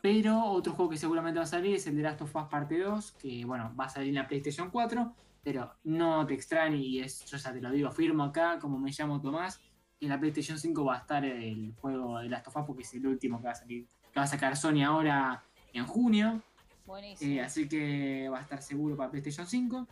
[0.00, 2.78] Pero otro juego que seguramente va a salir es el de Last of Us Parte
[2.78, 7.00] 2, que bueno, va a salir en la PlayStation 4, pero no te extrañes, y
[7.00, 9.58] es, yo ya te lo digo, firmo acá, como me llamo Tomás,
[9.98, 12.82] que en la PlayStation 5 va a estar el juego de Last of Us porque
[12.82, 15.42] es el último que va a salir, que va a sacar Sony ahora
[15.72, 16.42] en junio.
[16.86, 17.32] Buenísimo.
[17.32, 19.86] Eh, así que va a estar seguro para PlayStation 5.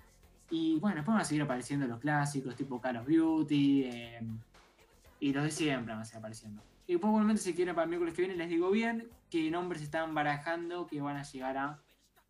[0.51, 3.85] Y bueno, después van a seguir apareciendo los clásicos, tipo Call of Duty.
[3.85, 4.21] eh,
[5.21, 6.63] y los de siempre van a seguir apareciendo.
[6.87, 10.15] Y probablemente, si quieren para el miércoles que viene, les digo bien qué nombres están
[10.15, 11.79] barajando que van a llegar a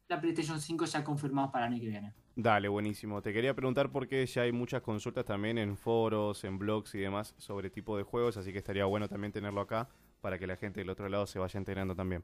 [0.08, 2.12] la PlayStation 5 ya confirmados para el año que viene.
[2.40, 3.20] Dale, buenísimo.
[3.20, 7.34] Te quería preguntar porque ya hay muchas consultas también en foros, en blogs y demás
[7.36, 9.88] sobre tipo de juegos, así que estaría bueno también tenerlo acá
[10.20, 12.22] para que la gente del otro lado se vaya enterando también.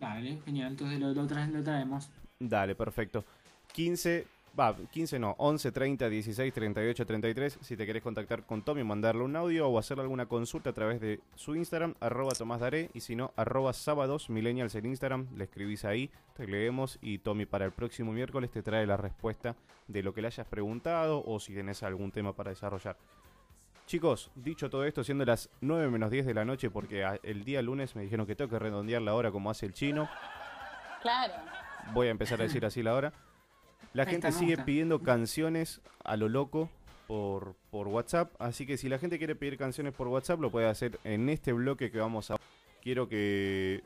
[0.00, 0.72] Dale, genial.
[0.72, 2.10] Entonces lo, lo, tra- lo traemos.
[2.40, 3.24] Dale, perfecto.
[3.72, 4.26] 15,
[4.58, 7.58] va, 15 no, 11, 30, 16, 38, 33.
[7.60, 11.00] Si te querés contactar con Tommy, mandarle un audio o hacerle alguna consulta a través
[11.00, 15.44] de su Instagram, arroba Tomás Daré, y si no, arroba sábados millennials en Instagram, le
[15.44, 19.56] escribís ahí, te leemos y Tommy para el próximo miércoles te trae la respuesta
[19.88, 22.96] de lo que le hayas preguntado o si tenés algún tema para desarrollar.
[23.86, 27.60] Chicos, dicho todo esto, siendo las 9 menos 10 de la noche, porque el día
[27.62, 30.08] lunes me dijeron que tengo que redondear la hora como hace el chino.
[31.02, 31.34] Claro.
[31.92, 33.12] Voy a empezar a decir así la hora.
[33.92, 36.70] La gente sigue pidiendo canciones a lo loco
[37.06, 38.32] por, por WhatsApp.
[38.38, 41.52] Así que si la gente quiere pedir canciones por WhatsApp, lo puede hacer en este
[41.52, 42.36] bloque que vamos a.
[42.82, 43.82] Quiero que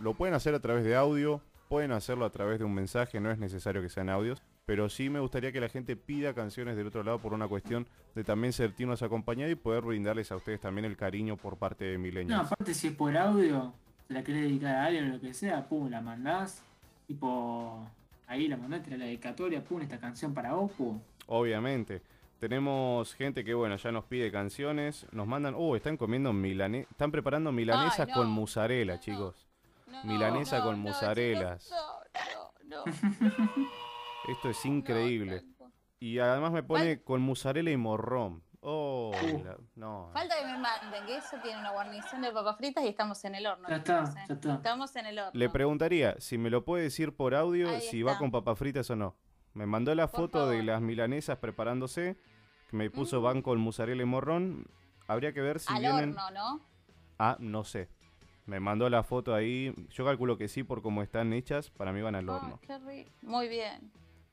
[0.00, 3.30] lo pueden hacer a través de audio, pueden hacerlo a través de un mensaje, no
[3.30, 4.42] es necesario que sean audios.
[4.66, 7.86] Pero sí me gustaría que la gente pida canciones del otro lado por una cuestión
[8.14, 11.98] de también sentirnos acompañados y poder brindarles a ustedes también el cariño por parte de
[11.98, 12.46] No, Millennials.
[12.46, 13.74] aparte si es por audio,
[14.08, 16.62] la querés dedicar a alguien o lo que sea, pum, la mandás.
[17.06, 17.86] Tipo,
[18.26, 21.00] ahí la mandaste a la dedicatoria, pum, esta canción para pum.
[21.26, 22.02] Obviamente.
[22.38, 25.06] Tenemos gente que, bueno, ya nos pide canciones.
[25.12, 25.54] Nos mandan.
[25.56, 26.90] Oh, están comiendo milanesas.
[26.90, 28.14] Están preparando milanesas no.
[28.14, 29.48] con mozzarella, chicos.
[30.04, 31.72] Milanesa con no, mozzarellas.
[32.68, 32.84] No, no.
[34.28, 35.42] Esto es increíble.
[36.00, 38.43] y además me pone con mozzarella y morrón.
[38.66, 39.12] Oh,
[39.44, 40.08] la- no.
[40.14, 43.34] Falta que me manden, que eso tiene una guarnición de papas fritas y estamos en
[43.34, 43.68] el horno.
[43.68, 44.24] Ya está, chicos, ¿eh?
[44.28, 44.54] ya está.
[44.54, 45.30] Estamos en el horno.
[45.34, 48.20] Le preguntaría si me lo puede decir por audio Ahí si va está.
[48.20, 49.16] con papas fritas o no.
[49.52, 50.64] Me mandó la Por foto de favor.
[50.64, 52.16] las milanesas preparándose.
[52.70, 53.24] Que me puso Mm.
[53.24, 54.66] van con mozzarella y morrón.
[55.06, 56.10] Habría que ver si Al vienen.
[56.18, 56.60] horno, ¿no?
[57.18, 57.88] Ah, no sé.
[58.46, 59.74] Me mandó la foto ahí.
[59.90, 61.70] Yo calculo que sí por cómo están hechas.
[61.70, 62.60] Para mí van al Ay, horno.
[62.66, 63.10] qué rico.
[63.22, 63.92] Muy bien.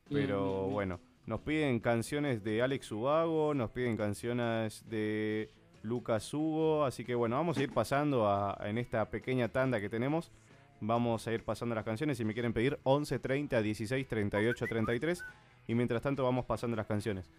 [0.09, 5.49] Pero bueno, nos piden canciones de Alex Ubago, nos piden canciones de
[5.83, 6.85] Lucas Hugo.
[6.85, 10.31] Así que bueno, vamos a ir pasando a, en esta pequeña tanda que tenemos.
[10.79, 12.17] Vamos a ir pasando las canciones.
[12.17, 15.23] Si me quieren pedir 11, 30, 16, 38, 33.
[15.67, 17.29] Y mientras tanto vamos pasando las canciones.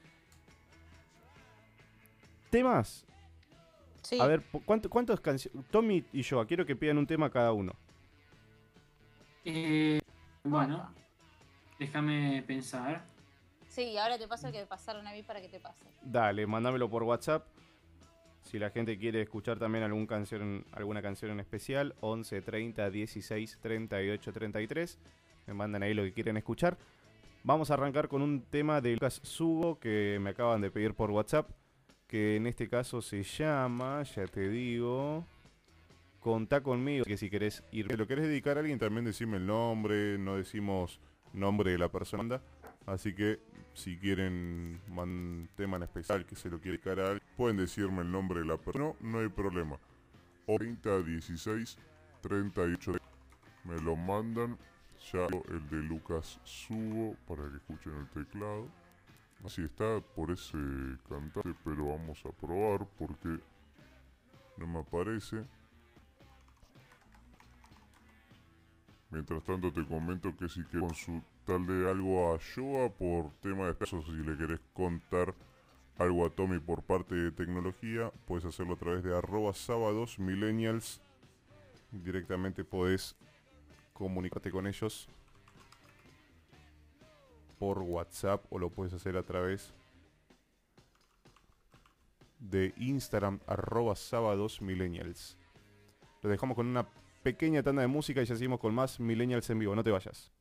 [2.51, 3.05] ¿Temas?
[4.03, 4.21] Sí.
[4.21, 5.65] A ver, ¿cuánto, ¿cuántas canciones?
[5.71, 7.73] Tommy y yo, quiero que pidan un tema cada uno.
[9.45, 10.01] Eh,
[10.45, 10.93] bueno,
[11.79, 13.12] déjame pensar.
[13.73, 15.87] Sí, ahora te paso el que me pasaron a mí para que te pase.
[16.03, 17.47] Dale, mándamelo por WhatsApp.
[18.43, 23.59] Si la gente quiere escuchar también algún canción, alguna canción en especial, 11 30 16
[23.63, 24.99] 38 33.
[25.47, 26.77] Me mandan ahí lo que quieren escuchar.
[27.45, 31.11] Vamos a arrancar con un tema de Lucas Sugo que me acaban de pedir por
[31.11, 31.49] WhatsApp.
[32.07, 35.25] Que en este caso se llama, ya te digo,
[36.21, 37.07] Contá conmigo.
[37.07, 37.89] Que si querés ir.
[37.89, 41.01] Si lo querés dedicar a alguien, también decime el nombre, no decimos
[41.33, 42.41] nombre de la persona.
[42.87, 43.41] Así que
[43.75, 48.03] si quieren un tema en especial que se lo quiere dedicar a alguien, pueden decirme
[48.03, 48.95] el nombre de la persona.
[49.01, 49.79] No, no hay problema.
[50.47, 51.79] O 30 16
[52.23, 52.93] 38
[53.65, 54.59] me lo mandan.
[55.13, 58.69] Ya el de Lucas Subo para que escuchen el teclado.
[59.45, 60.57] Así está por ese
[61.09, 63.41] cantante, pero vamos a probar porque
[64.57, 65.45] no me aparece.
[69.11, 71.09] Mientras tanto te comento que si quieres
[71.45, 75.35] consultarle algo a Joa por tema de pesos, si le querés contar
[75.99, 81.01] algo a Tommy por parte de tecnología, puedes hacerlo a través de arroba sábados millennials.
[81.91, 83.17] Directamente podés
[83.93, 85.09] comunicarte con ellos
[87.59, 89.73] por WhatsApp o lo puedes hacer a través
[92.39, 95.37] de Instagram arroba sábados millennials.
[96.23, 96.87] Lo dejamos con una
[97.23, 99.77] pequeña tanda de música y ya seguimos con más millennials en vivo.
[99.77, 100.32] No te vayas.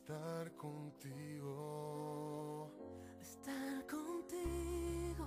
[0.00, 1.52] estar contigo.
[3.20, 5.26] Estar contigo.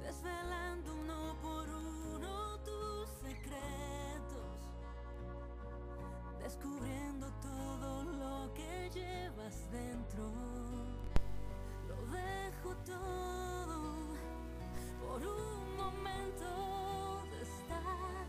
[0.00, 4.70] Desvelando uno por uno tus secretos.
[6.40, 10.30] Descubriendo todo lo que llevas dentro.
[11.88, 14.16] Lo dejo todo
[15.00, 16.46] por un momento
[17.30, 18.26] de estar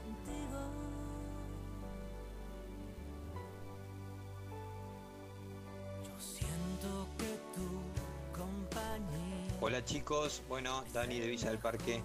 [0.00, 0.85] contigo.
[9.76, 12.02] Hola chicos, bueno, Dani de Villa del Parque.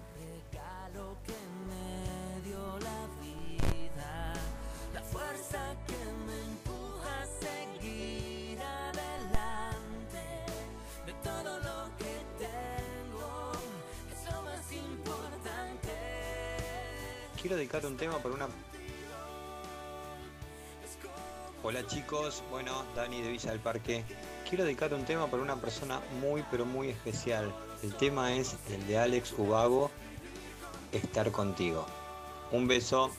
[17.40, 18.48] Quiero dedicar un tema por una.
[21.62, 24.04] Hola chicos, bueno, Dani de Villa del Parque
[24.52, 27.50] quiero dedicar un tema para una persona muy pero muy especial.
[27.82, 29.90] El tema es el de Alex Ubago,
[30.92, 31.86] Estar contigo.
[32.50, 33.10] Un beso.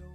[0.00, 0.06] 就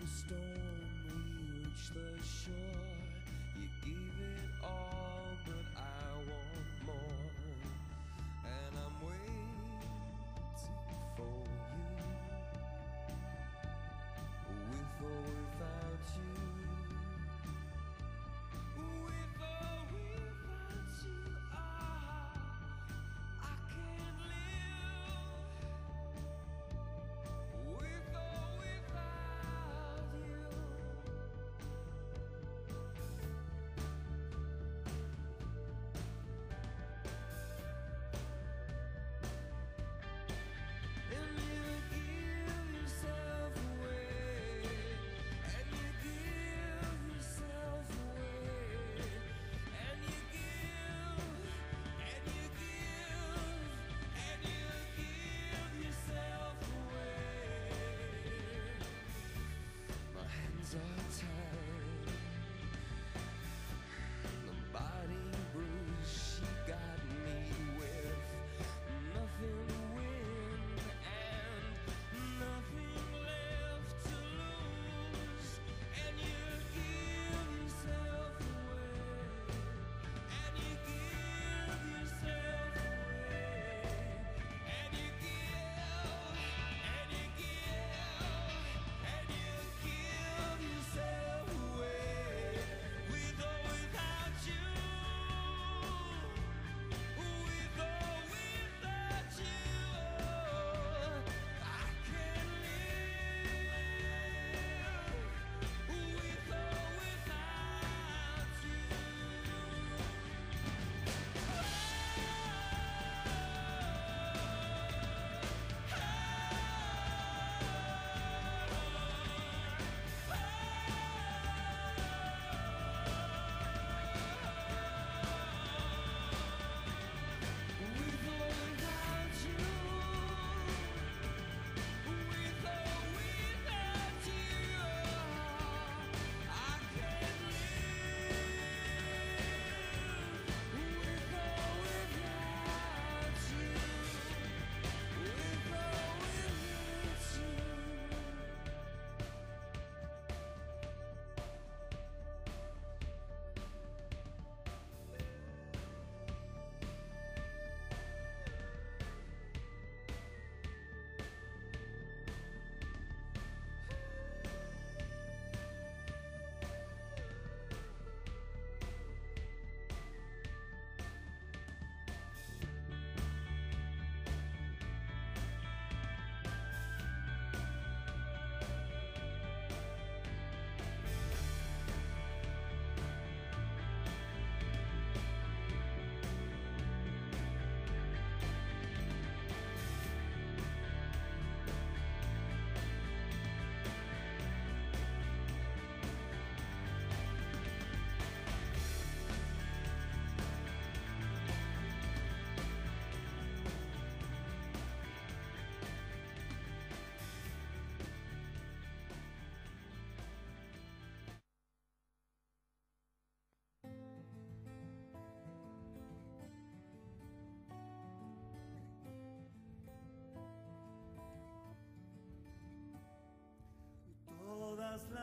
[0.00, 0.40] the storm
[1.06, 2.85] we reached the shore.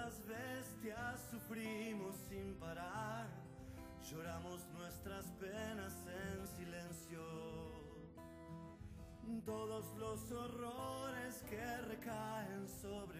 [0.03, 3.25] las bestias sufrimos sin parar,
[4.11, 7.21] lloramos nuestras penas en silencio.
[9.45, 13.12] Todos los horrores que recaen sobre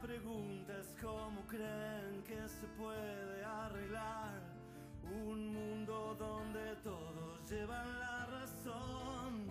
[0.00, 4.40] pregunta cómo creen que se puede arreglar
[5.02, 9.46] un mundo donde todos llevan la razón.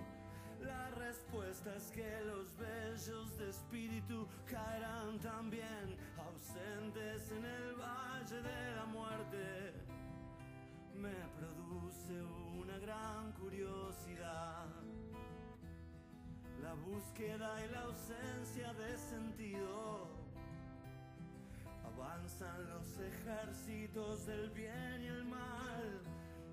[0.62, 8.76] La respuesta es que los bellos de espíritu caerán también ausentes en el valle de
[8.76, 9.74] la muerte.
[10.96, 12.22] Me produce
[12.60, 14.68] una gran curiosidad
[16.62, 20.19] la búsqueda y la ausencia de sentido
[22.00, 26.02] Avanzan los ejércitos del bien y el mal.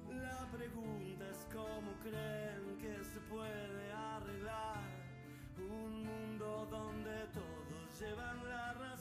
[0.08, 4.82] La pregunta es cómo creen que se puede arreglar
[5.56, 8.95] un mundo donde todos llevan la razón.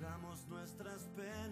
[0.00, 1.49] Lloramos nuestras penas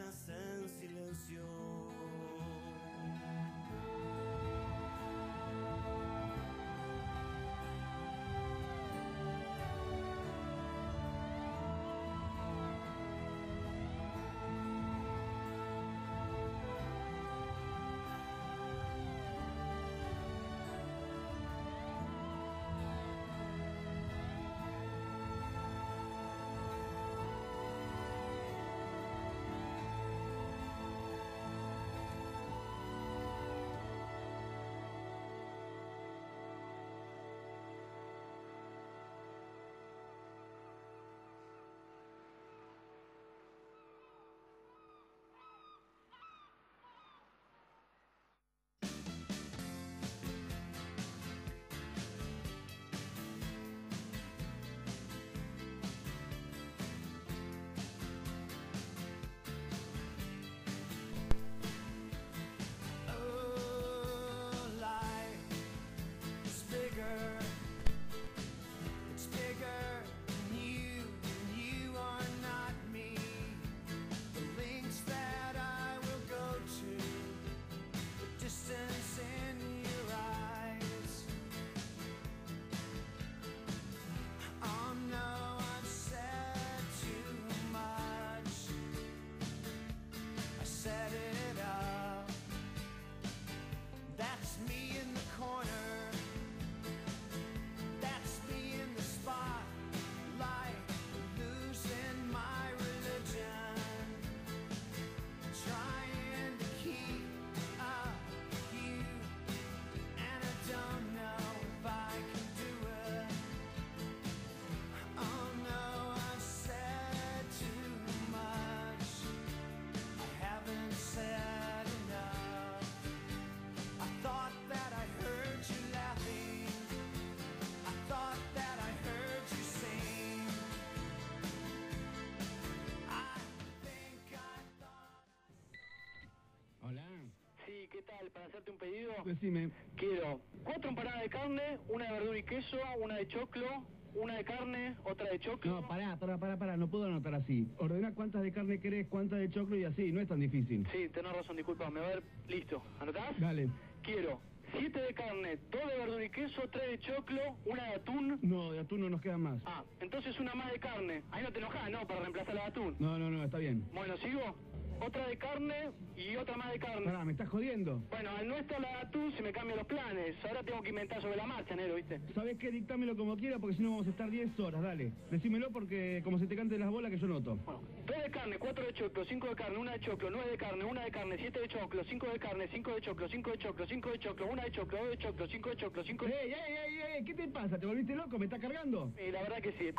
[139.28, 139.68] Decime.
[139.96, 143.66] quiero cuatro empanadas de carne, una de verdura y queso, una de choclo,
[144.14, 145.82] una de carne, otra de choclo.
[145.82, 147.68] No, pará, pará, pará, pará, no puedo anotar así.
[147.76, 150.86] Ordena cuántas de carne querés, cuántas de choclo y así, no es tan difícil.
[150.92, 152.00] Sí, tenés razón, disculpame.
[152.00, 152.82] A ver, listo.
[153.00, 153.38] ¿Anotás?
[153.38, 153.68] Dale.
[154.02, 154.40] Quiero
[154.76, 158.38] siete de carne, dos de verdura y queso, tres de choclo, una de atún.
[158.42, 159.58] No, de atún no nos quedan más.
[159.66, 161.22] Ah, entonces una más de carne.
[161.30, 162.06] Ahí no te enojás, ¿no?
[162.06, 162.96] Para reemplazar la de atún.
[162.98, 163.84] No, no, no, está bien.
[163.94, 164.54] Bueno, ¿sigo?
[165.00, 167.04] Otra de carne y otra más de carne.
[167.04, 168.00] Pará, ¿me estás jodiendo?
[168.10, 170.36] Bueno, al no estar la tú se me cambian los planes.
[170.44, 172.20] Ahora tengo que inventar sobre la marcha, negro, ¿viste?
[172.34, 172.70] ¿Sabés qué?
[172.70, 175.12] Dictámelo como quiera porque si no vamos a estar 10 horas, dale.
[175.30, 177.58] Decímelo porque como se te canten las bolas que yo noto.
[178.06, 180.84] Tres de carne, cuatro de choclo, cinco de carne, una de choclo, nueve de carne,
[180.84, 183.86] una de carne, siete de choclo, cinco de carne, cinco de choclo, cinco de choclo,
[183.86, 186.32] cinco de choclo, una de choclo, dos de choclo, cinco de choclo, cinco de...
[186.32, 187.24] ¡Ey, ey, ey, ey!
[187.24, 187.78] ¿Qué te pasa?
[187.78, 188.38] ¿Te volviste loco?
[188.38, 189.12] ¿Me estás cargando?
[189.18, 189.90] Y la verdad que sí.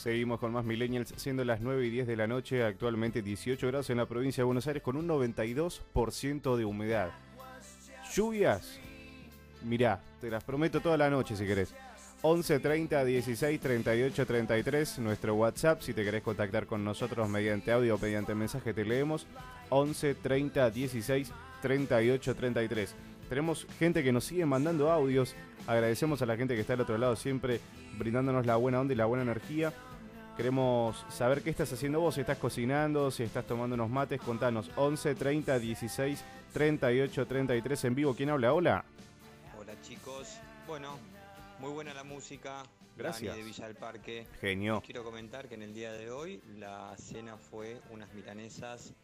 [0.00, 3.90] Seguimos con más millennials, siendo las 9 y 10 de la noche, actualmente 18 grados
[3.90, 7.10] en la provincia de Buenos Aires con un 92% de humedad.
[8.14, 8.80] Lluvias,
[9.62, 11.74] mirá, te las prometo toda la noche si querés.
[12.22, 17.96] 11 30 16 38 33, nuestro WhatsApp, si te querés contactar con nosotros mediante audio
[17.96, 19.26] o mediante mensaje te leemos.
[19.68, 21.30] 11 30 16
[21.60, 22.94] 38 33.
[23.28, 25.36] Tenemos gente que nos sigue mandando audios.
[25.66, 27.60] Agradecemos a la gente que está al otro lado siempre
[27.98, 29.74] brindándonos la buena onda y la buena energía.
[30.40, 34.70] Queremos saber qué estás haciendo vos, si estás cocinando, si estás tomando unos mates, contanos
[34.74, 38.14] 11 30 16 38 33 en vivo.
[38.14, 38.54] ¿Quién habla?
[38.54, 38.82] Hola.
[39.58, 40.38] Hola chicos.
[40.66, 40.96] Bueno,
[41.58, 42.62] muy buena la música.
[42.96, 43.32] Gracias.
[43.32, 44.26] Dani de Villa del Parque.
[44.40, 44.76] Genio.
[44.76, 48.94] Les quiero comentar que en el día de hoy la cena fue unas milanesas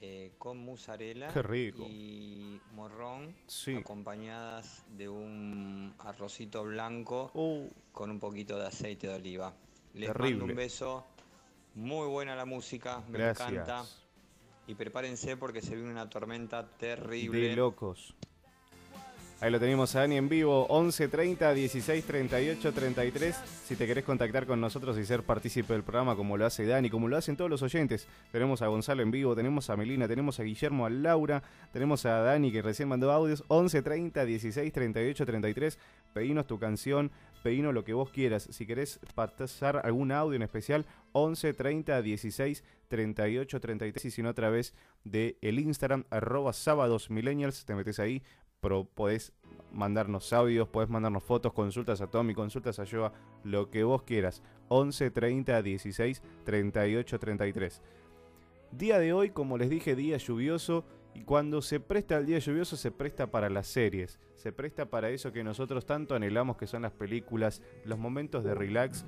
[0.00, 1.82] eh, con mozzarella Qué rico.
[1.86, 3.76] y morrón Sí.
[3.76, 7.30] acompañadas de un arrocito blanco
[7.92, 9.52] con un poquito de aceite de oliva.
[9.94, 11.06] Les mando un beso.
[11.74, 13.50] Muy buena la música, me Gracias.
[13.50, 13.84] encanta.
[14.66, 17.48] Y prepárense porque se viene una tormenta terrible.
[17.48, 18.14] De locos.
[19.42, 23.34] Ahí lo tenemos a Dani en vivo, 11 30 16 38 33.
[23.64, 26.88] Si te querés contactar con nosotros y ser partícipe del programa como lo hace Dani,
[26.88, 28.06] como lo hacen todos los oyentes.
[28.30, 32.20] Tenemos a Gonzalo en vivo, tenemos a Melina, tenemos a Guillermo, a Laura, tenemos a
[32.20, 33.42] Dani que recién mandó audios.
[33.48, 35.78] 11 30 16 38 33.
[36.14, 37.10] Pedinos tu canción,
[37.42, 38.48] pedinos lo que vos quieras.
[38.50, 44.04] Si querés pasar algún audio en especial, 11 30 16 38 33.
[44.04, 48.22] Y si no, a través de el Instagram, arroba sábados millennials, te metes ahí,
[48.60, 49.32] pero podés
[49.72, 53.12] mandarnos audios, podés mandarnos fotos, consultas a Tommy, consultas a Joa,
[53.44, 54.42] lo que vos quieras.
[54.68, 57.82] 11 30 16 38 33.
[58.70, 60.84] Día de hoy, como les dije, día lluvioso.
[61.14, 64.18] Y cuando se presta el día lluvioso, se presta para las series.
[64.36, 68.54] Se presta para eso que nosotros tanto anhelamos, que son las películas, los momentos de
[68.54, 69.04] relax.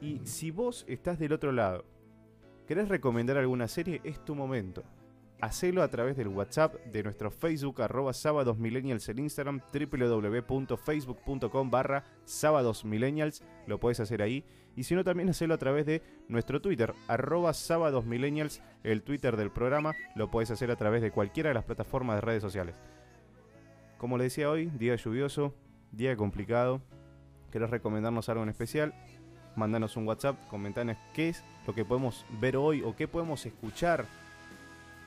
[0.00, 1.84] Y si vos estás del otro lado,
[2.66, 4.84] querés recomendar alguna serie, es tu momento.
[5.40, 12.04] Hacelo a través del WhatsApp de nuestro Facebook, arroba sábados millennials en Instagram, www.facebook.com barra
[12.24, 12.84] sábados
[13.66, 14.44] lo podés hacer ahí.
[14.76, 19.36] Y si no, también hacelo a través de nuestro Twitter, arroba sábados millennials, el Twitter
[19.36, 22.76] del programa, lo podés hacer a través de cualquiera de las plataformas de redes sociales.
[23.98, 25.54] Como les decía hoy, día lluvioso,
[25.92, 26.80] día complicado.
[27.50, 28.94] ¿Querés recomendarnos algo en especial?
[29.56, 34.06] Mandanos un WhatsApp, comentanos qué es lo que podemos ver hoy o qué podemos escuchar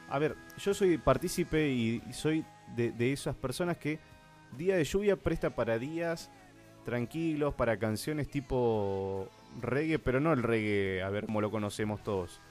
[0.10, 2.46] a ver, yo soy partícipe y soy
[2.76, 4.00] de, esas personas que
[4.58, 6.32] día de lluvia presta para días
[6.86, 9.30] tranquilos, para canciones tipo
[9.62, 12.42] reggae, pero no el reggae, a ver cómo lo conocemos todos.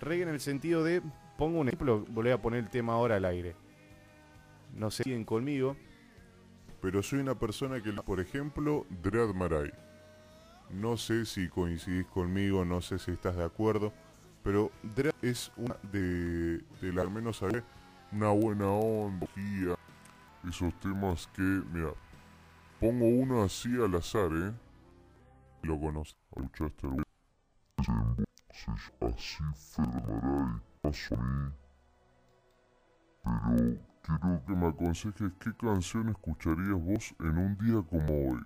[0.00, 1.02] Reggae en el sentido de,
[1.38, 3.54] pongo un ejemplo, volví a poner el tema ahora al aire.
[4.74, 5.76] No sé, siguen conmigo.
[6.82, 9.72] Pero soy una persona que, por ejemplo, Dread Marai.
[10.70, 13.92] No sé si coincidís conmigo, no sé si estás de acuerdo,
[14.46, 17.64] pero Dread es una de, de la, al menos saber,
[18.12, 19.26] una buena onda.
[20.48, 21.90] Esos temas que, mira,
[22.78, 24.52] pongo uno así al azar, ¿eh?
[25.62, 26.16] Lo conoces.
[26.36, 27.04] ¿Escuchaste el
[29.00, 29.42] así
[29.74, 31.50] Fermaray, paso a mí.
[33.24, 38.44] Pero quiero que me aconsejes qué canción escucharías vos en un día como hoy.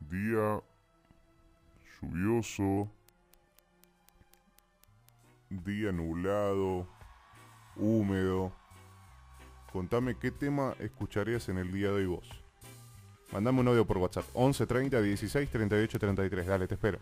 [0.00, 0.62] Día
[2.00, 2.90] lluvioso,
[5.60, 6.86] día nublado,
[7.76, 8.52] húmedo.
[9.72, 12.28] Contame qué tema escucharías en el día de hoy vos.
[13.32, 14.26] Mandame un audio por WhatsApp.
[14.34, 16.46] 11 30 16 38 33.
[16.46, 16.98] Dale, te espero.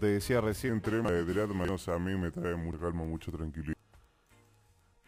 [0.00, 3.74] Te decía recién, el tema de a mí me trae mucha calma, mucha tranquilidad.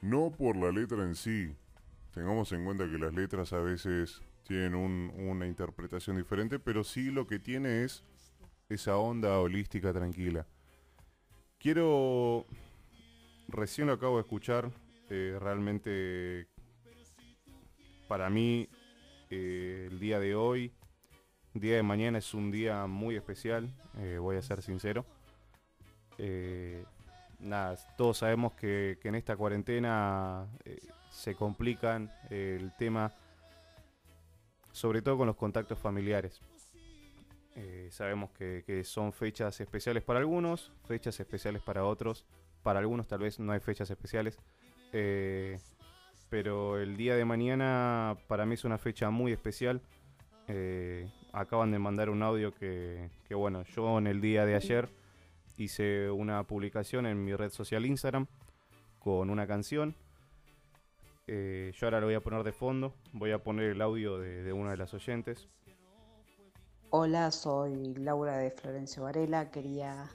[0.02, 1.54] No por la letra en sí.
[2.12, 7.12] Tengamos en cuenta que las letras a veces tienen un- una interpretación diferente, pero sí
[7.12, 8.02] lo que tiene es
[8.68, 10.46] esa onda holística tranquila.
[11.58, 12.46] Quiero...
[13.48, 14.70] Recién lo acabo de escuchar.
[15.12, 16.46] eh, realmente
[18.08, 18.68] para mí
[19.28, 20.72] eh, el día de hoy,
[21.54, 25.04] día de mañana es un día muy especial, eh, voy a ser sincero.
[26.18, 26.84] Eh,
[27.40, 30.78] nada, todos sabemos que, que en esta cuarentena eh,
[31.10, 33.12] se complican el tema,
[34.72, 36.40] sobre todo con los contactos familiares.
[37.90, 42.24] Sabemos que, que son fechas especiales para algunos, fechas especiales para otros.
[42.62, 44.38] Para algunos tal vez no hay fechas especiales.
[46.30, 49.82] Pero el día de mañana para mí es una fecha muy especial.
[51.32, 54.88] Acaban de mandar un audio que, que, bueno, yo en el día de ayer
[55.56, 58.26] hice una publicación en mi red social Instagram
[58.98, 59.94] con una canción.
[61.26, 62.94] Eh, yo ahora lo voy a poner de fondo.
[63.12, 65.48] Voy a poner el audio de, de una de las oyentes.
[66.90, 69.50] Hola, soy Laura de Florencio Varela.
[69.50, 70.10] Quería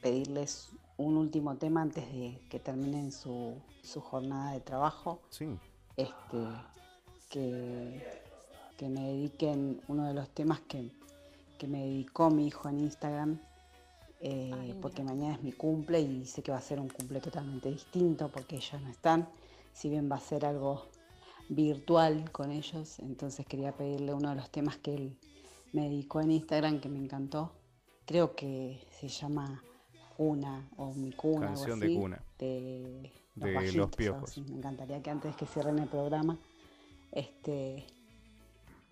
[0.00, 5.20] pedirles un último tema antes de que terminen su, su jornada de trabajo.
[5.30, 5.58] Sí.
[5.96, 6.38] Este,
[7.30, 8.22] que,
[8.82, 10.90] que me dediquen uno de los temas que,
[11.56, 13.40] que me dedicó mi hijo en Instagram.
[14.20, 17.70] eh, porque mañana es mi cumple y sé que va a ser un cumple totalmente
[17.70, 19.28] distinto porque ellos no están.
[19.72, 20.88] Si bien va a ser algo
[21.48, 25.18] virtual con ellos, entonces quería pedirle uno de los temas que él
[25.72, 27.52] me dedicó en Instagram que me encantó.
[28.04, 29.64] Creo que se llama
[30.16, 31.50] Cuna o Mi Cuna.
[31.52, 32.24] algo Canción de así, cuna.
[32.38, 34.30] De De Los Bajitos, algo Piojos.
[34.30, 34.42] así.
[34.42, 36.38] Me encantaría que antes que cierren el programa
[37.12, 37.91] este,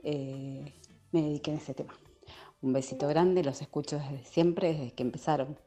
[0.04, 0.72] eh,
[1.12, 1.94] me dediquen a ese tema.
[2.62, 5.58] Un besito grande, los escucho desde siempre, desde que empezaron.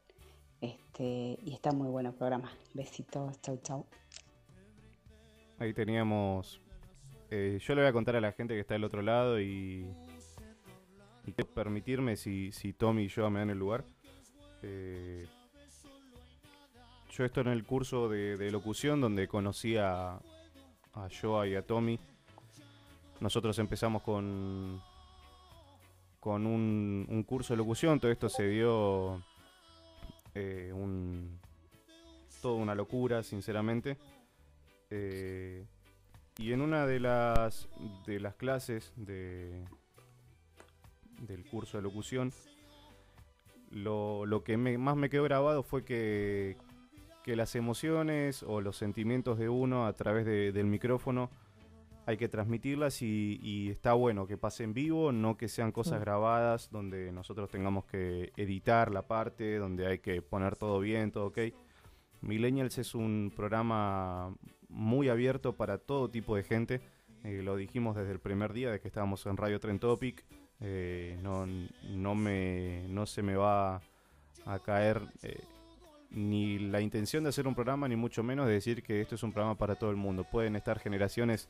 [0.62, 2.52] Este, y está muy bueno el programa.
[2.74, 3.86] Besitos, chau chau.
[5.60, 6.62] Ahí teníamos.
[7.30, 9.88] eh, yo le voy a contar a la gente que está del otro lado y.
[11.26, 13.86] Y quiero permitirme si, si Tommy y yo me dan el lugar.
[14.62, 15.26] eh,
[17.10, 20.20] yo esto en el curso de, de locución donde conocí a,
[20.94, 22.00] a Joa y a Tommy.
[23.24, 24.82] Nosotros empezamos con,
[26.20, 27.98] con un, curso de locución.
[28.02, 29.24] Todo esto se dio
[30.36, 31.40] eh, un,
[32.42, 33.98] toda una locura, sinceramente.
[34.90, 35.66] Eh,
[36.38, 37.70] y en una de las,
[38.06, 39.64] de las clases de,
[41.22, 42.34] del curso de locución,
[43.72, 46.58] lo, lo que me- más me quedó grabado fue que,
[47.24, 51.30] que las emociones o los sentimientos de uno a través de- del micrófono
[52.06, 56.00] hay que transmitirlas y, y está bueno que pase en vivo, no que sean cosas
[56.02, 61.28] grabadas donde nosotros tengamos que editar la parte, donde hay que poner todo bien, todo
[61.28, 61.40] ok.
[62.22, 64.36] Millennials es un programa
[64.70, 66.82] muy abierto para todo tipo de gente.
[67.24, 70.26] eh, lo dijimos desde el primer día de que estábamos en Radio Trend Topic.
[70.60, 71.46] eh, no,
[71.90, 73.82] no, me, no se me va
[74.46, 75.42] a caer eh,
[76.12, 79.24] ni la intención de hacer un programa, ni mucho menos de decir que esto es
[79.24, 80.26] un programa para todo el mundo.
[80.30, 81.50] Pueden estar generaciones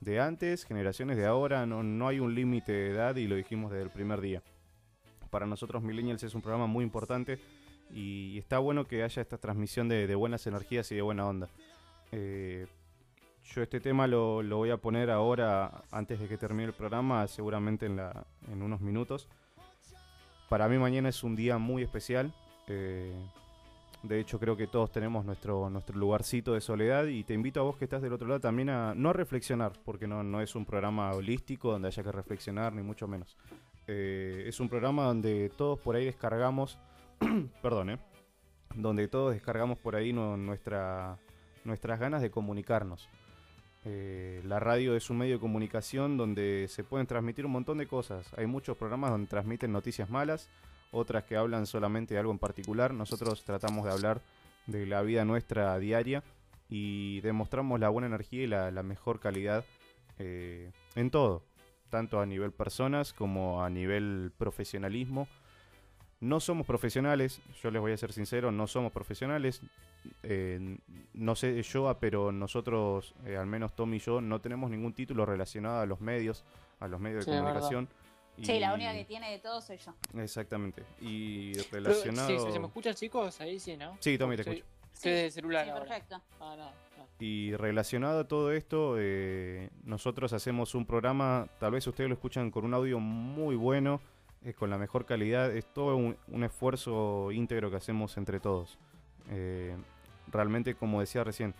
[0.00, 3.70] de antes, generaciones de ahora, no, no hay un límite de edad y lo dijimos
[3.72, 4.42] desde el primer día.
[5.30, 7.38] Para nosotros Millennials es un programa muy importante
[7.92, 11.48] y está bueno que haya esta transmisión de, de buenas energías y de buena onda.
[12.12, 12.66] Eh,
[13.44, 17.26] yo este tema lo, lo voy a poner ahora, antes de que termine el programa,
[17.28, 19.28] seguramente en, la, en unos minutos.
[20.48, 22.32] Para mí mañana es un día muy especial.
[22.68, 23.12] eh,
[24.02, 27.64] de hecho, creo que todos tenemos nuestro, nuestro lugarcito de soledad y te invito a
[27.64, 30.64] vos que estás del otro lado también a no reflexionar, porque no, no es un
[30.64, 33.36] programa holístico donde haya que reflexionar, ni mucho menos.
[33.86, 36.78] Eh, es un programa donde todos por ahí descargamos,
[37.62, 37.98] perdón, eh,
[38.76, 41.18] donde todos descargamos por ahí nu- nuestra,
[41.64, 43.08] nuestras ganas de comunicarnos.
[43.84, 47.86] Eh, la radio es un medio de comunicación donde se pueden transmitir un montón de
[47.86, 48.32] cosas.
[48.36, 50.50] Hay muchos programas donde transmiten noticias malas,
[50.90, 52.94] otras que hablan solamente de algo en particular.
[52.94, 54.20] Nosotros tratamos de hablar
[54.66, 56.22] de la vida nuestra diaria
[56.68, 59.64] y demostramos la buena energía y la, la mejor calidad
[60.18, 61.44] eh, en todo,
[61.90, 65.28] tanto a nivel personas como a nivel profesionalismo.
[66.20, 69.62] No somos profesionales, yo les voy a ser sincero, no somos profesionales.
[70.24, 70.78] Eh,
[71.14, 75.24] no sé yo, pero nosotros, eh, al menos Tommy y yo, no tenemos ningún título
[75.24, 76.44] relacionado a los medios,
[76.80, 77.86] a los medios Sí, de verdad.
[78.38, 78.56] Comunicación.
[78.56, 79.94] Sí, la Y- única que tiene de todo soy yo.
[80.20, 80.82] Exactamente.
[81.00, 82.28] Y Pero, relacionado...
[82.46, 83.40] sí, ¿Se me escuchan, chicos?
[83.40, 83.96] Ahí sí, ¿no?
[84.00, 84.64] Sí, Tommy, te escucho.
[84.94, 85.84] Estoy desde el celular Sí, ahora.
[85.84, 86.22] perfecto.
[86.40, 86.72] Ah, no, no.
[87.20, 92.50] Y relacionado a todo esto, eh, nosotros hacemos un programa, tal vez ustedes lo escuchan
[92.50, 94.00] con un audio muy bueno,
[94.44, 95.54] eh, con la mejor calidad.
[95.54, 98.78] Es todo un, un esfuerzo íntegro que hacemos entre todos.
[99.30, 99.76] Eh,
[100.28, 101.54] realmente, como decía recién,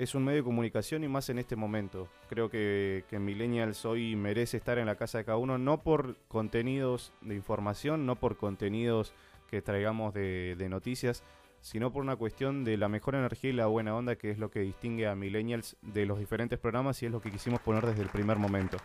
[0.00, 2.08] es un medio de comunicación y más en este momento.
[2.30, 6.16] Creo que, que Millennials hoy merece estar en la casa de cada uno, no por
[6.26, 9.12] contenidos de información, no por contenidos
[9.46, 11.22] que traigamos de, de noticias,
[11.60, 14.50] sino por una cuestión de la mejor energía y la buena onda, que es lo
[14.50, 18.00] que distingue a Millennials de los diferentes programas y es lo que quisimos poner desde
[18.00, 18.78] el primer momento.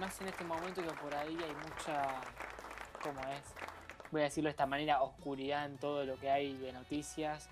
[0.00, 2.20] Más en este momento que por ahí hay mucha,
[3.00, 3.54] ¿cómo es?
[4.10, 7.48] Voy a decirlo de esta manera, oscuridad en todo lo que hay de noticias,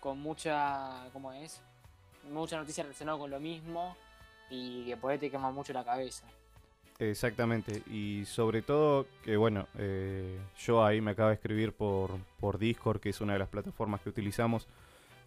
[0.00, 1.62] con mucha, ¿cómo es?
[2.30, 3.96] Mucha noticia relacionada con lo mismo
[4.50, 6.24] y que por ahí te quema mucho la cabeza.
[6.98, 12.58] Exactamente, y sobre todo que bueno, eh, yo ahí me acabo de escribir por, por
[12.58, 14.66] Discord, que es una de las plataformas que utilizamos.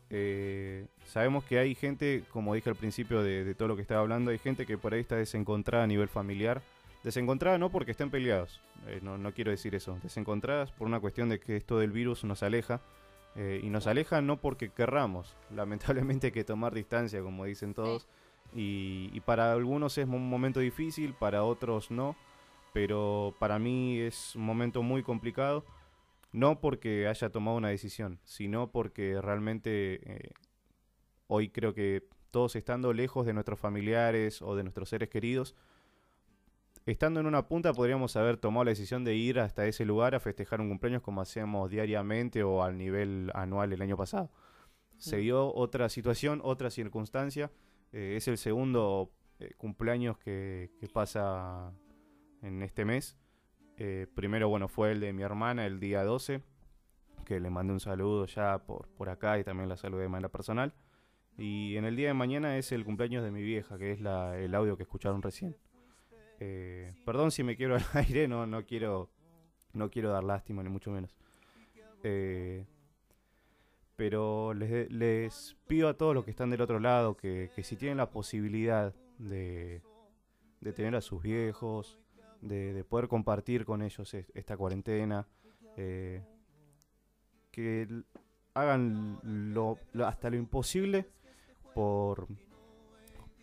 [0.09, 4.01] Eh, sabemos que hay gente, como dije al principio de, de todo lo que estaba
[4.01, 6.61] hablando, hay gente que por ahí está desencontrada a nivel familiar.
[7.03, 11.29] Desencontrada no porque estén peleados, eh, no, no quiero decir eso, desencontradas por una cuestión
[11.29, 12.81] de que esto del virus nos aleja.
[13.35, 18.07] Eh, y nos aleja no porque querramos, lamentablemente hay que tomar distancia, como dicen todos.
[18.53, 22.15] Y, y para algunos es un momento difícil, para otros no.
[22.73, 25.65] Pero para mí es un momento muy complicado.
[26.31, 30.31] No porque haya tomado una decisión, sino porque realmente eh,
[31.27, 35.55] hoy creo que todos estando lejos de nuestros familiares o de nuestros seres queridos,
[36.91, 40.19] estando en una punta podríamos haber tomado la decisión de ir hasta ese lugar a
[40.19, 44.29] festejar un cumpleaños como hacíamos diariamente o al nivel anual el año pasado.
[44.97, 45.21] Se Mm.
[45.21, 47.51] dio otra situación, otra circunstancia.
[47.91, 51.73] eh, es el segundo eh, cumpleaños que, que pasa
[52.43, 53.17] en este mes.
[53.77, 56.43] Eh, primero, bueno, fue el de mi hermana el día 12,
[57.25, 60.29] que le mandé un saludo ya por, por acá y también la saludé de manera
[60.29, 60.73] personal.
[61.37, 64.37] Y en el día de mañana es el cumpleaños de mi vieja, que es la,
[64.37, 65.55] el audio que escucharon recién.
[66.39, 69.09] Eh, perdón si me quiero al aire, no, no quiero
[69.73, 71.15] no quiero dar lástima ni mucho menos.
[72.03, 72.65] Eh,
[73.95, 77.75] pero les, les pido a todos los que están del otro lado que, que si
[77.75, 79.81] tienen la posibilidad de,
[80.61, 81.99] de tener a sus viejos,
[82.41, 85.27] de, de poder compartir con ellos es- esta cuarentena,
[85.75, 86.23] eh,
[87.51, 87.87] que
[88.53, 89.19] hagan
[89.53, 91.05] lo, lo- hasta lo imposible
[91.75, 92.27] por,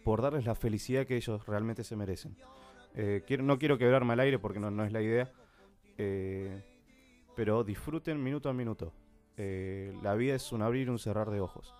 [0.04, 2.34] por darles la felicidad que ellos realmente se merecen.
[2.98, 5.30] Eh, quiero, no quiero quebrarme al aire porque no, es la idea,
[5.98, 6.62] eh,
[7.36, 8.94] pero disfruten minuto a minuto.
[9.36, 11.74] Eh, la vida es un abrir y un cerrar de ojos.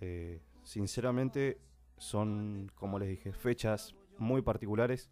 [0.00, 1.62] Eh, sinceramente,
[1.96, 5.10] son, como les dije, fechas muy particulares.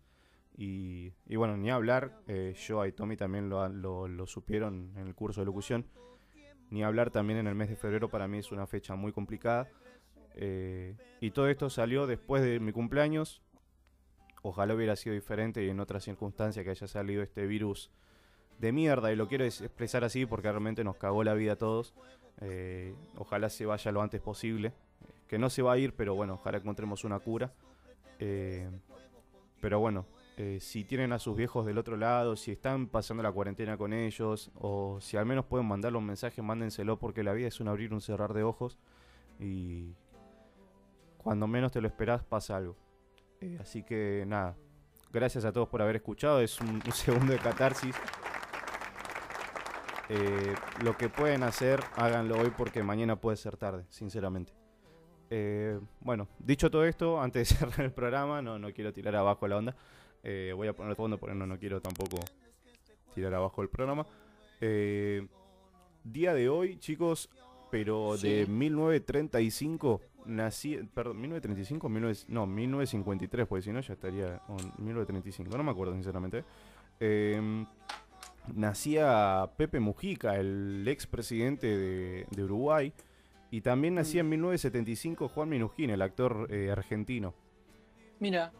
[0.58, 5.40] Y, bueno, ni hablar, yo y Tommy también lo, lo, lo supieron en el curso
[5.40, 5.86] de locución.
[6.70, 9.68] Ni hablar también en el mes de febrero para mí es una fecha muy complicada.
[11.20, 13.42] Y todo esto salió después de mi cumpleaños.
[14.48, 17.90] Ojalá hubiera sido diferente y en otras circunstancias que haya salido este virus
[18.60, 19.12] de mierda.
[19.12, 21.94] Y lo quiero es- expresar así porque realmente nos cagó la vida a todos.
[22.40, 24.72] Eh, ojalá se vaya lo antes posible.
[25.26, 27.52] Que no se va a ir, pero bueno, ojalá encontremos una cura.
[28.20, 28.70] Eh,
[29.60, 33.32] pero bueno, eh, si tienen a sus viejos del otro lado, si están pasando la
[33.32, 37.48] cuarentena con ellos, o si al menos pueden mandarle un mensaje, mándenselo porque la vida
[37.48, 38.78] es un abrir un cerrar de ojos.
[39.40, 39.90] Y
[41.18, 42.76] cuando menos te lo esperás pasa algo.
[43.40, 44.56] Eh, así que nada,
[45.12, 46.40] gracias a todos por haber escuchado.
[46.40, 47.94] Es un, un segundo de catarsis.
[50.08, 54.52] Eh, lo que pueden hacer, háganlo hoy porque mañana puede ser tarde, sinceramente.
[55.30, 59.48] Eh, bueno, dicho todo esto, antes de cerrar el programa, no, no quiero tirar abajo
[59.48, 59.76] la onda.
[60.22, 62.18] Eh, voy a poner el fondo porque no, no quiero tampoco
[63.14, 64.06] tirar abajo el programa.
[66.04, 67.28] Día de hoy, chicos,
[67.70, 68.50] pero de Sí.
[68.50, 75.62] 1935, nací, perdón, 1935, 19 no, 1953, porque si no ya estaría, o 1935, no
[75.62, 76.44] me acuerdo sinceramente.
[77.00, 77.66] Eh,
[78.54, 82.92] nacía Pepe Mujica, el expresidente de, de Uruguay,
[83.50, 87.34] y también nacía en 1975 Juan Minujín, el actor eh, argentino.
[88.18, 88.52] Mira,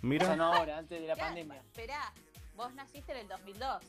[0.03, 0.25] O Mira.
[0.25, 1.59] sea, no ahora, antes de la pandemia.
[1.59, 2.11] Esperá,
[2.55, 3.83] vos naciste en el 2002.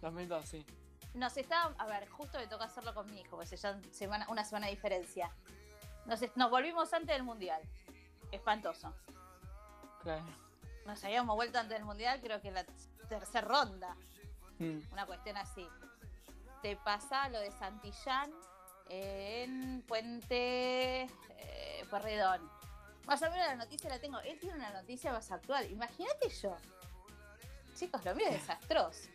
[0.00, 0.66] 2002, sí.
[1.14, 4.26] Nos está, a ver, justo me toca hacerlo con mi hijo, porque se ya semana,
[4.28, 5.30] una semana de diferencia.
[6.06, 7.60] Nos, nos volvimos antes del mundial.
[8.30, 8.94] Espantoso.
[10.02, 10.24] Claro.
[10.86, 12.64] Nos habíamos vuelto antes del mundial, creo que en la
[13.08, 13.96] tercera ronda.
[14.58, 14.80] Mm.
[14.92, 15.66] Una cuestión así.
[16.62, 18.30] Te pasa lo de Santillán
[18.88, 22.57] en Puente eh, Porredón.
[23.08, 24.20] Más o menos la noticia la tengo.
[24.20, 25.68] Él tiene una noticia más actual.
[25.70, 26.54] Imagínate yo.
[27.74, 29.08] Chicos, lo mío es desastroso.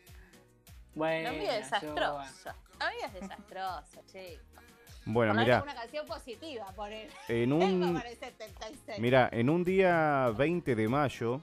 [0.95, 2.49] Bueno, Lo mío es desastroso.
[2.79, 4.63] Lo mío es desastroso, chicos.
[5.05, 5.61] Bueno, mira.
[5.61, 7.09] una canción positiva por él.
[7.27, 8.99] En un- para el 76.
[8.99, 11.41] Mira, en un día 20 de mayo,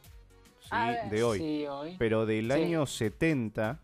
[0.61, 1.11] sí, A ver.
[1.11, 1.97] de hoy, Sí, hoy.
[1.99, 2.53] pero del Sí.
[2.53, 3.79] año 70,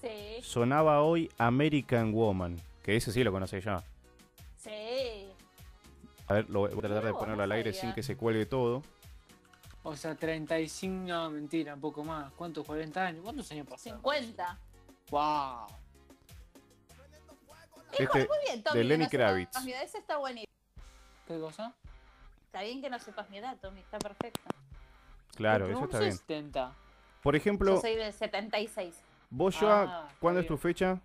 [0.00, 3.82] Sí, sonaba hoy American Woman, que ese sí lo conocí ya.
[4.56, 5.23] sí.
[6.26, 8.82] A ver, lo voy a tratar de ponerlo al aire sin que se cuelgue todo.
[9.82, 12.32] O sea, 35, no, mentira, un poco más.
[12.32, 12.64] ¿Cuántos?
[12.66, 13.22] 40 años.
[13.22, 13.98] ¿Cuántos años pasaron?
[14.00, 14.58] 50.
[15.10, 15.66] ¡Wow!
[17.98, 18.78] Este, muy bien, Tommy.
[18.78, 19.64] de que Lenny sepas Kravitz.
[19.64, 19.82] mi edad.
[19.82, 20.52] Ese está buenísimo.
[21.28, 21.74] ¿Qué cosa?
[22.46, 23.80] Está bien que no sepas mi edad, Tommy.
[23.80, 24.40] Está perfecto.
[25.36, 26.12] Claro, eso está bien.
[26.16, 26.72] 70.
[27.22, 28.94] Por ejemplo, Yo soy del 76.
[29.30, 31.00] vos, Joa, Ah, ¿cuándo es tu fecha?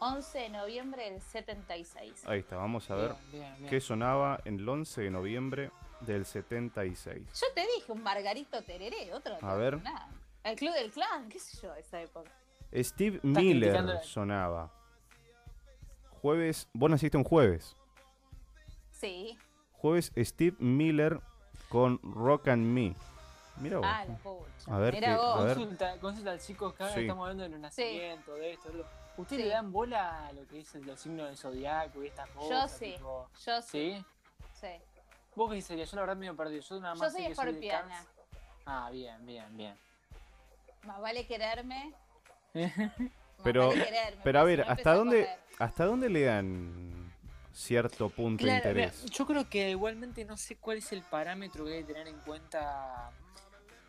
[0.00, 2.24] 11 de noviembre del 76.
[2.26, 3.70] Ahí está, vamos a ver Bien, bien, bien.
[3.70, 5.70] qué sonaba en el 11 de noviembre
[6.00, 7.28] del 76.
[7.40, 9.36] Yo te dije un Margarito Tereré, otro.
[9.42, 9.82] A ver.
[9.82, 10.08] Nada.
[10.42, 12.30] El Club del Clan, qué sé yo, esa época.
[12.74, 14.70] Steve Miller sonaba.
[16.22, 17.76] Jueves, vos naciste un jueves.
[18.92, 19.38] Sí.
[19.72, 21.20] Jueves Steve Miller
[21.68, 22.94] con Rock and Me.
[23.60, 23.86] Mira vos.
[23.88, 24.74] Ah, la pucha.
[24.74, 25.40] A ver, qué- vos.
[25.40, 25.56] a ver.
[25.56, 27.00] Consulta, consulta al chico Sí.
[27.00, 28.86] estamos hablando de los nacimientos, de esto, de lo-
[29.20, 29.48] ¿Ustedes Sí.
[29.48, 32.72] le dan bola a lo que dicen los signos del zodiaco y estas Yo cosas?
[32.78, 32.92] sí.
[32.96, 33.68] tipo- Yo sí.
[33.96, 34.04] ¿Sí?
[34.60, 34.68] Sí.
[35.36, 35.90] ¿Vos qué serías?
[35.90, 36.62] Yo la verdad medio perdido.
[36.62, 38.04] Yo nada Yo más que soy de escorpiana.
[38.66, 39.78] Ah, bien, bien, bien.
[40.84, 41.92] Más vale quererme.
[43.42, 45.28] Pero, vale quererme, pero a ver, si ¿hasta a dónde.
[45.58, 47.10] ¿hasta dónde le dan
[47.54, 49.04] cierto punto de mira, interés?
[49.06, 52.18] yo creo que igualmente no sé cuál es el parámetro que hay que tener en
[52.20, 53.10] cuenta.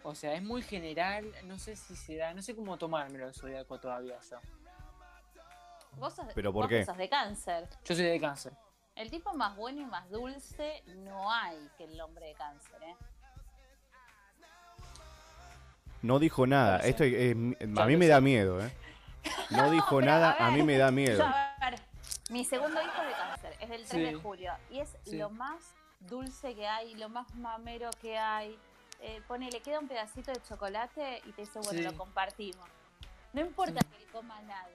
[0.03, 3.77] O sea, es muy general, no sé si será, no sé cómo tomármelo el zodiaco
[3.80, 4.38] todavía yo.
[5.98, 6.86] Vos sos, ¿Pero por vos qué?
[6.86, 7.68] sos de cáncer.
[7.86, 8.53] Yo soy de cáncer.
[8.95, 12.95] El tipo más bueno y más dulce no hay que el hombre de cáncer, ¿eh?
[16.02, 16.78] No dijo nada.
[16.80, 18.72] Esto es- a mí me da miedo, ¿eh?
[19.52, 21.20] No dijo nada, a a ver, mí me da miedo.
[21.20, 21.80] Yo, a ver,
[22.32, 24.53] mi segundo hijo es de cáncer, es del 3 de julio.
[24.72, 25.18] Y es Sí.
[25.18, 28.58] lo más dulce que hay, lo más mamero que hay.
[29.02, 31.84] Eh, pone, le queda un pedacito de chocolate y te dice, bueno, Sí.
[31.84, 32.68] lo compartimos.
[33.34, 33.88] No importa Sí.
[33.88, 34.70] que él coma nada.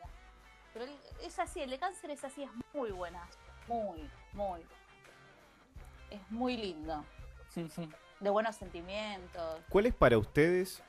[0.79, 3.27] Pero es así, el de cáncer es así, es muy buena.
[3.67, 4.61] Muy, muy.
[6.11, 7.03] Es muy lindo.
[8.21, 9.61] De buenos sentimientos.
[9.71, 10.83] ¿Cuál es para ustedes?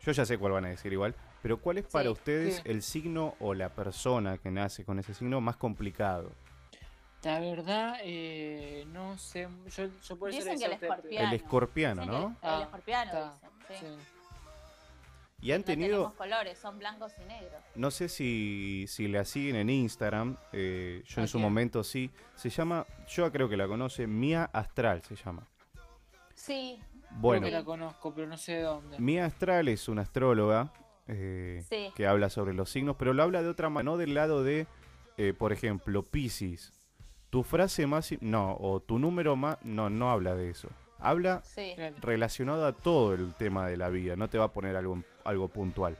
[0.00, 2.10] Yo ya sé cuál van a decir igual, pero ¿cuál es para Sí.
[2.10, 2.62] ustedes Sí.
[2.66, 6.30] el signo o la persona que nace con ese signo más complicado?
[7.22, 9.48] La verdad, eh, no sé.
[9.74, 11.28] Yo, yo por eso Dicen que el escorpiano.
[11.28, 12.28] El escorpiano, Dicen que ¿no?
[12.28, 14.11] El, Ah, escorpiano, está, dicen, sí.
[15.42, 17.60] Y han No tenido, tenemos colores, son blancos y negros.
[17.74, 22.10] no sé si, si la siguen en Instagram, eh, yo en ¿A su momento sí,
[22.36, 25.46] se llama, yo creo que la conoce, Mía Astral se llama.
[26.34, 26.78] Sí.
[27.16, 28.98] Bueno, Creo que la conozco, pero no sé de dónde.
[28.98, 30.72] Mía Astral es una astróloga
[31.08, 31.90] eh, Sí.
[31.94, 34.66] que habla sobre los signos, pero lo habla de otra manera, no del lado de,
[35.18, 36.72] eh, por ejemplo, Pisces.
[37.30, 40.68] Tu frase más, no, o tu número más, no, no habla de eso.
[40.98, 41.74] Habla Sí.
[42.00, 45.48] Relacionado a todo el tema de la vida, no te va a poner algo, algo
[45.48, 45.96] puntual.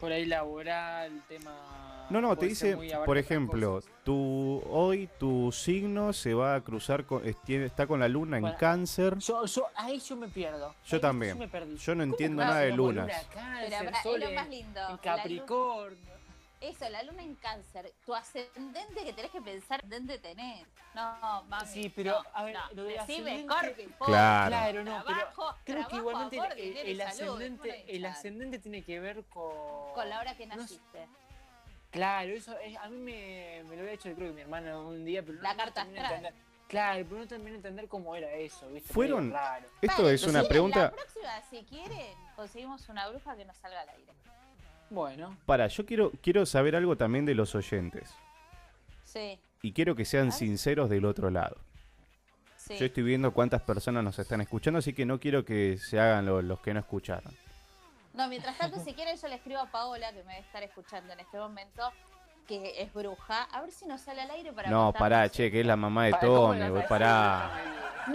[0.00, 2.06] Por ahí laboral, tema.
[2.10, 7.22] No, no, te dice, por ejemplo, tu, hoy tu signo se va a cruzar con,
[7.26, 9.18] está con la luna en Bueno, cáncer.
[9.18, 10.74] Yo, yo, ahí yo me pierdo.
[10.86, 11.32] Yo Ahí también.
[11.34, 11.76] Yo me perdí.
[11.76, 13.06] Yo no ¿Cómo entiendo nada de lunas.
[13.08, 14.80] luna, cáncer, Pero, pará, sol es lo en- más lindo.
[14.88, 16.17] En Capricornio.
[16.60, 20.66] Eso, la luna en cáncer, tu ascendente que tenés que pensar, ascendente tenés.
[20.94, 21.66] No, mami.
[21.66, 22.60] Sí, pero, no, a ver, no.
[22.74, 23.46] lo de Decime,
[23.98, 24.48] po, Claro.
[24.48, 26.36] Claro, no, pero creo que igualmente
[26.90, 29.92] el, ascendente, ¿cómo no el ascendente tiene que ver con...
[29.94, 31.08] Con la hora que no naciste.
[31.90, 35.04] Claro, eso es, a mí me, me lo había hecho, creo que mi hermana un
[35.04, 36.04] día, pero La no carta astral.
[36.04, 36.48] entender.
[36.68, 38.92] Claro, pero no de entender cómo era eso, ¿viste?
[38.92, 39.66] Fueron- raro.
[39.80, 40.80] Esto Vale, es una pregunta.
[40.80, 44.12] La próxima, si quieren, conseguimos una bruja que nos salga al aire.
[44.90, 48.14] Bueno, Para, yo quiero, quiero saber algo también de los oyentes.
[49.04, 51.56] Sí, Y quiero que sean sinceros del otro lado.
[52.56, 52.76] sí.
[52.78, 56.26] Yo estoy viendo cuántas personas nos están escuchando, así que no quiero que se hagan
[56.26, 57.34] lo- los que no escucharon.
[58.14, 61.12] No, mientras tanto, si quieren, yo le escribo a Paola, que me debe estar escuchando
[61.12, 61.92] en este momento,
[62.46, 65.50] que es bruja, a ver si nos sale al aire para No, contarnos pará, che,
[65.50, 67.50] que es la mamá de Pa- ¿cómo Tommy, pará.
[68.08, 68.12] No,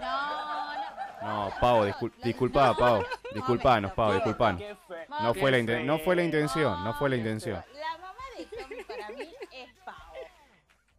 [0.00, 0.75] no,
[1.22, 1.50] no.
[1.50, 3.02] No, Pau, discul disculpa, Pau.
[3.34, 4.60] Disculpanos, Pau, disculpanos.
[4.60, 4.76] qué
[5.22, 6.26] No qué fue, la inten- no fue la feo.
[6.26, 7.64] intención, no fue la No, intención.
[7.74, 10.12] La mamá de Tommy para mí es Pao.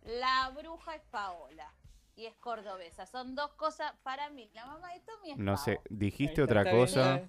[0.03, 1.73] La bruja es Paola.
[2.15, 3.05] Y es cordobesa.
[3.05, 4.49] Son dos cosas para mí.
[4.55, 7.21] La mamá de Tommy es No sé, dijiste otra cosa.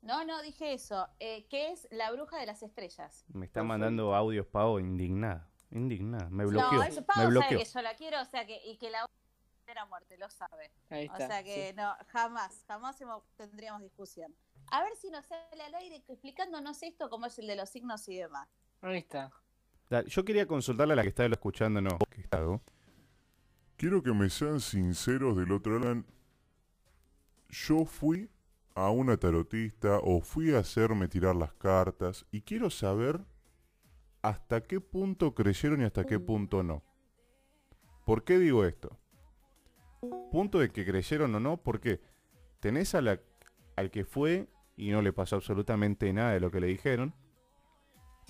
[0.00, 1.08] No, no, dije eso.
[1.20, 3.24] Eh, que es la bruja de las estrellas.
[3.28, 5.48] Me está mandando audios, Pau, indignada.
[5.70, 6.28] Indignada.
[6.30, 6.82] Me no, bloqueó.
[6.82, 7.58] eso Me Pau sabe bloqueó.
[7.58, 9.06] que yo la quiero, o sea que, y que la
[9.70, 10.70] era muerte, lo sabe.
[10.90, 11.74] Ahí O está, sea que sí.
[11.76, 12.96] no, jamás, jamás
[13.36, 14.34] tendríamos discusión.
[14.70, 18.08] A ver si nos sale al aire explicándonos esto como es el de los signos
[18.08, 18.48] y demás.
[18.80, 19.30] Ahí está.
[20.06, 21.98] Yo quería consultarle a la que está escuchando, no.
[22.10, 22.62] que está, ¿no?
[23.76, 26.04] Quiero que me sean sinceros del otro lado.
[27.50, 28.30] Yo fui
[28.74, 33.20] a una tarotista o fui a hacerme tirar las cartas y quiero saber
[34.22, 36.82] hasta qué punto creyeron y hasta qué punto no.
[38.06, 38.98] ¿Por qué digo esto?
[40.30, 42.00] Punto de que creyeron o no, porque
[42.60, 43.20] tenés a la,
[43.76, 47.14] al que fue y no le pasó absolutamente nada de lo que le dijeron,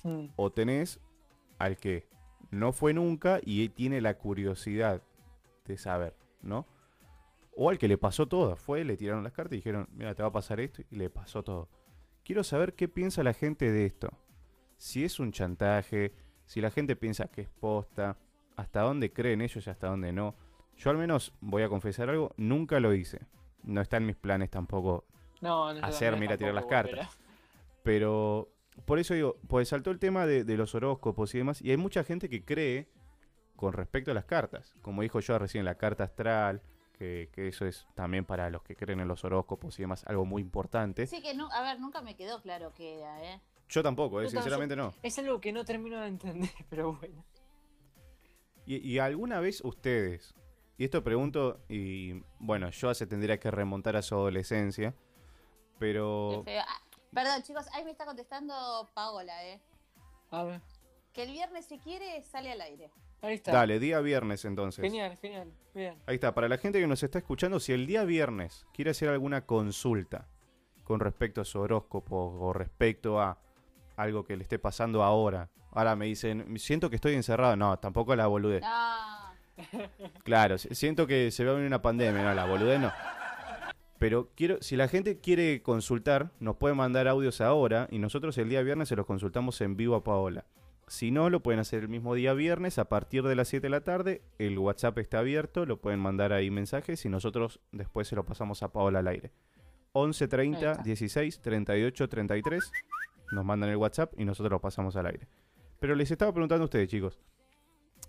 [0.05, 0.27] Mm.
[0.37, 1.01] o tenés
[1.59, 2.09] al que
[2.51, 5.03] no fue nunca y tiene la curiosidad
[5.65, 6.67] de saber, ¿no?
[7.55, 10.23] O al que le pasó todo, fue, le tiraron las cartas y dijeron, mira, te
[10.23, 11.69] va a pasar esto y le pasó todo.
[12.25, 14.11] Quiero saber qué piensa la gente de esto.
[14.77, 16.13] Si es un chantaje,
[16.47, 18.17] si la gente piensa que es posta,
[18.57, 20.35] hasta dónde creen ellos y hasta dónde no.
[20.77, 23.27] Yo al menos voy a confesar algo, nunca lo hice.
[23.63, 25.05] No está en mis planes tampoco
[25.41, 27.19] No, no yo hacer, también mira, tirar las cartas.
[27.83, 28.49] Pero
[28.85, 31.77] por eso digo, pues saltó el tema de, de los horóscopos y demás, y hay
[31.77, 32.89] mucha gente que cree
[33.57, 34.75] con respecto a las cartas.
[34.83, 36.63] Como dijo yo recién, la carta astral,
[36.99, 40.25] que, que eso es también para los que creen en los horóscopos y demás, algo
[40.25, 41.07] muy importante.
[41.07, 43.41] Sí que, no, a ver, nunca me quedó claro qué era, ¿eh?
[43.69, 44.93] Yo tampoco, eh, sinceramente no.
[45.03, 47.25] Es algo que no termino de entender, pero bueno.
[48.67, 50.35] Y, y alguna vez ustedes,
[50.83, 54.97] y esto pregunto, y bueno, yo se tendría que remontar a su adolescencia,
[55.79, 56.43] pero...
[56.45, 56.63] Qué feo.
[56.67, 56.83] Ah,
[57.15, 59.61] perdón, chicos, ahí me está contestando Paola, ¿eh?
[60.33, 60.61] A ver.
[61.13, 62.91] Que el viernes, si quiere, sale al aire.
[63.21, 63.53] Ahí está.
[63.53, 64.83] Dale, día viernes entonces.
[64.83, 65.53] Genial, genial.
[65.73, 66.03] Bien.
[66.05, 69.09] Ahí está, para la gente que nos está escuchando, si el día viernes quiere hacer
[69.09, 70.27] alguna consulta
[70.83, 73.39] con respecto a su horóscopo o respecto a
[73.95, 78.17] algo que le esté pasando ahora, ahora me dicen, siento que estoy encerrado, no, tampoco
[78.17, 78.63] la boludez.
[78.63, 79.22] No.
[80.25, 82.93] Claro, si- siento que se va a venir una pandemia, no, la boludez no.
[83.99, 88.49] Pero quiero, si la gente quiere consultar, nos puede mandar audios ahora y nosotros el
[88.49, 90.45] día viernes se los consultamos en vivo a Paola.
[90.89, 93.71] Si no, lo pueden hacer el mismo día viernes a partir de las 7 de
[93.71, 94.21] la tarde.
[94.39, 98.63] El WhatsApp está abierto, lo pueden mandar ahí mensajes y nosotros después se lo pasamos
[98.65, 99.31] a Paola al aire.
[99.93, 100.83] 11 Ahí 30 está.
[100.83, 102.73] 16 38 33.
[103.31, 105.29] Nos mandan el WhatsApp y nosotros lo pasamos al aire.
[105.79, 107.19] Pero les estaba preguntando a ustedes, chicos.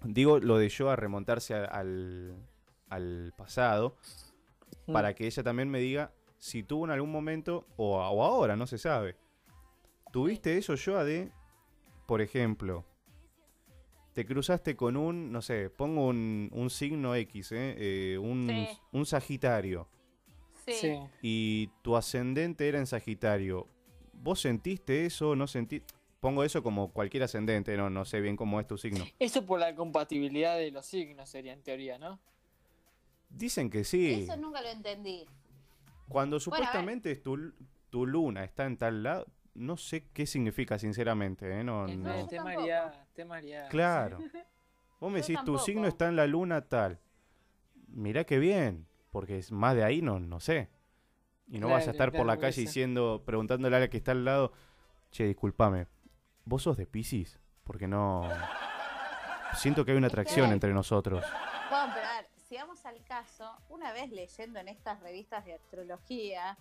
[0.04, 2.36] Digo lo de yo a remontarse a- al,
[2.90, 3.96] al pasado
[4.88, 4.94] Mm.
[4.94, 8.68] para que ella también me diga si tuvo en algún momento o, o ahora, no
[8.68, 9.16] se sabe.
[10.12, 11.32] ¿Tuviste eso, Joa, de,
[12.06, 12.86] por ejemplo,
[14.14, 17.76] te cruzaste con un, no sé, pongo un, un signo X, ¿eh?
[17.78, 18.68] Eh, un, Sí.
[18.92, 19.88] un Sagitario,
[20.66, 20.74] Sí.
[20.74, 21.00] Sí.
[21.22, 23.68] y tu ascendente era en Sagitario?
[24.14, 25.36] ¿Vos sentiste eso?
[25.36, 25.94] ¿No sentiste?
[26.24, 29.04] Pongo eso como cualquier ascendente, no, no sé bien cómo es tu signo.
[29.20, 32.18] Eso por la compatibilidad de los signos sería en teoría, ¿no?
[33.28, 34.24] Dicen que sí.
[34.24, 35.26] Eso nunca lo entendí.
[36.08, 37.52] Cuando Bueno, supuestamente tu,
[37.90, 41.62] tu luna está en tal lado, no sé qué significa sinceramente, ¿eh?
[41.62, 42.22] No, no.
[42.22, 43.68] yo te maría, te maría.
[43.68, 44.20] Claro.
[45.02, 47.02] Vos me Yo decís, tu signo está en la luna tal.
[47.90, 50.70] Mirá qué bien, porque es más de ahí no, no sé.
[51.50, 54.14] Y no vas a Claro, estar por la calle diciendo, preguntándole a la que está
[54.14, 54.54] al lado,
[55.12, 55.88] che, discúlpame,
[56.46, 57.40] ¿vos sos de Pisces?
[57.64, 58.30] Porque no...
[59.56, 61.24] Siento que hay una atracción entre nosotros.
[61.70, 65.54] Bueno, pero a ver, si vamos al caso, una vez leyendo en estas revistas de
[65.54, 66.58] astrología,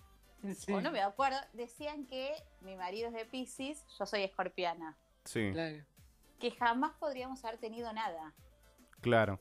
[0.57, 0.73] Sí.
[0.73, 4.97] o no me acuerdo, decían que mi marido es de Pisces, yo soy escorpiana.
[5.23, 5.53] Sí,
[6.39, 8.33] que jamás podríamos haber tenido nada.
[9.01, 9.39] claro.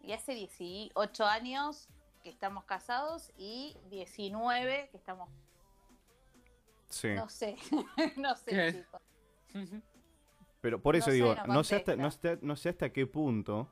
[0.00, 1.88] Y hace 18 años
[2.22, 5.30] que estamos casados y 19 que estamos,
[6.90, 7.08] Sí.
[7.14, 7.56] no sé,
[8.16, 8.72] no sé, ¿Qué?
[8.72, 9.00] chicos.
[10.60, 12.90] Pero por eso No sé, digo, no no, sé hasta, no, sé, no sé hasta
[12.90, 13.68] qué punto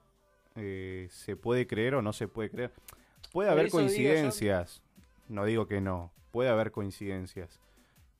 [0.57, 2.73] eh, se puede creer o no se puede creer.
[3.33, 4.83] Puede Por haber eso digo yo- coincidencias,
[5.29, 7.61] no digo que no, puede haber coincidencias,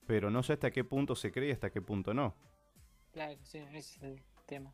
[0.07, 2.35] pero no sé hasta qué punto se cree y hasta qué punto no.
[3.13, 4.73] Claro, sí, ese es el tema.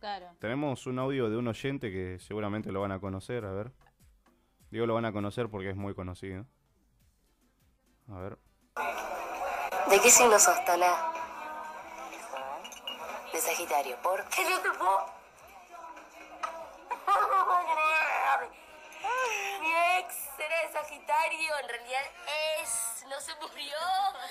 [0.00, 0.28] Claro.
[0.38, 3.72] Tenemos un audio de un oyente que seguramente lo van a conocer, a ver.
[4.70, 6.46] Digo lo van a conocer porque es muy conocido.
[8.08, 8.38] A ver.
[9.90, 11.12] ¿De qué signo sos, Tala?
[13.36, 14.24] De Sagitario, ¿por?
[14.30, 15.06] Que no te puedo.
[19.60, 22.00] Mi ex era de Sagitario, en realidad
[22.62, 23.04] es.
[23.06, 23.76] No se murió.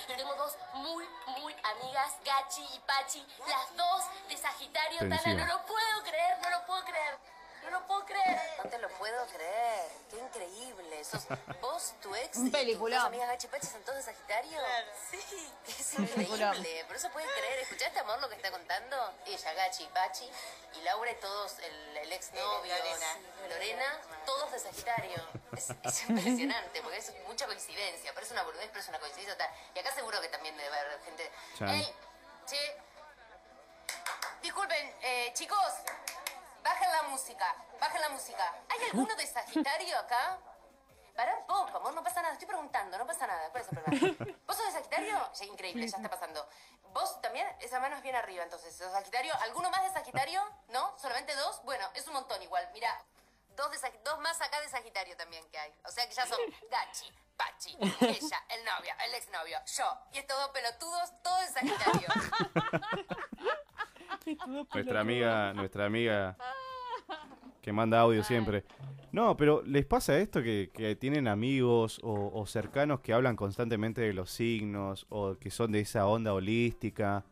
[0.07, 4.97] Tengo dos muy, muy amigas, Gachi y Pachi, las dos de Sagitario.
[4.97, 7.19] Tana, no lo puedo creer, no lo puedo creer.
[7.65, 8.39] No lo puedo creer.
[8.63, 9.91] No te lo puedo creer.
[10.09, 11.03] Qué increíble.
[11.03, 11.25] Sos
[11.61, 14.59] vos, tu ex Un y tus amigas Gachi y Pachi son todos de Sagitario.
[15.09, 15.51] Sí.
[15.67, 16.85] Es increíble.
[16.85, 17.59] Por eso puedes creer.
[17.59, 19.13] ¿Escuchaste, amor, lo que está contando?
[19.25, 20.29] Ella, Gachi, Pachi
[20.75, 23.17] y Laura y todos, el, el exnovio, Lorena.
[23.49, 25.27] Lorena, todos de Sagitario.
[25.55, 28.13] Es, es impresionante porque es mucha coincidencia.
[28.13, 29.51] Parece una boludez, pero es una coincidencia.
[29.73, 31.31] Y acá seguro que también debe haber gente.
[31.57, 31.69] Chan.
[31.69, 31.95] ¡Ey!
[32.45, 32.77] Che.
[34.41, 35.73] Disculpen, eh, chicos.
[36.65, 37.55] Bajen la música.
[37.79, 38.53] Bajen la música.
[38.69, 40.39] ¿Hay alguno de Sagitario acá?
[41.15, 42.33] Pará un poco, amor, no pasa nada.
[42.33, 43.51] Estoy preguntando, no pasa nada.
[43.51, 44.35] ¿Cuál es el problema?
[44.47, 45.31] ¿Vos sos de Sagitario?
[45.31, 46.49] Ya, increíble, ya está pasando.
[46.91, 47.47] ¿Vos también?
[47.59, 48.75] Esa mano es bien arriba, entonces.
[48.75, 49.31] ¿Sos Sagitario?
[49.41, 50.41] ¿Alguno más de Sagitario?
[50.69, 50.97] ¿No?
[50.97, 51.61] ¿Solamente dos?
[51.65, 52.67] Bueno, es un montón igual.
[52.73, 52.89] Mira,
[53.55, 55.71] dos, de dos más acá de Sagitario también que hay.
[55.85, 56.39] O sea que ya son
[56.71, 59.97] Gachi, Pachi, ella, el novio, el exnovio, yo.
[60.13, 62.07] Y estos dos pelotudos, todos de Sagitario.
[64.73, 66.37] Nuestra amiga, nuestra amiga
[67.61, 68.63] que manda audio siempre.
[69.11, 74.01] No, pero ¿les pasa esto que, que tienen amigos o, o cercanos que hablan constantemente
[74.01, 77.23] de los signos o que son de esa onda holística?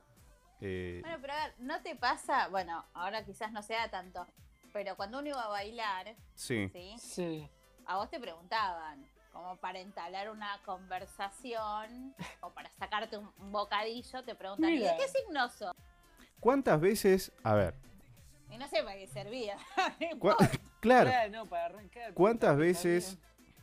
[0.61, 2.47] Eh, Bueno, pero a ver, ¿no te pasa?
[2.47, 4.25] Bueno, ahora quizás no sea tanto,
[4.72, 6.72] pero cuando uno iba a bailar, sí.
[6.97, 7.49] ¿sí?
[7.85, 14.23] A vos te preguntaban, como para entablar una conversación o para sacarte un, un bocadillo,
[14.23, 15.73] te preguntan, ¿y de qué signo sos?
[16.43, 17.73] ¿Cuántas veces, a ver,
[18.51, 19.55] Y no sé para qué servía.
[20.81, 22.13] claro, no, para arrancar.
[22.13, 23.17] ¿cuántas veces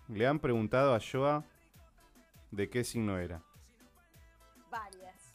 [0.08, 1.44] le han preguntado a Joa
[2.50, 3.42] de qué signo era?
[4.70, 5.34] Varias.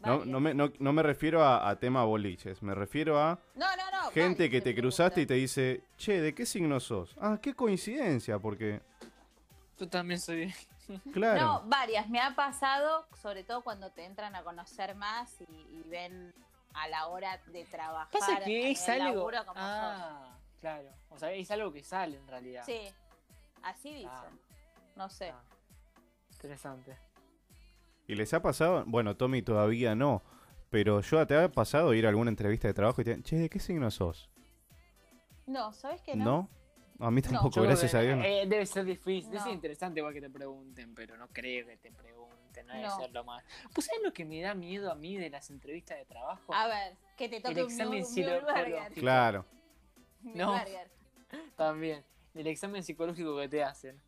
[0.00, 3.66] No, no, me, no, no me refiero a, a tema boliches, me refiero a No,
[3.76, 4.10] no, no.
[4.10, 7.14] gente que te cruzaste y te dice, che, ¿de qué signo sos?
[7.20, 8.80] Ah, qué coincidencia, porque,
[9.78, 10.54] Yo también soy.
[11.12, 12.08] claro, No, varias.
[12.08, 16.34] Me ha pasado, sobre todo cuando te entran a conocer más y, y ven
[16.74, 18.10] a la hora de trabajar.
[18.12, 19.24] Pasa que es algo.
[19.24, 20.90] como Ah, claro.
[21.10, 22.64] O sea, es algo que sale en realidad.
[22.64, 22.74] sos.
[22.74, 22.94] Sí,
[23.62, 24.10] así dicen.
[24.10, 24.30] Ah.
[24.96, 25.32] No sé.
[26.32, 26.96] Interesante.
[28.06, 28.84] ¿y les ha pasado?
[28.86, 30.22] Bueno, Tommy todavía no,
[30.70, 33.50] pero Joa, ¿te ha pasado ir a alguna entrevista de trabajo y te che, ¿de
[33.50, 34.30] qué signo sos?
[35.46, 36.24] No, ¿sabes qué no?
[36.24, 36.50] ¿No?
[36.98, 38.16] A mí tampoco, gracias a Dios.
[38.18, 38.24] no.
[38.24, 39.24] eh, debe ser difícil.
[39.30, 39.44] Debe No.
[39.44, 42.66] ser interesante igual que te pregunten, pero no creo que te pregunten.
[42.66, 42.96] No debe No.
[42.98, 43.44] ser lo más.
[43.74, 46.54] ¿Pues sabes lo que me da miedo a mí de las entrevistas de trabajo?
[46.54, 48.02] A ver, que te toque El un examen.
[48.14, 48.92] Muleberger.
[48.94, 49.44] Claro.
[50.22, 50.54] No.
[51.56, 52.02] También.
[52.34, 54.00] El examen psicológico que te hacen.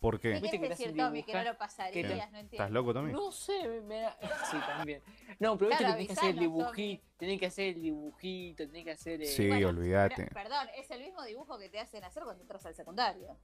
[0.00, 0.40] ¿Por ¿Qué qué?
[0.40, 1.22] Viste quieres que te hacen decir, Tommy?
[1.22, 2.48] Que no lo pasarías, ¿Qué no entiendo.
[2.52, 3.12] ¿Estás loco, Tommy?
[3.12, 4.16] No sé, me, me da...
[4.50, 5.02] Sí, también.
[5.38, 8.66] No, pero viste Claro, que tenés que hacer el dibujito, tenés que hacer el dibujito,
[8.66, 9.22] tenés que hacer...
[9.22, 10.14] eh, Sí, Bueno, olvídate.
[10.16, 13.36] Pero, perdón, es el mismo dibujo que te hacen hacer cuando entras al secundario.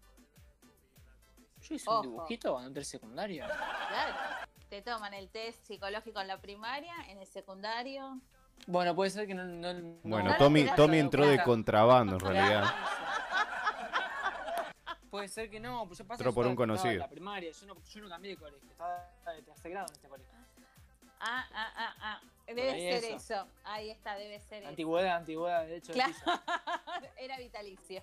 [1.63, 2.01] Yo hice Ojo.
[2.01, 3.45] un dibujito cuando entré al secundario.
[3.47, 4.15] Claro.
[4.69, 8.21] Te toman el test psicológico en la primaria, en el secundario.
[8.67, 9.45] Bueno, puede ser que no...
[9.45, 12.65] no- no- Bueno, no Tommy, Tommy entró de contrabando en realidad.
[15.12, 16.94] Puede ser que no, pues yo pasé Entró por un conocido.
[16.94, 20.08] la primaria, yo no, yo no cambié de colegio, estaba de tercer grado en este
[20.08, 20.32] colegio.
[21.20, 22.20] Ah, ah, ah, ah.
[22.47, 23.16] Debe ser eso.
[23.34, 23.47] eso.
[23.65, 24.70] Ahí está, debe ser eso.
[24.70, 25.92] Antigüedad, antigüedad, de hecho.
[25.92, 26.15] Claro.
[27.18, 28.02] Era vitalicio.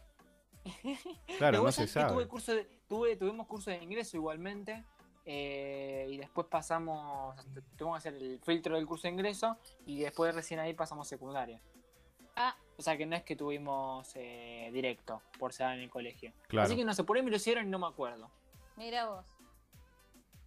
[0.63, 0.99] Claro,
[1.39, 2.27] Pero no vos se sabés que Tuve sabe.
[2.27, 4.85] curso de- tuve, tuvimos curso de ingreso igualmente.
[5.25, 7.35] eh, y después pasamos,
[7.75, 9.57] tuvimos que hacer el filtro del curso de ingreso
[9.87, 11.59] y después recién ahí pasamos secundaria.
[12.35, 12.55] Ah.
[12.79, 16.31] O sea que no es que tuvimos eh, directo por ser en el colegio.
[16.47, 16.65] Claro.
[16.65, 18.31] Así que no sé, por ahí me lo hicieron y no me acuerdo.
[18.77, 19.25] Mira vos.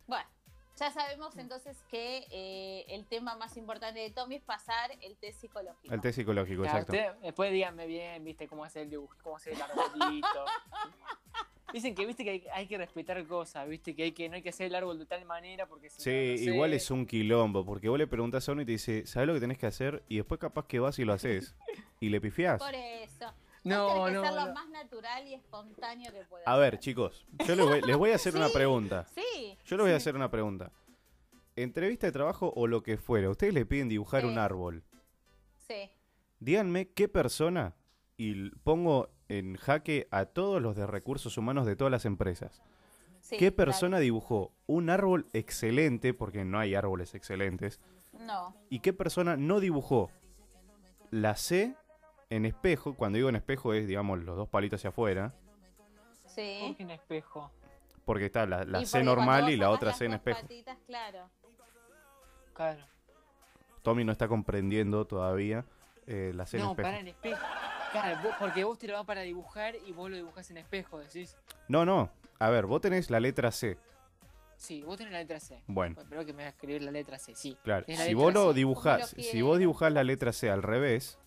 [0.07, 0.27] Bueno,
[0.79, 5.43] ya sabemos entonces que eh, el tema más importante de Tommy es pasar el test
[5.43, 5.93] psicológico.
[5.95, 6.93] El test psicológico, Claro, exacto.
[6.97, 10.45] usted- después díganme bien, viste, cómo hacer el dibujo, cómo hacer el arbolito.
[11.73, 14.43] Dicen que viste que hay, hay que respetar cosas, viste que hay que no hay
[14.43, 16.45] que hacer el árbol de tal manera porque si Sí, no, no sé.
[16.55, 19.35] igual es un quilombo, porque vos le preguntás a uno y te dice, ¿sabes lo
[19.35, 20.03] que tenés que hacer?
[20.09, 21.55] Y después capaz que vas y lo haces.
[22.01, 22.59] Y le pifiás.
[22.63, 23.33] Por eso.
[23.65, 24.55] No, tenés que no, ser lo no.
[24.55, 26.47] más natural y espontáneo que puedas.
[26.49, 29.07] A ver, chicos, yo les voy, les voy a hacer una pregunta.
[29.15, 29.57] Sí.
[29.65, 30.73] Yo les voy a hacer una pregunta.
[31.55, 34.27] Entrevista de trabajo o lo que fuera, ustedes le piden dibujar Sí.
[34.27, 34.83] un árbol.
[35.69, 35.91] Sí.
[36.41, 37.75] Díganme qué persona,
[38.17, 42.63] y pongo en jaque a todos los de recursos humanos de todas las empresas.
[43.21, 47.81] Sí, ¿Qué persona dibujó un árbol excelente, porque no hay árboles excelentes,
[48.13, 48.55] No.
[48.69, 50.11] y qué persona no dibujó
[51.11, 51.75] la C
[52.31, 52.95] en espejo?
[52.95, 55.35] Cuando digo en espejo es, digamos, los dos palitos hacia afuera,
[56.27, 56.59] Sí.
[56.67, 57.51] ¿Por qué en espejo?
[58.05, 60.41] porque está la, la C normal y la otra C en espejo.
[60.43, 61.31] patitas, claro.
[62.55, 62.85] Claro.
[63.83, 65.65] Tommy no está comprendiendo todavía
[66.07, 66.87] eh, la C en No, espejo.
[66.89, 67.47] para en espejo.
[67.93, 70.99] Claro, vos- porque vos te lo vas para dibujar y vos lo dibujás en espejo,
[70.99, 71.37] decís.
[71.69, 72.11] No, no.
[72.39, 73.79] A ver, vos tenés la letra C.
[74.57, 75.63] Sí, vos tenés la letra C.
[75.67, 75.97] Bueno.
[76.09, 77.57] Pero que me vas a escribir la letra C, sí.
[77.65, 78.55] Claro, si vos lo C.
[78.55, 81.19] dibujás, si vos dibujás la letra C al revés,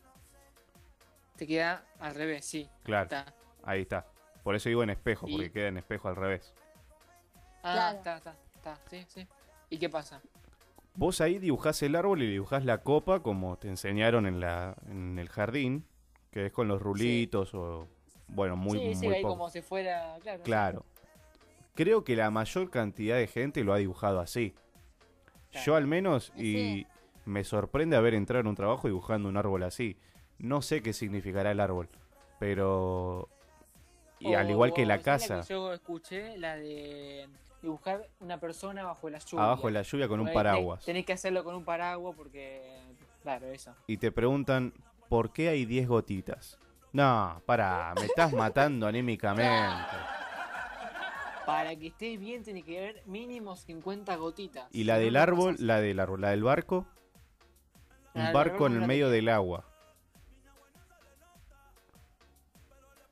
[1.36, 2.70] Te queda al revés, sí.
[2.84, 3.34] claro, Está.
[3.64, 4.06] ahí está.
[4.44, 6.54] Por eso digo en espejo, Y- porque queda en espejo al revés.
[7.62, 7.98] Ah, Claro.
[7.98, 9.28] está, está, está, sí, sí.
[9.70, 10.22] ¿Y qué pasa?
[10.96, 15.20] Vos ahí dibujás el árbol y dibujás la copa como te enseñaron en, la, en
[15.20, 15.86] el jardín,
[16.32, 17.88] que es con los rulitos o,
[18.28, 19.34] bueno, muy, sí, sí, muy ahí poco.
[19.34, 20.44] como si fuera, claro.
[20.44, 20.86] Claro.
[21.74, 24.56] Creo que la mayor cantidad de gente lo ha dibujado así.
[25.66, 26.86] Yo al menos, y
[27.26, 29.98] me sorprende haber entrado en un trabajo dibujando un árbol así.
[30.38, 31.90] No sé qué significará el árbol,
[32.40, 33.30] pero...
[34.20, 37.28] Y al igual que la O, ¿sabes casa, que yo escuché la de
[37.66, 39.44] dibujar una persona bajo la lluvia.
[39.44, 40.86] abajo de la lluvia con un paraguas.
[40.86, 42.62] Tenés, que hacerlo con un paraguas porque,
[43.22, 43.76] claro, eso.
[43.88, 44.74] Y te preguntan,
[45.10, 46.60] ¿por qué hay 10 gotitas?
[46.94, 49.52] No, para, me estás matando anímicamente.
[51.46, 54.68] Para que estés bien tiene que haber mínimo 50 gotitas.
[54.72, 56.88] Y la del árbol, la del árbol, la del barco,
[58.14, 59.66] un barco en el medio del agua.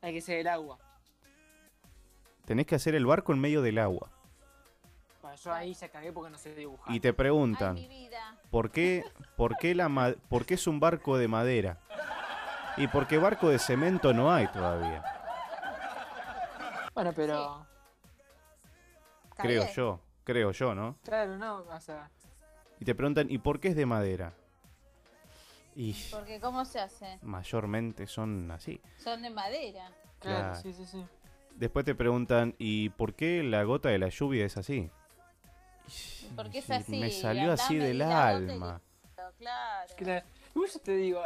[0.00, 0.78] Hay que ser el agua.
[2.44, 4.13] Tenés que hacer el barco en medio del agua.
[5.36, 6.94] Yo ahí ya cagué porque no sé dibujar.
[6.94, 8.36] Y te preguntan, Mi vida.
[8.50, 9.04] ¿por qué,
[9.36, 11.78] por qué, la ma- por qué es un barco de madera?
[12.76, 15.04] Y porque barco de cemento no hay todavía,
[16.94, 17.66] Bueno, pero.
[19.36, 19.74] creo bien.
[19.74, 20.96] yo, creo yo, ¿no?
[21.04, 22.10] Claro, no, o sea.
[22.80, 24.32] Y te preguntan, ¿y por qué es de madera?
[25.76, 27.18] Y Porque ¿cómo se hace?
[27.22, 28.80] mayormente son así.
[28.96, 29.90] Son de madera.
[30.20, 30.54] Claro, Claro.
[30.56, 31.04] sí, sí, sí.
[31.56, 34.90] Después te preguntan, ¿y por qué la gota de la lluvia es así?
[36.36, 36.98] Porque es así.
[37.00, 38.80] me salió así del alma.
[39.38, 40.26] Claro.
[40.54, 41.20] Yo te digo,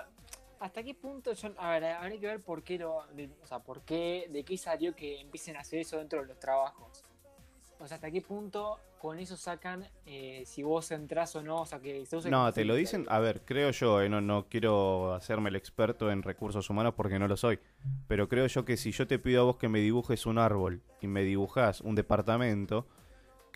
[0.60, 3.58] ¿hasta qué punto yo, a ver, habría que ver por qué lo, de- o sea,
[3.60, 7.02] por qué, de qué salió que empiecen a hacer eso dentro de los trabajos?
[7.80, 11.60] O sea, ¿hasta qué punto con eso sacan eh, si vos entrás o no?
[11.62, 14.20] O sea, que se use No, te lo dicen, a ver, creo yo, eh, no,
[14.20, 17.60] no quiero hacerme el experto en recursos humanos porque no lo soy,
[18.08, 20.82] pero creo yo que si yo te pido a vos que me dibujes un árbol
[21.00, 22.86] y me dibujás un departamento,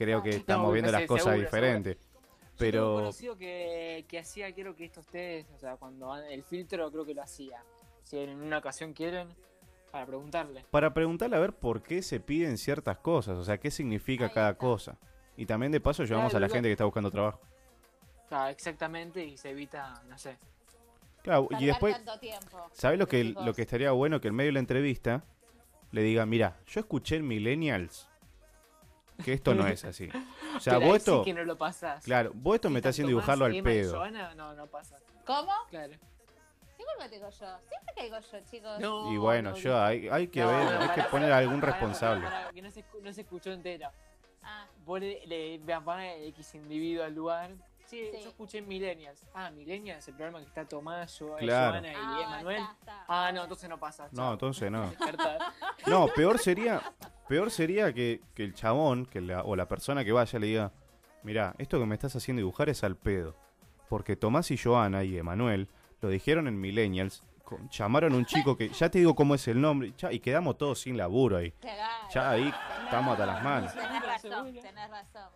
[0.02, 1.96] creo que estamos No, las cosas seguro, diferentes.
[1.96, 6.16] Yo tengo un Pero conocido que, que hacía, quiero que estos test, o sea, cuando
[6.16, 7.62] el filtro creo que lo hacía.
[8.02, 9.28] Si en una ocasión quieren,
[9.90, 10.64] para preguntarle.
[10.70, 14.54] para preguntarle a ver por qué se piden ciertas cosas, o sea, qué significa cada
[14.56, 14.98] cosa.
[15.36, 17.40] Y también de paso llevamos Claro, a la gente que está buscando trabajo.
[18.28, 20.38] Claro, exactamente, y se evita, no sé.
[21.22, 21.96] Claro, y después.
[22.72, 24.20] ¿sabes lo que, lo que estaría bueno?
[24.20, 25.24] Que en medio de la entrevista
[25.90, 28.08] le diga, mira, yo escuché en Millennials
[29.22, 30.08] que esto no es así.
[30.56, 31.24] O sea, ahí vos sí esto...
[31.24, 32.04] que no lo pasás.
[32.04, 33.96] Claro, vos esto me estás haciendo Tomás, dibujarlo al pedo.
[33.96, 34.98] Joana, no, no pasa.
[35.24, 35.50] ¿Cómo?
[35.70, 35.94] Claro.
[36.76, 37.46] Siempre me caigo yo.
[37.68, 39.12] Siempre caigo yo, chicos.
[39.12, 41.38] Y bueno, yo hay, hay que No, ver, no, hay que pará, poner pará, a
[41.38, 42.26] algún pará, responsable.
[42.54, 43.92] que no se, no se escuchó entera.
[44.42, 44.66] Ah.
[44.84, 47.52] Vos le, le van a X individuo al lugar.
[47.92, 48.22] Sí, Sí.
[48.22, 49.22] yo escuché Millennials.
[49.34, 51.72] Ah, Millennials, el programa que está Tomás, yo, Claro.
[51.72, 52.56] Joana y Ah, Emanuel.
[52.56, 53.04] está, está.
[53.06, 54.08] Ah, no, entonces no pasa.
[54.12, 54.32] No, chao.
[54.32, 54.90] entonces no.
[55.86, 56.80] No, peor sería,
[57.28, 60.72] peor sería que, que el chabón que la- o la persona que vaya le diga,
[61.22, 63.36] mira, esto que me estás haciendo dibujar es al pedo.
[63.90, 65.68] Porque Tomás y Joana y Emanuel
[66.00, 69.46] lo dijeron en Millennials, con- llamaron a un chico que, ya te digo cómo es
[69.48, 71.50] el nombre, ya- y quedamos todos sin laburo ahí.
[71.60, 72.08] Claro.
[72.14, 72.50] Ya ahí
[72.84, 73.74] estamos hasta las manos.
[73.74, 75.28] Tenés razón, tenés razón.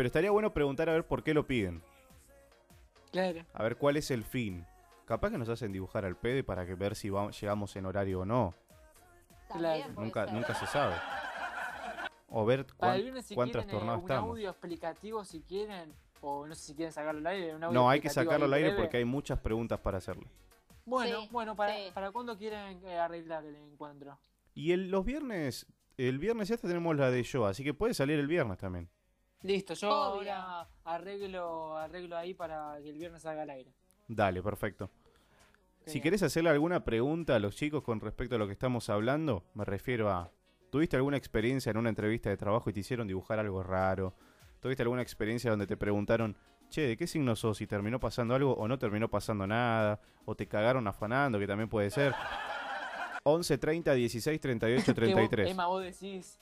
[0.00, 1.82] Pero estaría bueno preguntar a ver por qué lo piden.
[3.12, 3.44] Claro.
[3.52, 4.64] A ver cuál es el fin.
[5.04, 7.84] Capaz que nos hacen dibujar al pedo y para que ver si vamos, llegamos en
[7.84, 8.54] horario o no.
[9.46, 10.32] También Nunca, ser.
[10.32, 10.94] nunca se sabe.
[12.30, 14.30] O ver cuán, si cuán quieren, eh, trastornados un estamos.
[14.30, 17.54] audio explicativo si quieren, o no sé si quieren sacarlo al aire.
[17.56, 18.82] Un audio No, hay que sacarlo al aire breve.
[18.82, 20.28] porque hay muchas preguntas para hacerle.
[20.86, 21.90] Bueno, Sí, bueno, para, sí.
[21.92, 24.18] ¿para cuándo quieren eh, arreglar el encuentro?
[24.54, 25.66] Y el- los viernes
[25.98, 28.88] el viernes ya tenemos la de yo, así que puede salir el viernes también.
[29.42, 30.32] Listo, yo Obvio.
[30.34, 33.72] ahora arreglo, arreglo ahí para que el viernes salga al aire.
[34.08, 34.90] Dale, perfecto.
[35.86, 39.44] Si querés hacerle alguna pregunta a los chicos con respecto a lo que estamos hablando,
[39.54, 40.30] me refiero a,
[40.70, 44.14] ¿tuviste alguna experiencia en una entrevista de trabajo y te hicieron dibujar algo raro?
[44.60, 46.36] ¿Tuviste alguna experiencia donde te preguntaron,
[46.68, 47.60] che, ¿de qué signo sos?
[47.62, 50.00] ¿Y terminó pasando algo o no terminó pasando nada?
[50.26, 52.14] ¿O te cagaron afanando, que también puede ser?
[53.24, 55.50] 11 30 16 38 Que vos- 33.
[55.50, 56.38] Emma, vos decís,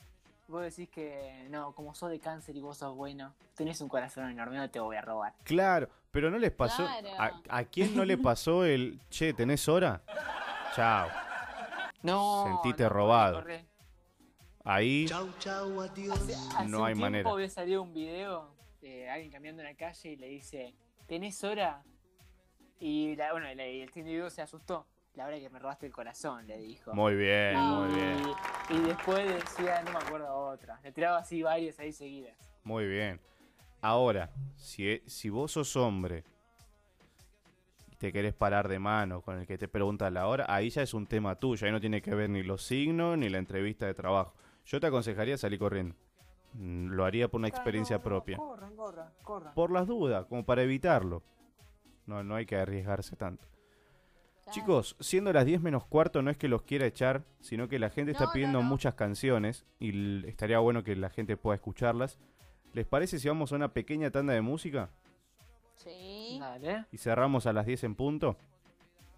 [0.49, 4.29] vos decís que no, como sos de cáncer y vos sos bueno, tenés un corazón
[4.29, 5.33] enorme, no te voy a robar.
[5.43, 6.85] Claro, pero no les pasó.
[6.85, 7.09] Claro.
[7.17, 10.01] ¿A, a quién no le pasó el che, ¿tenés hora?
[10.75, 11.07] Chao.
[12.01, 12.43] No.
[12.63, 13.35] Sentite no, robado.
[13.41, 13.65] corre.
[14.63, 16.19] Ahí chau, adiós.
[16.55, 17.29] Hace no un hay tiempo manera.
[17.29, 20.75] había salido un video de alguien caminando en la calle y le dice,
[21.07, 21.83] ¿tenés hora?
[22.79, 24.85] Y la, bueno, y el individuo se asustó.
[25.19, 26.93] La hora que me robaste el corazón, le dijo.
[26.93, 28.21] Muy bien, muy bien.
[28.69, 30.79] Y, y después decía, no me acuerdo otra.
[30.81, 32.37] Le tiraba así varias ahí seguidas.
[32.63, 33.19] Muy bien.
[33.81, 36.23] Ahora, si, si vos sos hombre
[37.91, 40.83] y te querés parar de mano con el que te pregunta la hora, ahí ya
[40.83, 41.67] es un tema tuyo.
[41.67, 44.33] Ahí no tiene que ver ni los signos ni la entrevista de trabajo.
[44.63, 45.95] Yo te aconsejaría salir corriendo.
[46.53, 48.37] Mm, Lo haría por una experiencia propia.
[48.37, 49.53] Corran, corran, corran.
[49.53, 51.23] Por las dudas, como para evitarlo.
[52.05, 53.49] No, no hay que arriesgarse tanto.
[54.51, 57.89] Chicos, siendo las 10 menos cuarto, no es que los quiera echar, sino que la
[57.89, 58.67] gente está No, pidiendo no.
[58.67, 62.17] muchas canciones y estaría bueno que la gente pueda escucharlas.
[62.73, 64.89] ¿Les parece si vamos a una pequeña tanda de música
[65.75, 66.37] Sí.
[66.39, 66.85] Dale.
[66.91, 68.37] y cerramos a las 10 en punto?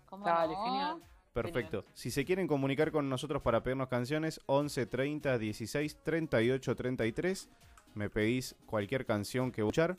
[0.06, 0.64] ¿Cómo Dale, no?
[0.66, 1.04] genial.
[1.34, 1.86] Perfecto.
[1.94, 7.50] Si se quieren comunicar con nosotros para pedirnos canciones, 11 30 16 38 33.
[7.96, 9.98] Me pedís cualquier canción que escuchar.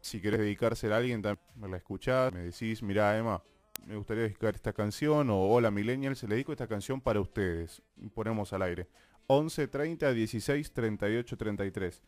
[0.00, 3.42] Si querés dedicársela a alguien, también me la escuchás, me decís, mirá Emma,
[3.84, 7.82] me gustaría dedicar esta canción, o hola millennials, le dedico esta canción para ustedes.
[8.14, 8.88] Ponemos al aire.
[9.28, 12.02] 11 30 16 38 33.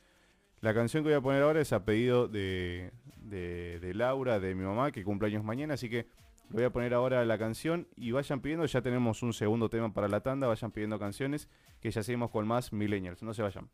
[0.61, 4.65] La canción que voy a poner ahora es a pedido de, de, Laura, de mi
[4.65, 6.07] mamá, que cumple años mañana, así que
[6.51, 9.93] le voy a poner ahora la canción y vayan pidiendo, ya tenemos un segundo tema
[9.93, 11.49] para la tanda, vayan pidiendo canciones,
[11.81, 13.69] que ya seguimos con más millennials, no se vayan.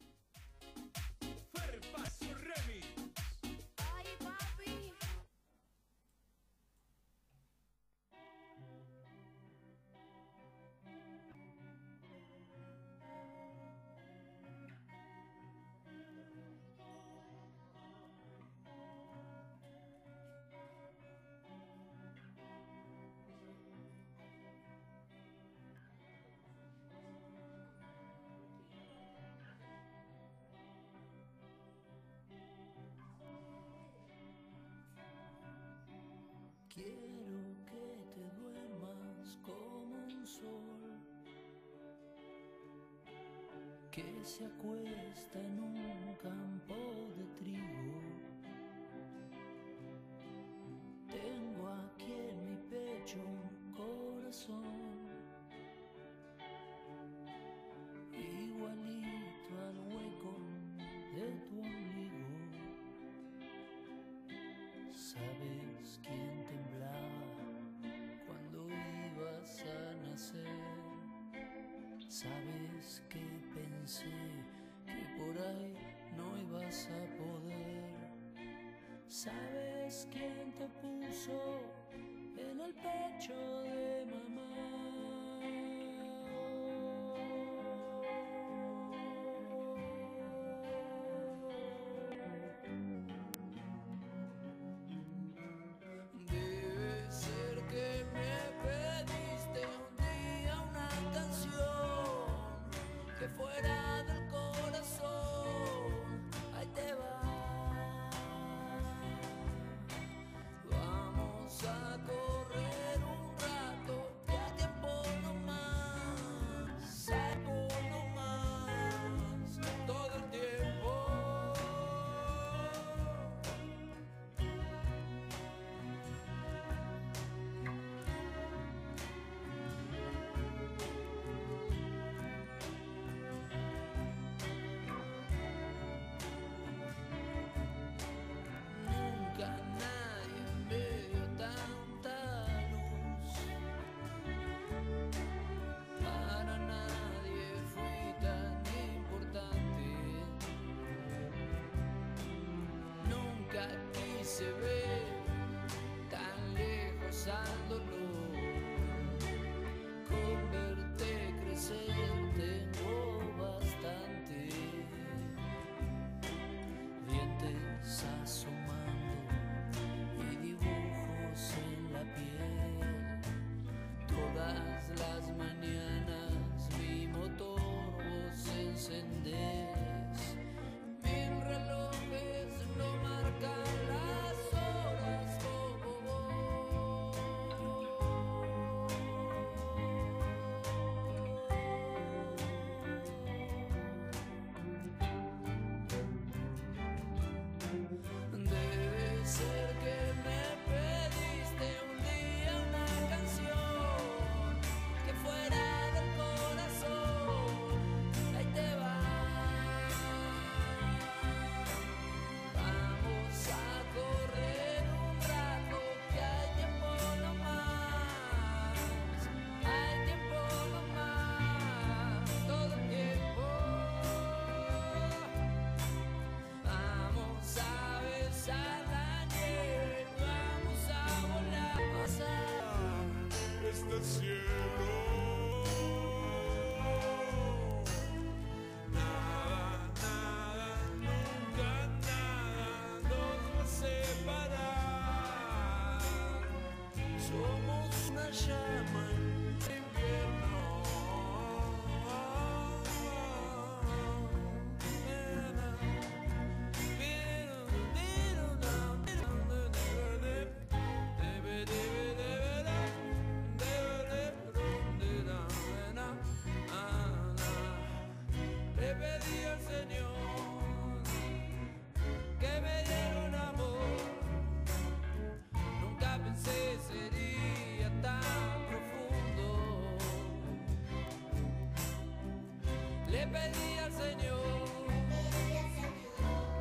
[283.25, 284.43] le pedí al Señor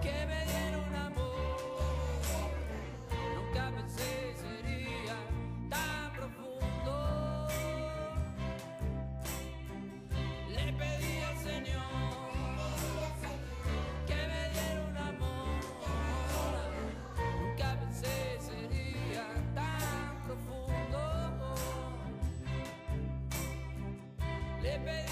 [0.01, 2.21] que me diera un amor.
[3.35, 5.17] Nunca pensé sería
[5.69, 7.47] tan profundo.
[10.49, 11.83] Le pedí al Señor.
[14.07, 15.61] que me diera un amor
[17.41, 20.99] Nunca pensé sería tan profundo
[24.61, 25.02] Le pedí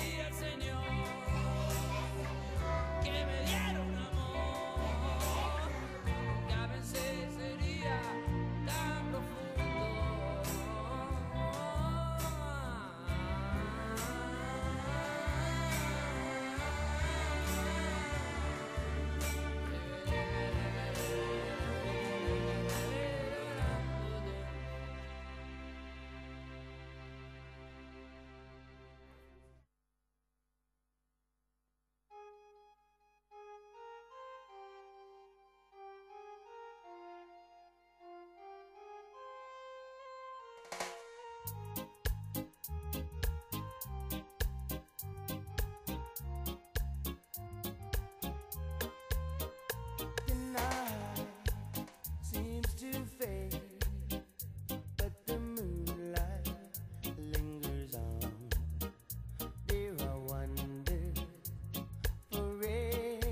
[52.31, 53.59] seems to fade,
[54.95, 56.47] but the moonlight
[57.17, 58.31] lingers on.
[59.67, 61.17] There are wonders
[62.31, 63.25] for everyone.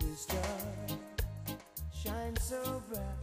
[0.00, 0.16] The
[2.40, 3.21] so bright.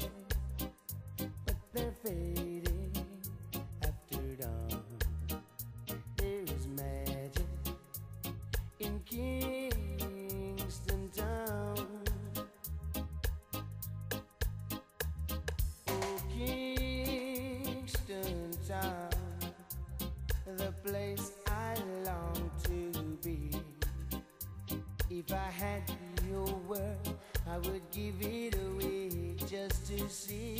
[25.30, 25.84] If I had
[26.28, 26.98] your word,
[27.48, 30.59] I would give it away just to see.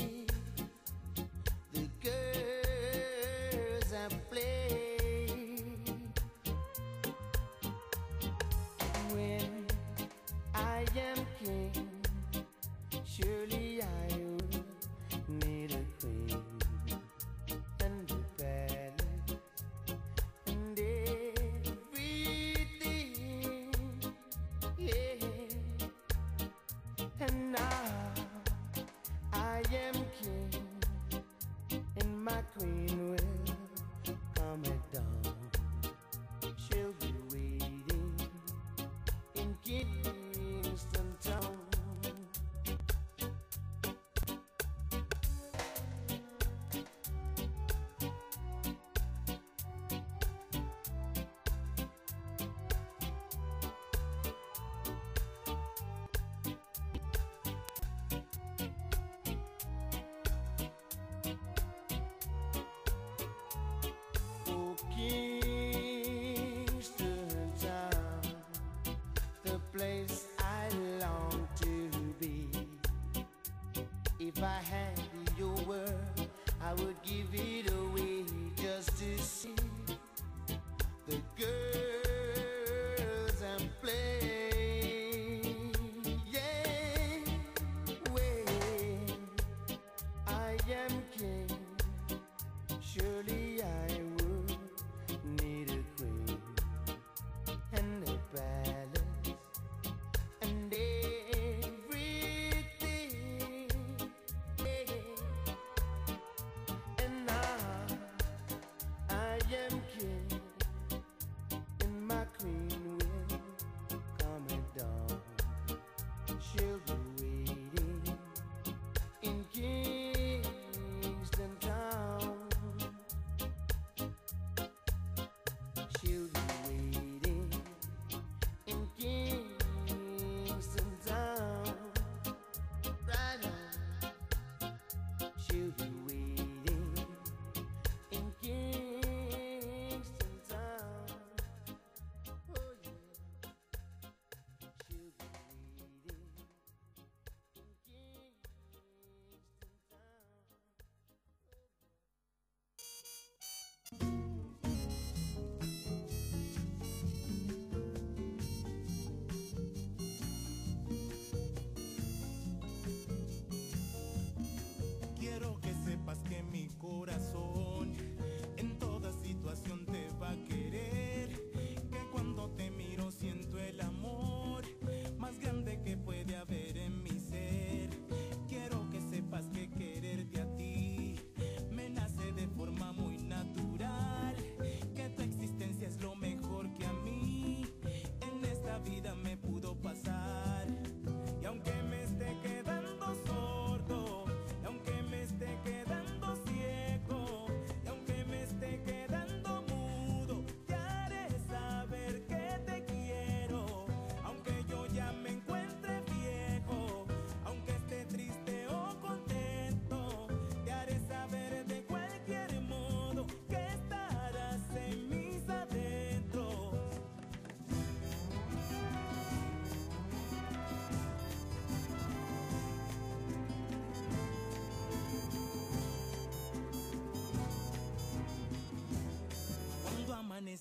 [64.80, 65.29] pouquinho.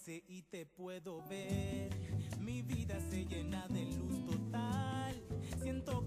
[0.09, 1.89] Y te puedo ver.
[2.39, 5.21] Mi vida se llena de luz total.
[5.61, 5.98] Siento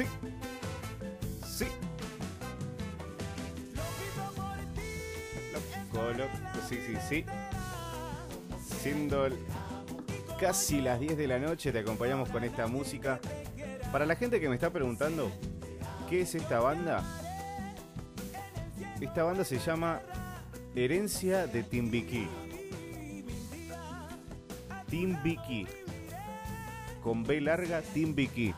[0.00, 0.06] Sí.
[1.46, 1.66] Sí.
[5.92, 6.30] Loco, loco.
[6.68, 7.24] Sí, sí, sí.
[8.80, 9.28] Siendo
[10.38, 13.20] casi las 10 de la noche, te acompañamos con esta música.
[13.92, 15.30] Para la gente que me está preguntando,
[16.08, 17.04] ¿qué es esta banda?
[19.00, 20.00] Esta banda se llama
[20.74, 22.26] Herencia de Timbiquí.
[24.88, 25.66] Timbiquí.
[27.02, 28.54] Con B larga, Timbiquí.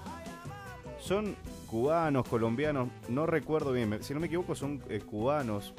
[1.13, 5.75] Son cubanos, colombianos, no recuerdo bien, si no me equivoco son eh, cubanos.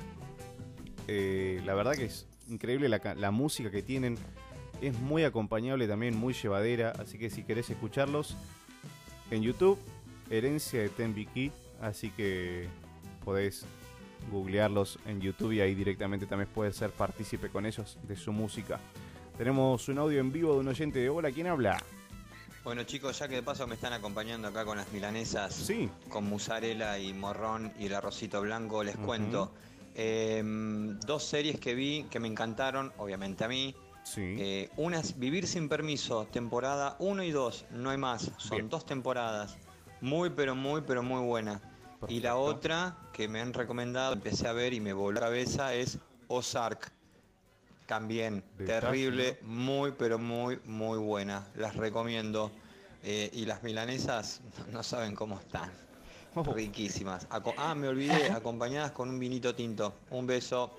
[1.07, 4.15] Eh, la verdad que es increíble la, ca- la música que tienen,
[4.79, 8.37] es muy acompañable también, muy llevadera, así que si querés escucharlos
[9.31, 9.79] en YouTube,
[10.29, 12.67] Herencia de Tembiquí, así que
[13.25, 13.65] podés
[14.31, 18.79] googlearlos en YouTube y ahí directamente también puedes ser partícipe con ellos de su música.
[19.35, 21.81] Tenemos un audio en vivo de un oyente de Hola, ¿quién habla?
[22.63, 25.89] Bueno chicos, ya que de paso me están acompañando acá con las milanesas, sí.
[26.07, 29.51] con mozzarella y morrón y el arrocito blanco, les cuento.
[29.95, 30.41] eh,
[31.05, 33.75] dos series que vi que me encantaron, obviamente a mí.
[34.17, 38.69] Eh, una es Vivir sin permiso, temporada 1 y 2, no hay más, son Bien.
[38.69, 39.57] dos temporadas.
[40.01, 41.61] Muy, pero muy, pero muy buena.
[42.09, 45.73] Y la otra que me han recomendado, empecé a ver y me voló la cabeza,
[45.73, 46.91] es Ozark.
[47.85, 51.47] También, terrible, muy, pero muy, muy buena.
[51.55, 52.51] Las recomiendo.
[53.05, 54.39] Eh, y las milanesas
[54.71, 55.69] no saben cómo están.
[56.55, 57.27] Riquísimas.
[57.29, 59.93] Aco- ah, me olvidé, acompañadas con un vinito tinto.
[60.09, 60.75] Un beso.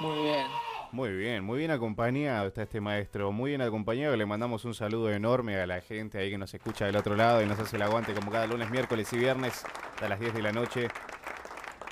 [0.00, 0.46] Muy bien.
[0.92, 4.16] Muy bien, muy bien acompañado está este maestro, muy bien acompañado.
[4.16, 7.42] Le mandamos un saludo enorme a la gente ahí que nos escucha del otro lado
[7.42, 9.64] y nos hace el aguante como cada lunes, miércoles y viernes
[10.00, 10.88] a las 10 de la noche.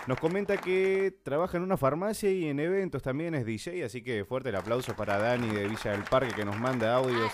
[0.06, 4.24] Nos comenta que trabaja en una farmacia y en eventos también es DJ, así que
[4.26, 7.32] fuerte el aplauso para Dani de Villa del Parque que nos manda audios.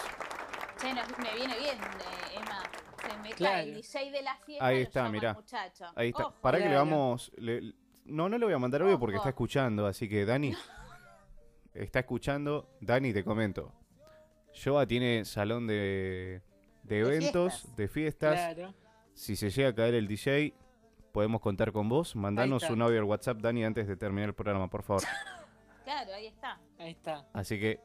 [0.80, 2.62] Che, no, me viene bien, eh, Emma.
[3.02, 3.54] Se me Claro.
[3.56, 4.66] cae el DJ de la fiesta.
[4.66, 5.36] Ahí está, mirá.
[5.96, 6.26] Ahí está.
[6.26, 6.34] Ojo.
[6.40, 7.32] Para que le vamos...
[7.36, 7.74] le-
[8.04, 10.54] no, no le voy a mandar audio porque está escuchando, así que Dani...
[11.72, 12.68] Está escuchando.
[12.80, 13.72] Dani, te comento.
[14.52, 16.42] Joa tiene salón de,
[16.82, 17.76] de eventos, fiestas.
[17.76, 18.34] de fiestas.
[18.54, 18.74] Claro.
[19.14, 20.52] Si se llega a caer el DJ,
[21.12, 22.16] podemos contar con vos.
[22.16, 25.02] Mandanos un audio al WhatsApp, Dani, antes de terminar el programa, por favor.
[25.82, 26.60] Claro, ahí está.
[26.78, 27.26] Ahí está.
[27.32, 27.80] Así que,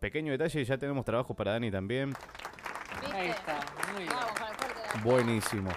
[0.00, 2.14] pequeño detalle, ya tenemos trabajo para Dani también.
[3.12, 3.60] Ahí está.
[3.92, 4.14] Muy bien.
[4.14, 5.70] Vamos Buenísimo.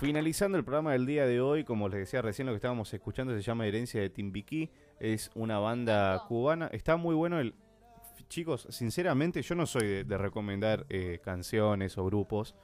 [0.00, 3.34] Finalizando el programa del día de hoy, como les decía recién, lo que estábamos escuchando
[3.34, 4.70] se llama Herencia de Timbiquí.
[4.98, 6.68] Es una banda cubana.
[6.72, 7.54] Está muy bueno el.
[8.28, 12.54] Chicos, sinceramente, yo no soy de, de recomendar eh, canciones o grupos,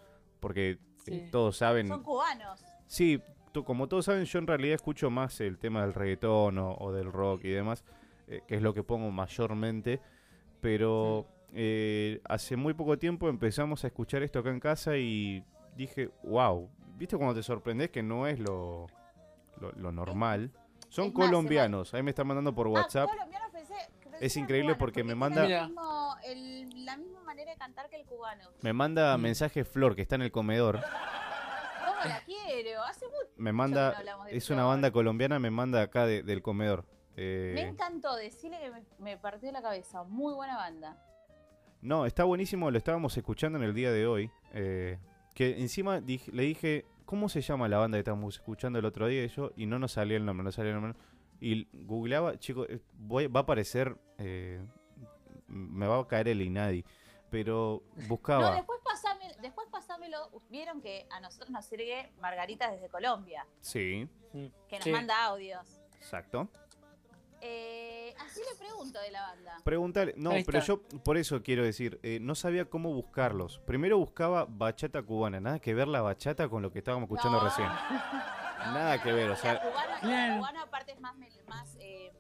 [0.40, 0.78] porque
[1.10, 1.28] Sí.
[1.30, 1.88] todos saben.
[1.88, 2.64] Son cubanos.
[2.86, 3.20] Sí,
[3.52, 6.92] tú- como todos saben, yo en realidad escucho más el tema del reggaetón o, o
[6.92, 7.84] del rock y demás,
[8.26, 10.00] eh, que es lo que pongo mayormente.
[10.60, 15.44] Pero eh, hace muy poco tiempo empezamos a escuchar esto acá en casa y
[15.76, 18.86] dije, wow, ¿viste cuando te sorprendes que no es lo,
[19.60, 20.50] lo, lo normal?
[20.88, 23.08] Son es más, colombianos, ahí me están mandando por WhatsApp.
[23.10, 23.47] Ah, colombianos pensé, pensé
[24.20, 28.05] Es increíble porque me manda- el mismo- el- la misma manera de cantar que el
[28.06, 28.44] cubano.
[28.62, 30.80] Me manda mensaje Flor, que está en el comedor.
[30.80, 32.82] ¿Cómo la quiero?
[32.82, 34.56] Hace mucho Me que manda, no hablamos de es Flor.
[34.58, 36.84] una banda colombiana, me manda acá de- del comedor.
[37.16, 40.05] Eh, Me encantó decirle que me, me partió la cabeza.
[40.05, 41.02] Muy buena banda.
[41.80, 44.30] No, está buenísimo, lo estábamos escuchando en el día de hoy.
[44.55, 44.98] eh,
[45.34, 49.06] que encima dije- le dije, ¿cómo se llama la banda que estábamos escuchando el otro
[49.06, 49.24] día?
[49.24, 50.98] Y, yo, y no nos salía el nombre, no salía el nombre.
[51.41, 54.60] Y googleaba, chicos, eh, voy- va a aparecer, eh,
[55.47, 56.84] me va a caer el Inadi.
[57.31, 58.50] Pero buscaba.
[58.50, 60.31] No, después, pasame, después pasámelo.
[60.49, 64.08] Vieron que a nosotros nos sirve Margarita desde Colombia, Sí,
[64.68, 64.91] que nos Sí.
[64.91, 65.81] manda audios.
[66.00, 66.49] exacto.
[67.41, 69.57] Eh, así le pregunto de la banda.
[69.65, 70.15] Preguntale.
[70.17, 73.58] No, pero yo por eso quiero decir, eh, no sabía cómo buscarlos.
[73.60, 77.44] Primero buscaba bachata cubana, nada que ver la bachata con lo que estábamos escuchando No.
[77.44, 77.68] recién.
[77.68, 81.15] Nada que ver, o La sea, cubana, la cubana aparte es más,
[81.49, 82.12] más eh,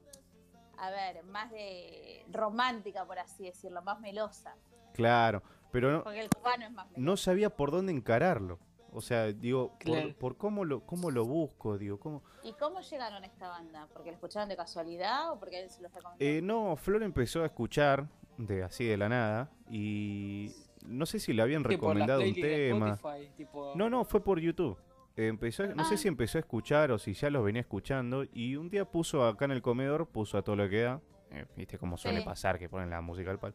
[0.78, 4.54] a ver, más de romántica, por así decirlo, más melosa.
[4.94, 7.00] claro, pero no, Porque el cubano es más meloso.
[7.02, 8.58] no sabía por dónde encararlo.
[8.92, 10.14] O sea, digo, por, Claro.
[10.18, 13.86] por cómo lo cómo lo busco, digo, cómo ¿Y cómo llegaron a esta banda?
[13.92, 16.24] ¿Porque la escucharon de casualidad o porque alguien se los recomendó?
[16.24, 18.08] Eh, no, Flor empezó a escuchar
[18.38, 20.52] de así de la nada y
[20.86, 22.90] no sé si le habían Sí, por la recomendado un tema.
[22.94, 24.78] Spotify, tipo- No, no, fue por YouTube.
[25.16, 25.98] Empezó, no sé Ah.
[25.98, 29.44] si empezó a escuchar o si ya los venía escuchando y un día puso acá
[29.46, 31.00] en el comedor, puso a todo lo que da,
[31.32, 32.24] eh, viste cómo suele Sí.
[32.24, 33.54] pasar que ponen la música al palo.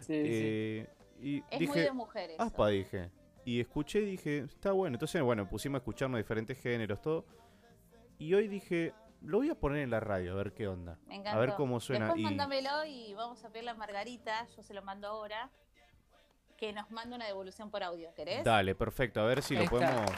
[0.00, 0.20] Sí, sí.
[0.24, 0.88] Eh,
[1.20, 2.40] Y Es dije, muy de mujeres.
[2.40, 3.10] Aspa, dije.
[3.44, 4.94] Y escuché y dije, está bueno.
[4.96, 7.24] Entonces, bueno, pusimos a escucharnos diferentes géneros, todo.
[8.18, 10.98] Y hoy dije, lo voy a poner en la radio, a ver qué onda.
[11.06, 11.38] Me encantó.
[11.38, 12.04] A ver cómo suena.
[12.06, 12.24] Después y...
[12.24, 15.50] mándamelo y vamos a pedirle a Margarita, yo se lo mando ahora,
[16.56, 18.44] que nos mande una devolución por audio, ¿querés?
[18.44, 19.20] Dale, perfecto.
[19.20, 19.90] A ver si Ahí lo está.
[19.92, 20.10] podemos.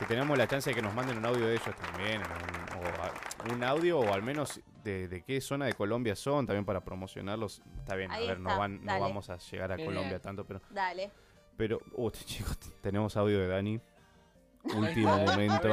[0.00, 2.20] Si tenemos la chance de que nos manden un audio de ellos también.
[2.20, 6.46] un- o a- un audio o al menos de, de qué zona de Colombia son,
[6.46, 7.62] también para promocionarlos.
[7.78, 9.76] Está bien, Ahí a ver, no, van, no vamos a llegar a.
[9.76, 10.60] Colombia tanto, pero.
[10.70, 11.12] Dale.
[11.56, 13.80] Pero, uh, chicos, tenemos audio de Dani.
[14.76, 15.68] Último momento.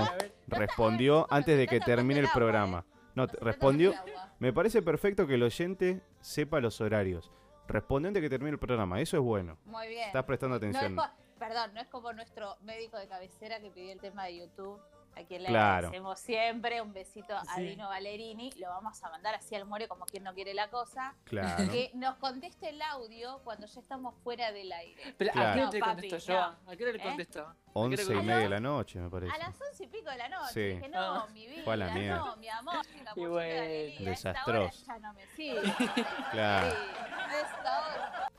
[0.48, 2.32] Respondió antes de que termine el ¿eh?
[2.34, 2.86] programa.
[3.16, 3.94] No, te- respondió.
[4.40, 7.32] Me parece perfecto que el oyente sepa los horarios.
[7.68, 9.00] Respondió antes de que termine el programa.
[9.00, 9.58] Eso es bueno.
[9.66, 10.08] Muy bien.
[10.08, 10.96] Estás prestando atención.
[10.96, 11.10] No es
[11.42, 14.80] perdón, no es como nuestro médico de cabecera que pidió el tema de YouTube,
[15.16, 15.88] a quien le Claro.
[15.88, 16.82] agradecemos siempre.
[16.82, 17.62] Un besito a Sí.
[17.64, 18.52] Dino Valerini.
[18.58, 21.14] Lo vamos a mandar así al muere como quien no quiere la cosa.
[21.26, 21.70] Claro.
[21.72, 25.16] Que nos conteste el audio cuando ya estamos fuera del aire.
[25.18, 26.40] Pero, ¿A qué hora No, contesto no.
[26.66, 26.72] yo?
[26.72, 27.04] ¿A qué hora le ¿Eh?
[27.04, 27.40] contesto?
[27.42, 28.24] ¿A qué hora Once y contesto?
[28.24, 29.34] media de la noche, me parece.
[29.34, 30.54] A las once y pico de la noche.
[30.54, 30.76] Sí.
[30.76, 32.18] Dije, no, mi vida, Fue a la mierda.
[32.18, 32.76] no, mi amor.
[33.16, 34.06] Y bueno.
[34.12, 34.86] Desastroso.
[34.86, 35.62] ya no me sirve.
[36.32, 36.72] Claro.
[36.72, 36.78] Sí.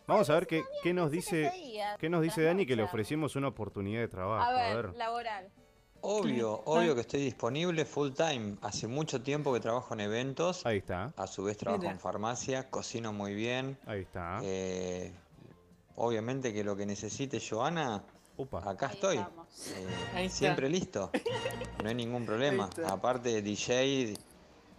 [0.07, 1.53] Vamos a ver qué, qué nos dice,
[1.99, 4.43] qué nos dice Dani que le ofrecimos una oportunidad de trabajo.
[4.45, 5.51] A ver, laboral.
[6.05, 8.57] Obvio, obvio que estoy disponible full time.
[8.63, 10.67] Hace mucho tiempo que trabajo en eventos.
[10.67, 11.13] Ahí está.
[11.17, 11.93] A su vez trabajo Mira.
[11.93, 13.79] en farmacia, cocino muy bien.
[13.87, 14.41] Ahí está.
[14.43, 15.13] Eh,
[15.97, 18.03] obviamente que lo que necesite Joana,
[18.65, 19.19] acá estoy.
[19.19, 19.25] Eh,
[20.15, 20.39] Ahí está.
[20.39, 21.11] siempre listo.
[21.83, 22.65] No hay ningún problema.
[22.65, 22.93] Ahí está.
[22.93, 24.15] Aparte, DJ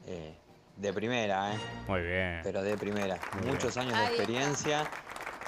[0.07, 0.35] eh,
[0.75, 1.59] de primera, ¿eh?
[1.87, 2.39] Muy bien.
[2.43, 3.17] Pero de primera.
[3.41, 3.87] Muy Muchos bien.
[3.87, 4.23] años de Ahí está.
[4.23, 4.91] experiencia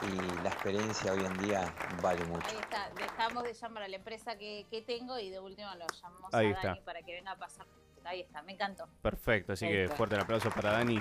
[0.04, 2.46] y la experiencia hoy en día vale mucho.
[2.50, 5.86] Ahí está, dejamos de llamar a la empresa que, que tengo y de última lo
[6.02, 6.86] llamamos Ahí a Dani está.
[6.86, 7.66] para que venga a pasar.
[8.04, 8.88] Ahí está, me encantó.
[9.02, 11.00] Perfecto, así que fuerte el aplauso para Dani,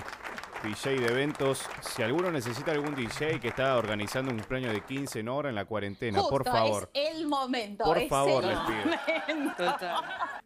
[0.63, 1.63] DJ de eventos.
[1.81, 5.55] Si alguno necesita algún DJ que está organizando un premio de 15 en hora en
[5.55, 6.89] la cuarentena, por favor.
[6.93, 7.83] Es el momento.
[7.83, 8.77] Por es favor, el les pido.
[9.27, 9.63] momento.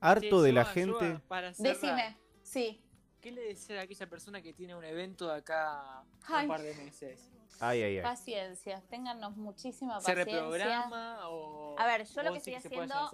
[0.01, 1.19] Harto de la gente.
[1.29, 2.83] Para Decime, sí.
[3.21, 6.43] ¿Qué le decís a aquella persona que tiene un evento de acá Ay.
[6.45, 7.31] un par de meses?
[7.59, 8.03] Ay, ay, ay.
[8.03, 10.33] Paciencia, téngannos muchísima ¿Se paciencia.
[10.35, 11.75] reprograma o.?
[11.77, 13.11] A ver, yo lo que estoy se haciendo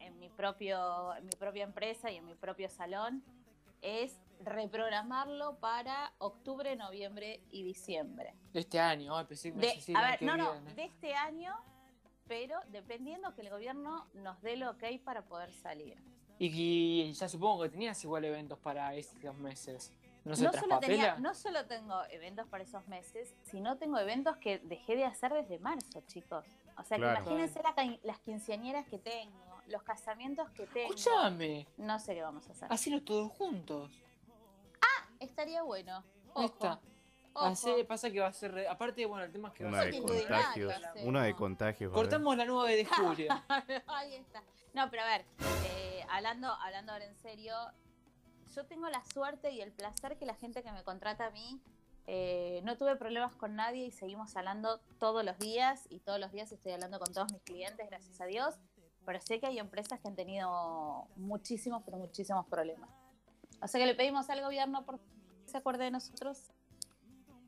[0.00, 3.22] en mi propio, en mi propia empresa y en mi propio salón
[3.82, 8.34] es reprogramarlo para octubre, noviembre y diciembre.
[8.52, 10.84] De este año, ay, pensé que me De- decís el a ver, no, no, de
[10.84, 11.54] este año,
[12.26, 15.98] pero dependiendo que el gobierno nos dé el ok para poder salir.
[16.46, 19.92] Y, y ya supongo que tenías igual eventos para estos meses.
[20.24, 24.36] ¿No se No solo, tenía- no solo tengo eventos para esos meses, sino tengo eventos
[24.38, 26.44] que dejé de hacer desde marzo, chicos.
[26.78, 27.24] O sea, Claro.
[27.24, 30.94] que imagínense la las quinceañeras que tengo, los casamientos que tengo.
[30.94, 31.66] Escuchame.
[31.76, 32.72] No sé qué vamos a hacer.
[32.72, 33.90] Hacelo todos juntos.
[35.20, 35.98] Estaría bueno.
[36.34, 36.46] Ahí Ojo.
[36.46, 36.80] está.
[37.32, 38.52] Pasa que va a ser.
[38.52, 40.02] re- Aparte, bueno, el tema es que va Una a de ser.
[40.02, 40.74] contagios.
[41.04, 41.90] Una de contagios.
[41.90, 41.96] va a.
[41.98, 43.28] Cortamos la 9 de julio.
[43.88, 44.42] Ahí está.
[44.74, 45.24] No, pero a ver,
[45.66, 47.54] eh, hablando, hablando ahora en serio,
[48.54, 51.60] yo tengo la suerte y el placer que la gente que me contrata a mí,
[52.06, 56.32] eh, no tuve problemas con nadie y seguimos hablando todos los días y todos los
[56.32, 58.54] días estoy hablando con todos mis clientes, gracias a Dios,
[59.06, 62.90] pero sé que hay empresas que han tenido muchísimos, pero muchísimos problemas.
[63.62, 66.50] O sea que le pedimos al gobierno por que se acuerde de nosotros.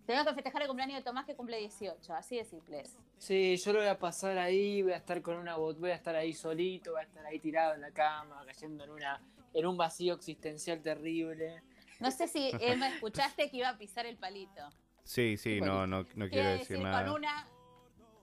[0.07, 2.99] Tengo que festejar el cumpleaños de Tomás que cumple 18, así de simple es.
[3.16, 5.94] Sí, yo lo voy a pasar ahí, voy a estar con una bot, voy a
[5.94, 9.20] estar ahí solito, voy a estar ahí tirado en la cama, cayendo en una
[9.55, 11.62] en un vacío existencial terrible.
[12.00, 14.68] No sé si me escuchaste que iba a pisar el palito.
[15.05, 17.05] Sí, sí, no, no, no quiero decir decir, nada.
[17.05, 17.49] con una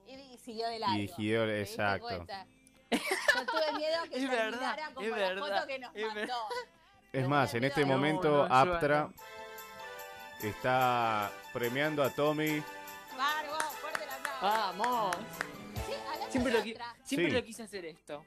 [0.06, 0.98] y, siguió de largo.
[0.98, 2.26] Y siguió, ¿Te diste exacto.
[2.92, 6.34] Yo tuve miedo que Es verdad, como es la verdad, foto que nos es mandó.
[7.14, 9.10] Es más, en este momento no, Aptra.
[10.50, 12.62] Está premiando a Tommy.
[13.82, 14.42] Fuerte el aplauso.
[14.42, 15.16] ¡Vamos!
[15.86, 15.94] Sí,
[16.30, 17.36] Siempre, lo, qui- siempre Sí.
[17.36, 18.26] lo quise hacer esto.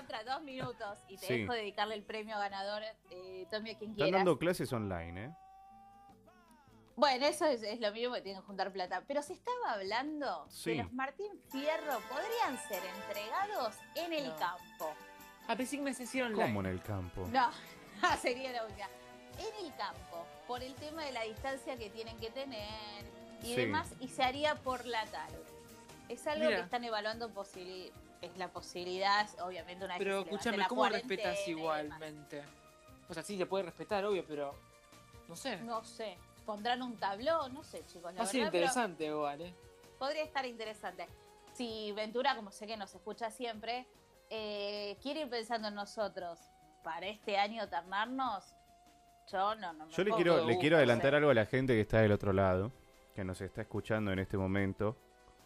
[0.00, 1.38] otra, dos minutos y te Sí.
[1.40, 4.12] dejo dedicarle el premio ganador, eh, Tommy, a quien Están quieras.
[4.12, 5.30] dando clases online, ¿eh?
[6.96, 9.02] Bueno, eso es, es lo mismo que tienen que juntar plata.
[9.06, 10.72] Pero se estaba hablando Sí.
[10.76, 14.36] que los Martín Fierro podrían ser entregados en el No.
[14.36, 14.94] campo.
[15.48, 15.92] A pensé que me
[16.22, 16.42] online.
[16.42, 17.28] ¿Cómo en el campo?
[17.30, 17.50] No,
[18.22, 18.88] sería la única.
[19.38, 23.04] En el campo, por el tema de la distancia que tienen que tener
[23.42, 23.56] y Sí.
[23.56, 25.42] demás, y se haría por la tarde.
[26.08, 26.56] Es algo Mira.
[26.58, 27.92] que están evaluando posibili-
[28.22, 32.42] es la posibilidad, obviamente una vez Pero que escúchame, la ¿cómo respetas igualmente?
[33.08, 34.54] O sea, sí, se puede respetar, obvio, pero.
[35.28, 35.56] No sé.
[35.58, 38.12] No sé, pondrán un tablón, no sé, chicos.
[38.14, 39.54] La Va a ser interesante igual, ¿eh?
[39.98, 41.06] podría estar interesante.
[41.54, 43.86] Si Ventura, como sé que nos escucha siempre,
[44.30, 46.38] eh, quiere ir pensando en nosotros
[46.82, 48.44] para este año ternarnos,
[49.30, 51.80] yo no, no me Yo le quiero, le quiero adelantar algo a la gente que
[51.80, 52.72] está del otro lado,
[53.14, 54.96] que nos está escuchando en este momento,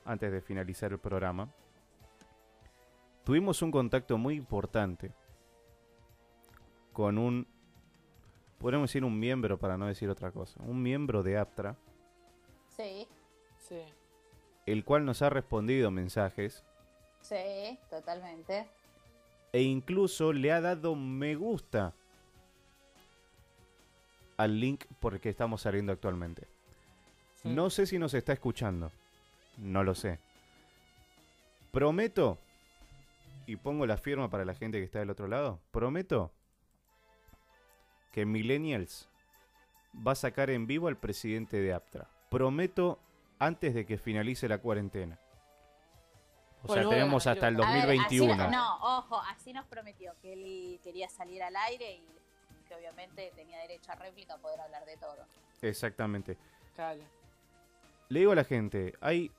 [0.04, 1.48] antes de finalizar el programa.
[3.24, 5.12] Tuvimos un contacto muy importante
[6.92, 7.46] con un,
[8.58, 11.76] podemos decir un miembro para no decir otra cosa, un miembro de Aptra,
[12.68, 13.06] Sí,
[13.58, 13.80] Sí.
[14.66, 16.64] el cual nos ha respondido mensajes
[17.20, 18.66] sí, totalmente.
[19.52, 21.92] e incluso le ha dado me gusta
[24.42, 26.46] al link por el que estamos saliendo actualmente.
[27.44, 28.90] No sé si nos está escuchando,
[29.58, 30.18] no lo sé.
[31.72, 32.38] Prometo,
[33.46, 36.30] y pongo la firma para la gente que está del otro lado, prometo
[38.12, 39.08] que Millennials
[40.06, 42.08] va a sacar en vivo al presidente de Aptra.
[42.28, 42.98] Prometo
[43.38, 45.18] antes de que finalice la cuarentena.
[46.62, 47.66] O sea, tenemos hasta el A ver,
[48.00, 48.36] así 2021.
[48.36, 52.02] no- no, ojo, así nos prometió que él quería salir al aire y
[52.70, 55.26] que obviamente tenía derecho a réplica a poder hablar de todo.
[55.60, 56.38] Exactamente.
[56.76, 57.02] Cale.
[58.08, 59.30] Le digo a la gente, hay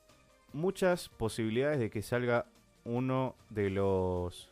[0.52, 2.46] muchas posibilidades de que salga
[2.84, 4.52] uno de los...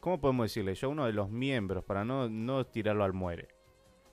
[0.00, 0.74] ¿Cómo podemos decirle?
[0.74, 3.48] Yo uno de los miembros, para no, no tirarlo al muere.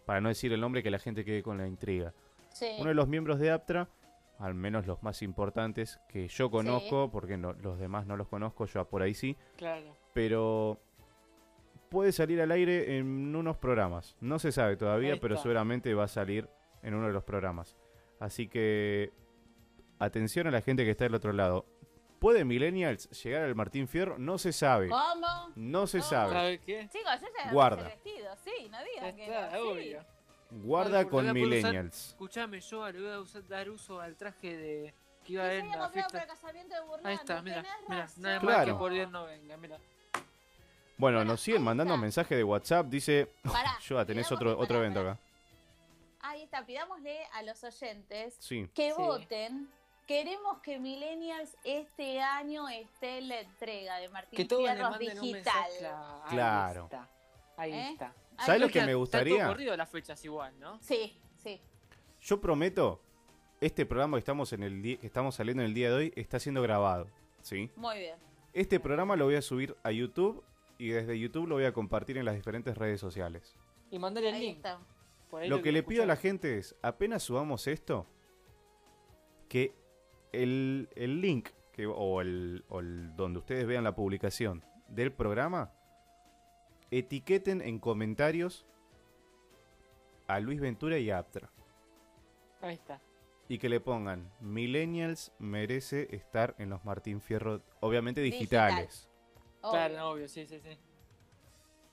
[0.05, 2.13] Para no decir el nombre que la gente quede con la intriga.
[2.51, 2.67] Sí.
[2.79, 3.89] Uno de los miembros de Aptra,
[4.37, 8.65] al menos los más importantes que yo conozco, porque no- los demás no los conozco,
[8.65, 9.95] yo por ahí sí, Claro.
[10.13, 10.79] pero
[11.93, 14.17] puede salir al aire en unos programas.
[14.19, 16.49] No se sabe todavía, pero seguramente va a salir
[16.81, 17.77] en uno de los programas.
[18.19, 19.13] Así que
[19.99, 21.65] atención a la gente que está del otro lado.
[22.19, 24.17] ¿Puede Millennials llegar al Martín Fierro?
[24.17, 24.89] No se sabe.
[24.89, 25.51] ¿Cómo?
[25.55, 26.31] No se sabe.
[26.33, 26.87] ¿Sabe qué?
[26.89, 27.83] Chicos, yo ya Guarda.
[27.83, 29.67] vestido, sí, no digan que Está, no, sí.
[29.67, 30.05] obvio.
[30.51, 32.09] Guarda con Millennials.
[32.09, 34.93] Escuchame, yo le voy a usar- dar uso al traje de
[35.25, 36.11] que iba a Sí, ver sí, en la comprado fiesta.
[36.11, 38.65] para el casamiento de Burlando, Ahí está, mira, nada más Claro.
[38.65, 39.77] que por bien no venga, mira.
[40.97, 42.87] Bueno, nos siguen mandando mensajes de WhatsApp.
[42.87, 45.11] Dice, Pará, yo tenés otro, otro pará, evento pará.
[45.13, 45.21] acá.
[46.21, 48.69] Ahí está, pidámosle a los oyentes Sí.
[48.73, 48.95] que Sí.
[48.97, 49.69] voten.
[50.07, 54.93] Queremos que Millennials este año esté en la entrega de Martín Que todos le Fierros
[54.93, 55.55] un digital.
[55.85, 56.83] a- Ahí Claro.
[56.85, 57.09] está.
[57.57, 57.89] Ahí ¿Eh?
[57.93, 58.07] está.
[58.37, 59.47] Ahí ¿Sabes lo que me gustaría?
[59.47, 60.77] corrido las fechas igual, ¿no?
[60.81, 61.61] Sí, sí.
[62.21, 63.01] Yo prometo,
[63.61, 66.39] este programa que estamos, en el que estamos saliendo en el día de hoy está
[66.39, 67.07] siendo grabado.
[67.41, 67.69] ¿sí?
[67.75, 68.15] Muy bien.
[68.53, 70.43] Este programa lo voy a subir a YouTube
[70.83, 73.55] y desde YouTube lo voy a compartir en las diferentes redes sociales.
[73.91, 74.55] Y mandale el Ahí link.
[74.57, 74.79] está.
[75.29, 78.05] Por ahí Lo que le pido a la gente es, apenas subamos esto,
[79.49, 79.73] que
[80.31, 85.71] el, el link que, o, el, o el- donde ustedes vean la publicación del programa,
[86.91, 88.65] etiqueten en comentarios
[90.27, 91.49] a Luis Ventura y a Aptra.
[92.61, 92.99] Ahí está.
[93.49, 99.09] Y que le pongan, Millennials merece estar en los Martín Fierro, obviamente digitales.
[99.63, 99.71] Obvio.
[99.71, 100.77] Claro, obvio, sí, sí, sí.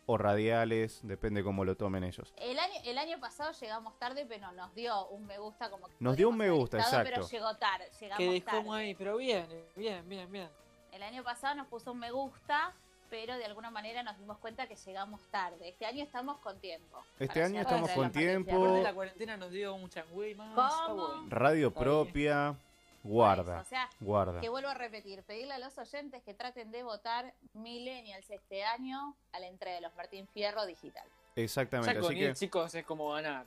[0.06, 2.34] O radiales, depende cómo lo tomen ellos.
[2.36, 5.94] El año, el año pasado llegamos tarde, pero nos dio un me gusta como que
[6.00, 7.28] Nos dio un me gusta, estado, exacto.
[7.28, 8.70] Pero llegó tarde, llegamos Que dejó tarde.
[8.74, 10.48] ahí, pero bien, bien, bien, bien.
[10.90, 12.74] El año pasado nos puso un me gusta,
[13.08, 15.68] pero de alguna manera nos dimos cuenta que llegamos tarde.
[15.68, 16.98] Este año estamos con tiempo.
[17.20, 18.50] Este año estamos con tiempo.
[18.64, 20.74] Aparte la cuarentena nos dio un changüey más.
[20.86, 21.24] ¿Cómo?
[21.28, 22.56] Radio propia,
[23.02, 24.40] guarda, O sea, guarda.
[24.40, 29.16] que vuelvo a repetir, pedirle a los oyentes que traten de votar Millennials este año
[29.32, 31.06] a la entrega de los Martín Fierro digital.
[31.36, 33.46] Exactamente, Ya así con que él, chicos, es como ganar.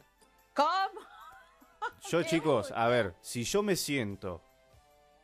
[0.55, 1.01] ¿Cómo?
[2.09, 4.41] yo chicos, a ver, si yo me siento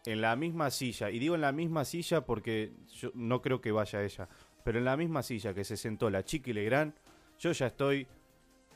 [0.06, 3.72] en la misma silla, y digo en la misma silla porque yo no creo que
[3.72, 4.27] vaya ella,
[4.64, 6.93] pero en la misma silla que se sentó la Chiqui Legrand,
[7.40, 8.08] yo ya estoy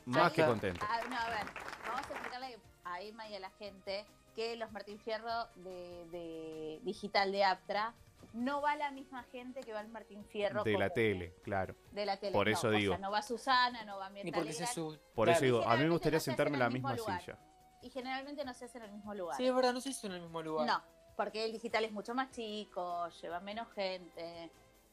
[0.06, 0.84] más que contento.
[0.88, 1.46] Ah, no, a ver,
[1.86, 4.04] vamos a explicarle a Emma y a la gente
[4.34, 7.94] que los Martín Fierro de, de digital de Aptra
[8.32, 11.76] no va la misma gente que va al Martín Fierro De la tele, claro.
[11.92, 12.32] de la tele.
[12.32, 12.98] Por No, eso o sea, digo.
[12.98, 14.98] no va Susana, no va Mirta Ni porque se Legrand, sube.
[15.14, 15.36] Por Claro.
[15.36, 17.20] eso digo, a mí me gustaría no se sentarme en la el misma lugar.
[17.20, 17.38] silla.
[17.82, 19.36] Y generalmente no se hace en el mismo lugar.
[19.36, 20.66] Sí, es verdad, no si son en el mismo lugar.
[20.66, 20.82] No,
[21.16, 24.50] porque el digital es mucho más chico, lleva menos gente.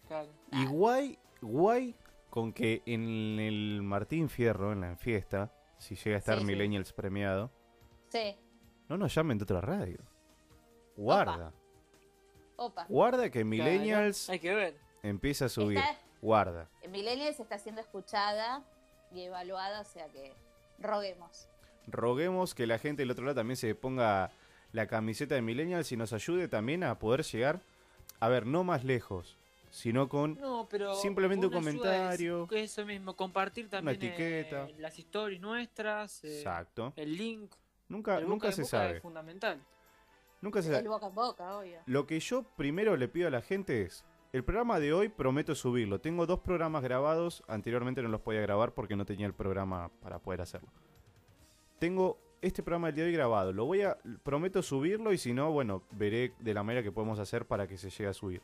[0.08, 0.30] Claro.
[0.52, 1.96] Y guay, guay
[2.30, 6.48] con que en el Martín Fierro, en la fiesta, si llega a estar Sí, sí.
[6.48, 7.50] Millennials premiado,
[8.10, 8.36] Sí,
[8.92, 9.98] no nos llamen de otra radio.
[10.98, 11.54] Guarda.
[12.58, 12.86] Opa.
[12.90, 14.78] Guarda que Millennials Hay que ver.
[15.02, 15.78] empieza a subir.
[15.78, 16.68] Está- Guarda.
[16.90, 18.64] Millennials está siendo escuchada
[19.14, 20.34] y evaluada, o sea que
[20.78, 21.48] roguemos.
[21.88, 24.32] Roguemos que la gente del otro lado también se ponga
[24.74, 27.62] la camiseta de Millennials y nos ayude también a poder llegar,
[28.20, 29.36] a ver, no más lejos,
[29.72, 30.94] sino con No, pero.
[30.96, 32.48] simplemente un ayuda es comentario.
[32.52, 33.96] Eso mismo, compartir también.
[33.96, 34.66] etiqueta.
[34.70, 36.24] eh, las stories nuestras.
[36.26, 36.94] eh, Exacto.
[36.98, 37.52] El link.
[37.92, 38.96] Nunca, el nunca boca se boca sabe.
[38.98, 39.62] Es fundamental.
[40.40, 40.88] Nunca se El sabe.
[40.88, 41.80] boca en boca, obvio.
[41.86, 45.56] Lo que yo primero le pido a la gente es, el programa de hoy prometo
[45.56, 46.00] subirlo.
[46.00, 50.20] Tengo dos programas grabados, anteriormente no los podía grabar porque no tenía el programa para
[50.20, 50.70] poder hacerlo.
[51.80, 55.34] Tengo este programa del día de hoy grabado, lo voy a, prometo subirlo y si
[55.34, 58.42] no, bueno, veré de la manera que podemos hacer para que se llegue a subir.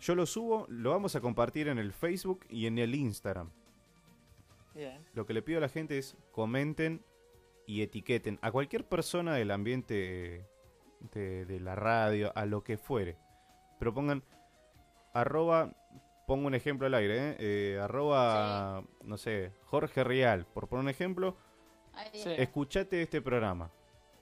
[0.00, 3.50] Yo lo subo, lo vamos a compartir en el Facebook y en el Instagram.
[4.74, 5.02] Bien.
[5.14, 7.02] Lo que le pido a la gente es comenten
[7.68, 10.48] y etiqueten a cualquier persona del ambiente
[11.12, 13.18] de, de la radio, a lo que fuere.
[13.78, 14.24] Pero pongan
[15.12, 15.70] arroba,
[16.26, 17.36] pongo un ejemplo al aire, ¿eh?
[17.38, 21.36] Eh, arroba, no sé, Jorge Real, por poner un ejemplo,
[22.12, 22.32] Sí.
[22.38, 23.70] escuchate este programa.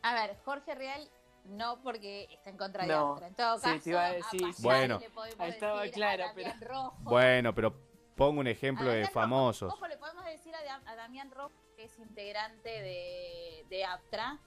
[0.02, 1.08] A ver, Jorge Real
[1.44, 3.12] no porque está en contra de No.
[3.12, 3.28] Aptra.
[3.28, 4.62] En todo Sí, caso, te iba a decir, Payani sí.
[4.64, 4.98] Bueno.
[4.98, 6.96] le podemos Ahí estaba decir clara, Rojo.
[7.00, 7.74] Bueno, pero
[8.16, 9.12] pongo un ejemplo de Rojo.
[9.12, 9.72] famosos.
[9.72, 14.38] Ojo, le podemos decir a, Dam- a Damián Rojo, que es integrante de, de Aptra.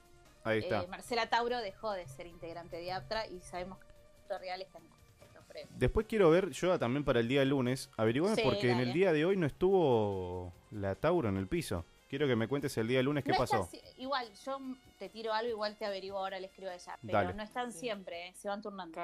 [0.44, 0.82] Ahí está.
[0.82, 3.86] Eh, Marcela Tauro dejó de ser integrante de Aptra y sabemos que
[4.28, 4.84] Jorge Real está en
[5.22, 5.70] estos premios.
[5.78, 9.12] Después quiero ver, yo también para el día lunes, averiguame Sí, porque en el día
[9.12, 11.84] de hoy no estuvo la Tauro en el piso.
[12.08, 13.70] Quiero que me cuentes el día lunes qué No está pasó.
[13.98, 14.58] igual, yo
[14.98, 16.98] te tiro algo, igual te averiguo ahora, le escribo a ella.
[17.02, 17.34] Pero Dale.
[17.34, 18.98] no están siempre, eh, se van turnando.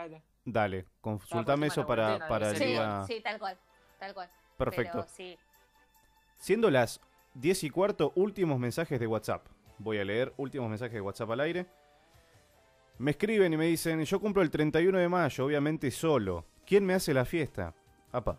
[0.44, 3.04] Dale, consultame eso para, para el sí, día...
[3.06, 3.56] sí, tal cual,
[4.00, 4.28] tal cual.
[4.56, 4.98] Perfecto.
[5.00, 5.38] Pero sí,
[6.38, 7.00] Siendo las
[7.34, 9.46] 10 y cuarto, últimos mensajes de WhatsApp.
[9.78, 11.66] Voy a leer últimos mensajes de WhatsApp al aire.
[12.98, 16.44] Me escriben y me dicen, yo cumplo el 31 de mayo, obviamente solo.
[16.66, 17.74] ¿Quién me hace la fiesta?
[18.12, 18.38] Apa,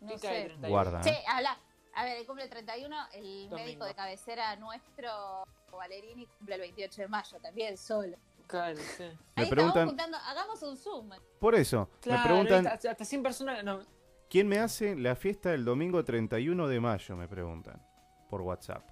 [0.00, 0.54] no sé.
[0.68, 1.02] guarda.
[1.02, 1.24] Sí, ¿eh?
[1.28, 1.58] habla.
[1.94, 3.56] A ver, el cumple 31, el Domingo.
[3.56, 8.16] médico de cabecera nuestro, Valerini, cumple el 28 de mayo, también solo.
[8.46, 9.02] Claro, sí.
[9.34, 11.10] Me Ahí preguntan- estamos juntando, hagamos un Zoom.
[11.40, 13.64] Por eso, Claro, me preguntan, hasta, hasta 100 personas.
[13.64, 13.80] No,
[14.28, 17.16] ¿quién me hace la fiesta el domingo 31 de mayo?
[17.16, 17.82] Me preguntan.
[18.28, 18.84] Por WhatsApp.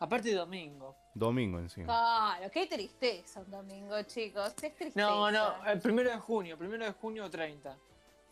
[0.00, 0.94] aparte de domingo.
[1.14, 1.86] Domingo encima.
[1.86, 4.52] Claro, qué tristeza un domingo, chicos.
[4.54, 5.00] Qué tristeza.
[5.08, 7.76] No, no, el primero de junio, primero de junio 30.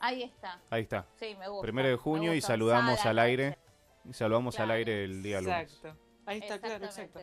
[0.00, 0.60] Ahí está.
[0.68, 1.06] Ahí está.
[1.14, 1.62] Sí, me gusta.
[1.62, 3.58] Primero de junio y saludamos Sala, al aire.
[4.04, 5.72] Y saludamos al aire el día lunes.
[5.72, 5.98] Exacto.
[6.26, 7.20] Ahí está, claro, exacto.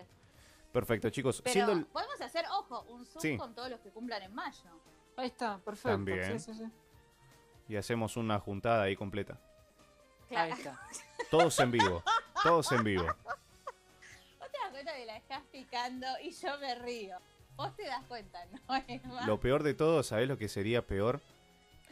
[0.71, 1.41] Perfecto, chicos.
[1.41, 3.37] Pero Siendo el- podemos hacer, ojo, un Zoom Sí.
[3.37, 4.69] con todos los que cumplan en mayo.
[5.17, 5.89] Ahí está, perfecto.
[5.89, 6.39] También.
[6.39, 6.71] Sí, sí, sí.
[7.69, 9.39] Y hacemos una juntada ahí completa.
[10.27, 10.53] Claro.
[10.53, 10.81] Ahí está.
[11.31, 12.03] Todos en vivo.
[12.43, 13.03] Todos en vivo.
[13.05, 17.17] Vos te das cuenta que la estás picando y yo me río.
[17.55, 18.59] Vos te das cuenta, ¿no?
[18.87, 19.25] Emma?
[19.27, 21.21] Lo peor de todo, ¿sabés lo que sería peor?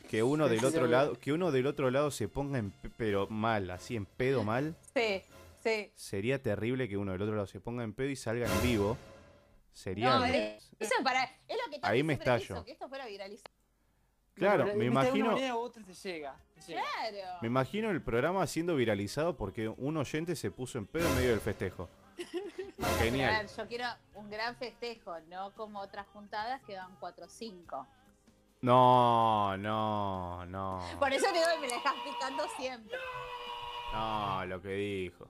[0.10, 0.92] Que uno del otro sí.
[0.92, 4.44] lado, que uno del otro lado se ponga en pe- pero mal, así en pedo
[4.44, 4.76] mal.
[4.96, 5.22] Sí,
[5.62, 5.92] sí.
[5.96, 8.98] Sería terrible que uno del otro lado se ponga en pedo y salga en vivo.
[9.74, 12.64] Sería No, es- eso para, es lo que Ahí me estallo.
[12.64, 13.54] que esto fuera viralizado.
[14.38, 16.36] Claro, me De imagino una manera u otra te llega.
[16.56, 16.82] te llega.
[17.10, 17.38] Claro.
[17.42, 21.30] me imagino el programa siendo viralizado porque un oyente se puso en pedo en medio
[21.32, 21.90] del festejo.
[23.00, 23.48] Genial.
[23.58, 27.88] Yo quiero un gran festejo, no como otras juntadas que van 4 o 5.
[28.62, 30.82] No, no, no.
[31.00, 32.98] Por eso te digo que me la dejas picando siempre.
[33.94, 35.28] No, lo que dijo.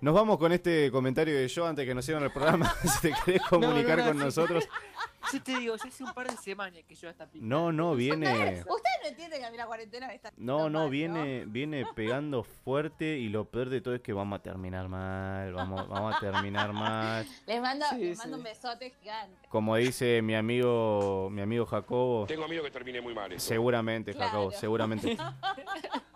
[0.00, 2.72] Nos vamos con este comentario de yo antes que nos cierren el programa.
[2.82, 4.68] si te querés comunicar No, no, no, con nosotros.
[5.32, 7.54] Yo te digo, ya hace un par de semanas que yo ya está picando.
[7.54, 8.28] No, no, viene.
[8.60, 8.64] Ustedes
[9.02, 13.18] no entienden que a mí la cuarentena me está No, no, viene, viene pegando fuerte
[13.18, 15.52] y lo peor de todo es que vamos a terminar mal.
[15.52, 17.26] Vamos, vamos a terminar mal.
[17.46, 18.22] Les mando, Sí, les sí.
[18.22, 19.48] mando un besote gigante.
[19.48, 22.26] Como dice mi amigo, mi amigo Jacobo.
[22.26, 23.32] Tengo miedo que termine muy mal.
[23.32, 23.46] esto.
[23.48, 24.60] Seguramente, Jacobo, Claro.
[24.60, 25.16] seguramente.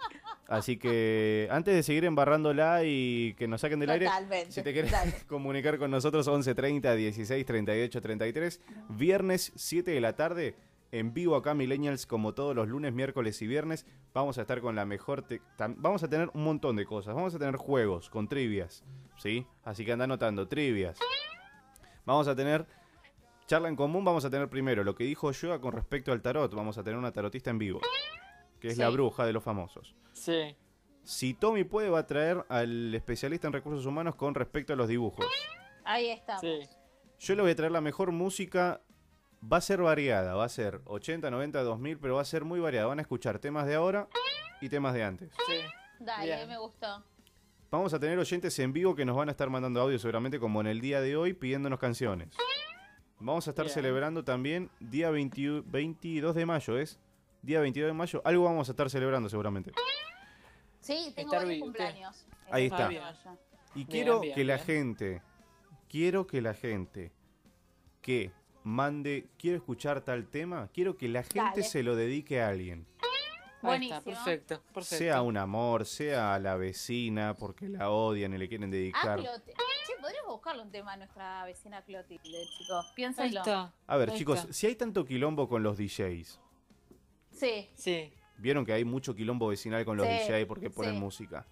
[0.49, 4.09] Así que antes de seguir embarrándola y que nos saquen del aire,
[4.51, 5.13] si te querés Dale.
[5.27, 10.55] comunicar con nosotros 11 30 16 38 33, viernes 7 de la tarde,
[10.93, 14.77] en vivo acá Millennials como todos los lunes, miércoles y viernes, vamos a estar con
[14.77, 15.25] la mejor
[15.79, 18.85] vamos a tener un montón de cosas, vamos a tener juegos con trivias,
[19.17, 19.47] ¿sí?
[19.65, 20.99] Así que anda anotando trivias.
[22.05, 22.67] Vamos a tener
[23.47, 26.55] charla en común, vamos a tener primero lo que dijo Yoga con respecto al tarot,
[26.55, 27.81] vamos a tener una tarotista en vivo,
[28.65, 29.95] que es la bruja de los famosos.
[30.15, 30.57] Sí.
[31.03, 34.89] Si Tommy puede, va a traer al especialista en recursos humanos con respecto a los
[34.89, 35.27] dibujos.
[35.85, 36.41] Ahí estamos.
[36.41, 36.61] Sí.
[37.19, 38.81] Yo le voy a traer la mejor música.
[39.53, 42.59] Va a ser variada, va a ser 80, 90, 2000, pero va a ser muy
[42.59, 42.87] variada.
[42.87, 44.09] Van a escuchar temas de ahora
[44.63, 45.31] y temas de antes.
[45.47, 45.57] Sí.
[46.01, 46.49] Dale, Bien.
[46.49, 47.05] me gustó.
[47.71, 50.63] vamos a tener oyentes en vivo que nos van a estar mandando audio seguramente como
[50.63, 52.31] en el día de hoy pidiéndonos canciones.
[53.21, 53.75] Vamos a estar Bien.
[53.75, 56.99] celebrando también día 20 22 de mayo, ¿es?
[57.45, 59.73] Día 22 de mayo, algo vamos a estar celebrando seguramente.
[60.81, 62.27] Sí, tengo Estar varios cumpleaños.
[62.51, 62.91] Ahí está.
[62.93, 65.23] Y Bien, quiero bien, que la gente,
[65.89, 67.13] quiero que la gente
[68.01, 68.33] que
[68.63, 71.63] mande, quiero escuchar tal tema, quiero que la gente Dale.
[71.65, 72.87] se lo dedique a alguien.
[72.97, 74.03] Está, Buenísimo.
[74.03, 74.97] perfecto, perfecto.
[75.05, 79.19] Sea un amor, sea a la vecina porque la odian y le quieren Ah, dedicar.
[79.21, 79.55] Clotilde.
[79.87, 82.93] Che, podríamos buscarle un tema a nuestra vecina Clotilde, chicos.
[82.95, 83.43] Piénsenlo.
[83.87, 84.53] A ver, Ahí chicos, está.
[84.53, 86.41] si hay tanto quilombo con los DJs,
[87.35, 88.13] Sí, Sí.
[88.39, 91.01] vieron que hay mucho quilombo vecinal con los Sí, DJs porque ponen sí.
[91.01, 91.47] música.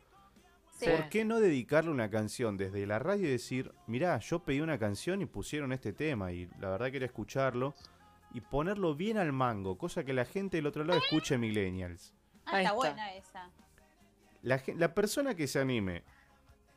[0.78, 0.86] sí.
[0.86, 4.78] ¿Por qué no dedicarle una canción desde la radio y decir, mirá, yo pedí una
[4.78, 7.74] canción y pusieron este tema y la verdad quería escucharlo
[8.34, 12.14] y ponerlo bien al mango, cosa que la gente del otro lado escuche Millennials.
[12.46, 12.72] Ah, está está.
[12.74, 13.50] buena esa.
[14.42, 16.02] La, la persona que se anime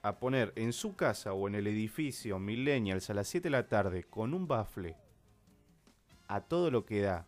[0.03, 3.67] a poner en su casa o en el edificio Millennials a las 7 de la
[3.67, 4.95] tarde con un bafle
[6.27, 7.25] a todo lo que da,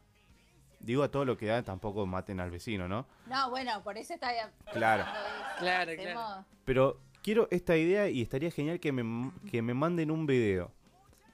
[0.79, 3.05] digo a todo lo que da, tampoco maten al vecino, ¿no?
[3.27, 4.29] No, bueno, por eso está
[4.71, 5.03] Claro.
[5.03, 5.11] eso.
[5.59, 6.45] Claro, Hacemos- claro.
[6.65, 10.71] Pero quiero esta idea y estaría genial que me, que me manden un video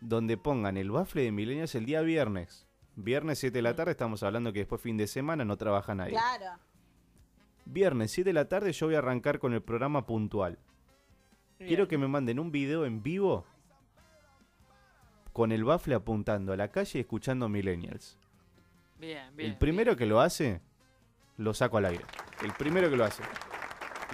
[0.01, 2.67] donde pongan el bafle de Millennials el día viernes.
[2.95, 6.11] Viernes 7 de la tarde, estamos hablando que después fin de semana no trabaja nadie.
[6.11, 6.59] Claro.
[7.65, 10.59] Viernes 7 de la tarde yo voy a arrancar con el programa puntual.
[11.57, 13.45] Quiero que me manden un video en vivo
[15.31, 18.17] con el bafle apuntando a la calle y escuchando Millennials.
[19.03, 19.51] Bien, bien.
[19.51, 20.61] el primero que lo hace,
[21.37, 22.05] lo saco al aire.
[22.41, 23.21] El primero que lo hace.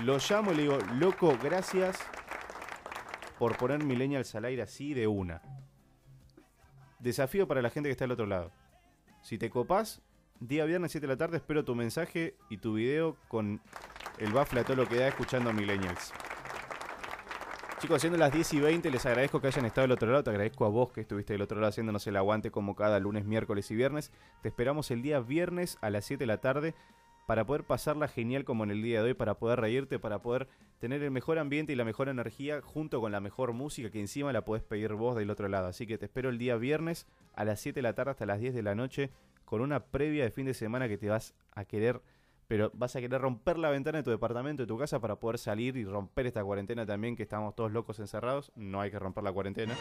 [0.04, 1.98] Lo llamo y le digo, loco, gracias
[3.38, 5.42] por poner Millennials al aire así de una.
[7.00, 8.52] Desafío para la gente que está al otro lado.
[9.22, 10.02] Si te copás,
[10.40, 13.62] día viernes 7 de la tarde espero tu mensaje y tu video con
[14.18, 16.14] el bafle a todo lo que da escuchando Millennials.
[17.80, 20.22] Chicos, siendo las 10 y 20, les agradezco que hayan estado del otro lado.
[20.26, 23.24] Te agradezco a vos que estuviste del otro lado haciéndonos el aguante como cada lunes,
[23.24, 24.12] miércoles y viernes.
[24.42, 26.76] Te esperamos el día viernes a las 7 de la tarde
[27.26, 30.50] para poder pasarla genial como en el día de hoy, para poder reírte, para poder
[30.80, 34.34] tener el mejor ambiente y la mejor energía junto con la mejor música que encima
[34.34, 35.68] la podés pedir vos del otro lado.
[35.68, 38.42] Así que te espero el día viernes a las 7 de la tarde hasta las
[38.42, 39.10] 10 de la noche
[39.46, 42.02] con una previa de fin de semana que te vas a querer
[42.50, 45.38] pero vas a querer romper la ventana de tu departamento, de tu casa, para poder
[45.38, 48.52] salir y romper esta cuarentena también, que estamos todos locos encerrados.
[48.56, 49.76] No hay que romper la cuarentena.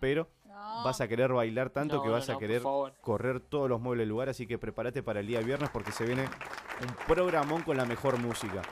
[0.00, 0.84] Pero No.
[0.84, 2.62] vas a querer bailar tanto No, que vas no, a querer
[3.02, 4.30] correr todos los muebles del lugar.
[4.30, 8.18] Así que prepárate para el día viernes porque se viene un programón con la mejor
[8.18, 8.62] música.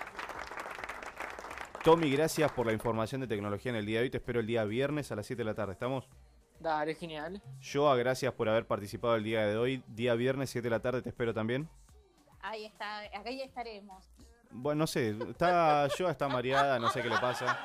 [1.85, 4.11] Tommy, gracias por la información de tecnología en el día de hoy.
[4.11, 5.73] Te espero el día viernes a las 7 de la tarde.
[5.75, 6.09] ¿Estamos?
[6.59, 7.43] Dale, genial.
[7.63, 9.85] Joa, gracias por haber participado el día de hoy.
[9.89, 11.69] Día viernes, 7 de la tarde, te espero también.
[12.47, 14.05] Ahí está, acá ya estaremos.
[14.53, 17.59] Bueno, no sé, está, Joa está mareada, no sé qué le pasa.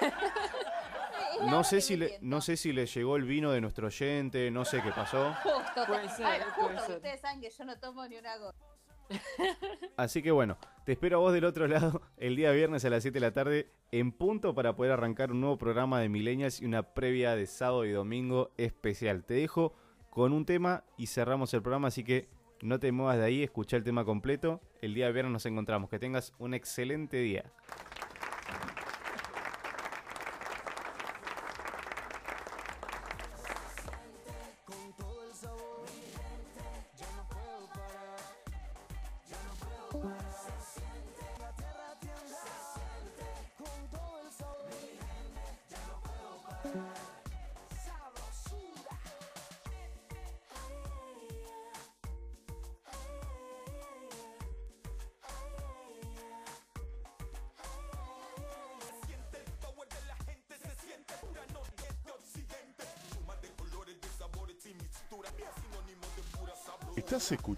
[1.46, 4.64] No sé si le, no sé si le llegó el vino de nuestro oyente, no
[4.64, 5.34] sé qué pasó.
[5.42, 6.42] Justo, Puede ser,
[6.86, 6.96] ser.
[6.96, 8.56] ustedes saben que yo no tomo ni una gota.
[9.96, 13.02] Así que bueno, te espero a vos del otro lado el día viernes a las
[13.02, 16.66] 7 de la tarde en punto para poder arrancar un nuevo programa de Millennials y
[16.66, 19.24] una previa de sábado y domingo especial.
[19.24, 19.74] Te dejo
[20.10, 22.28] con un tema y cerramos el programa, así que
[22.64, 24.60] no te muevas de ahí, escucha el tema completo.
[24.80, 25.90] El día viernes nos encontramos.
[25.90, 27.52] Que tengas un excelente día.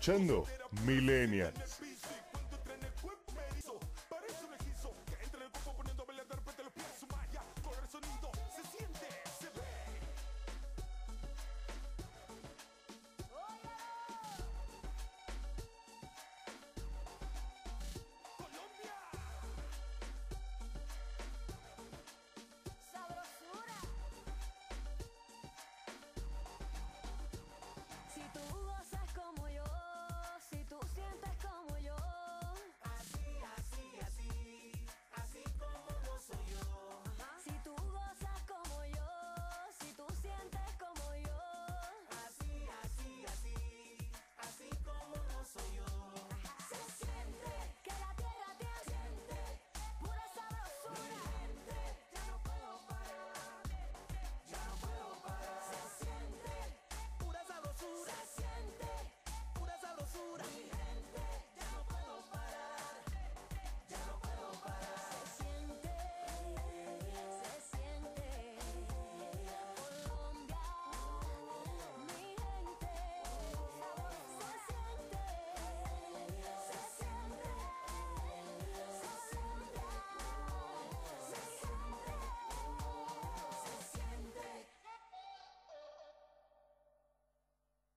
[0.06, 0.44] escuchando
[0.84, 1.85] Millennials.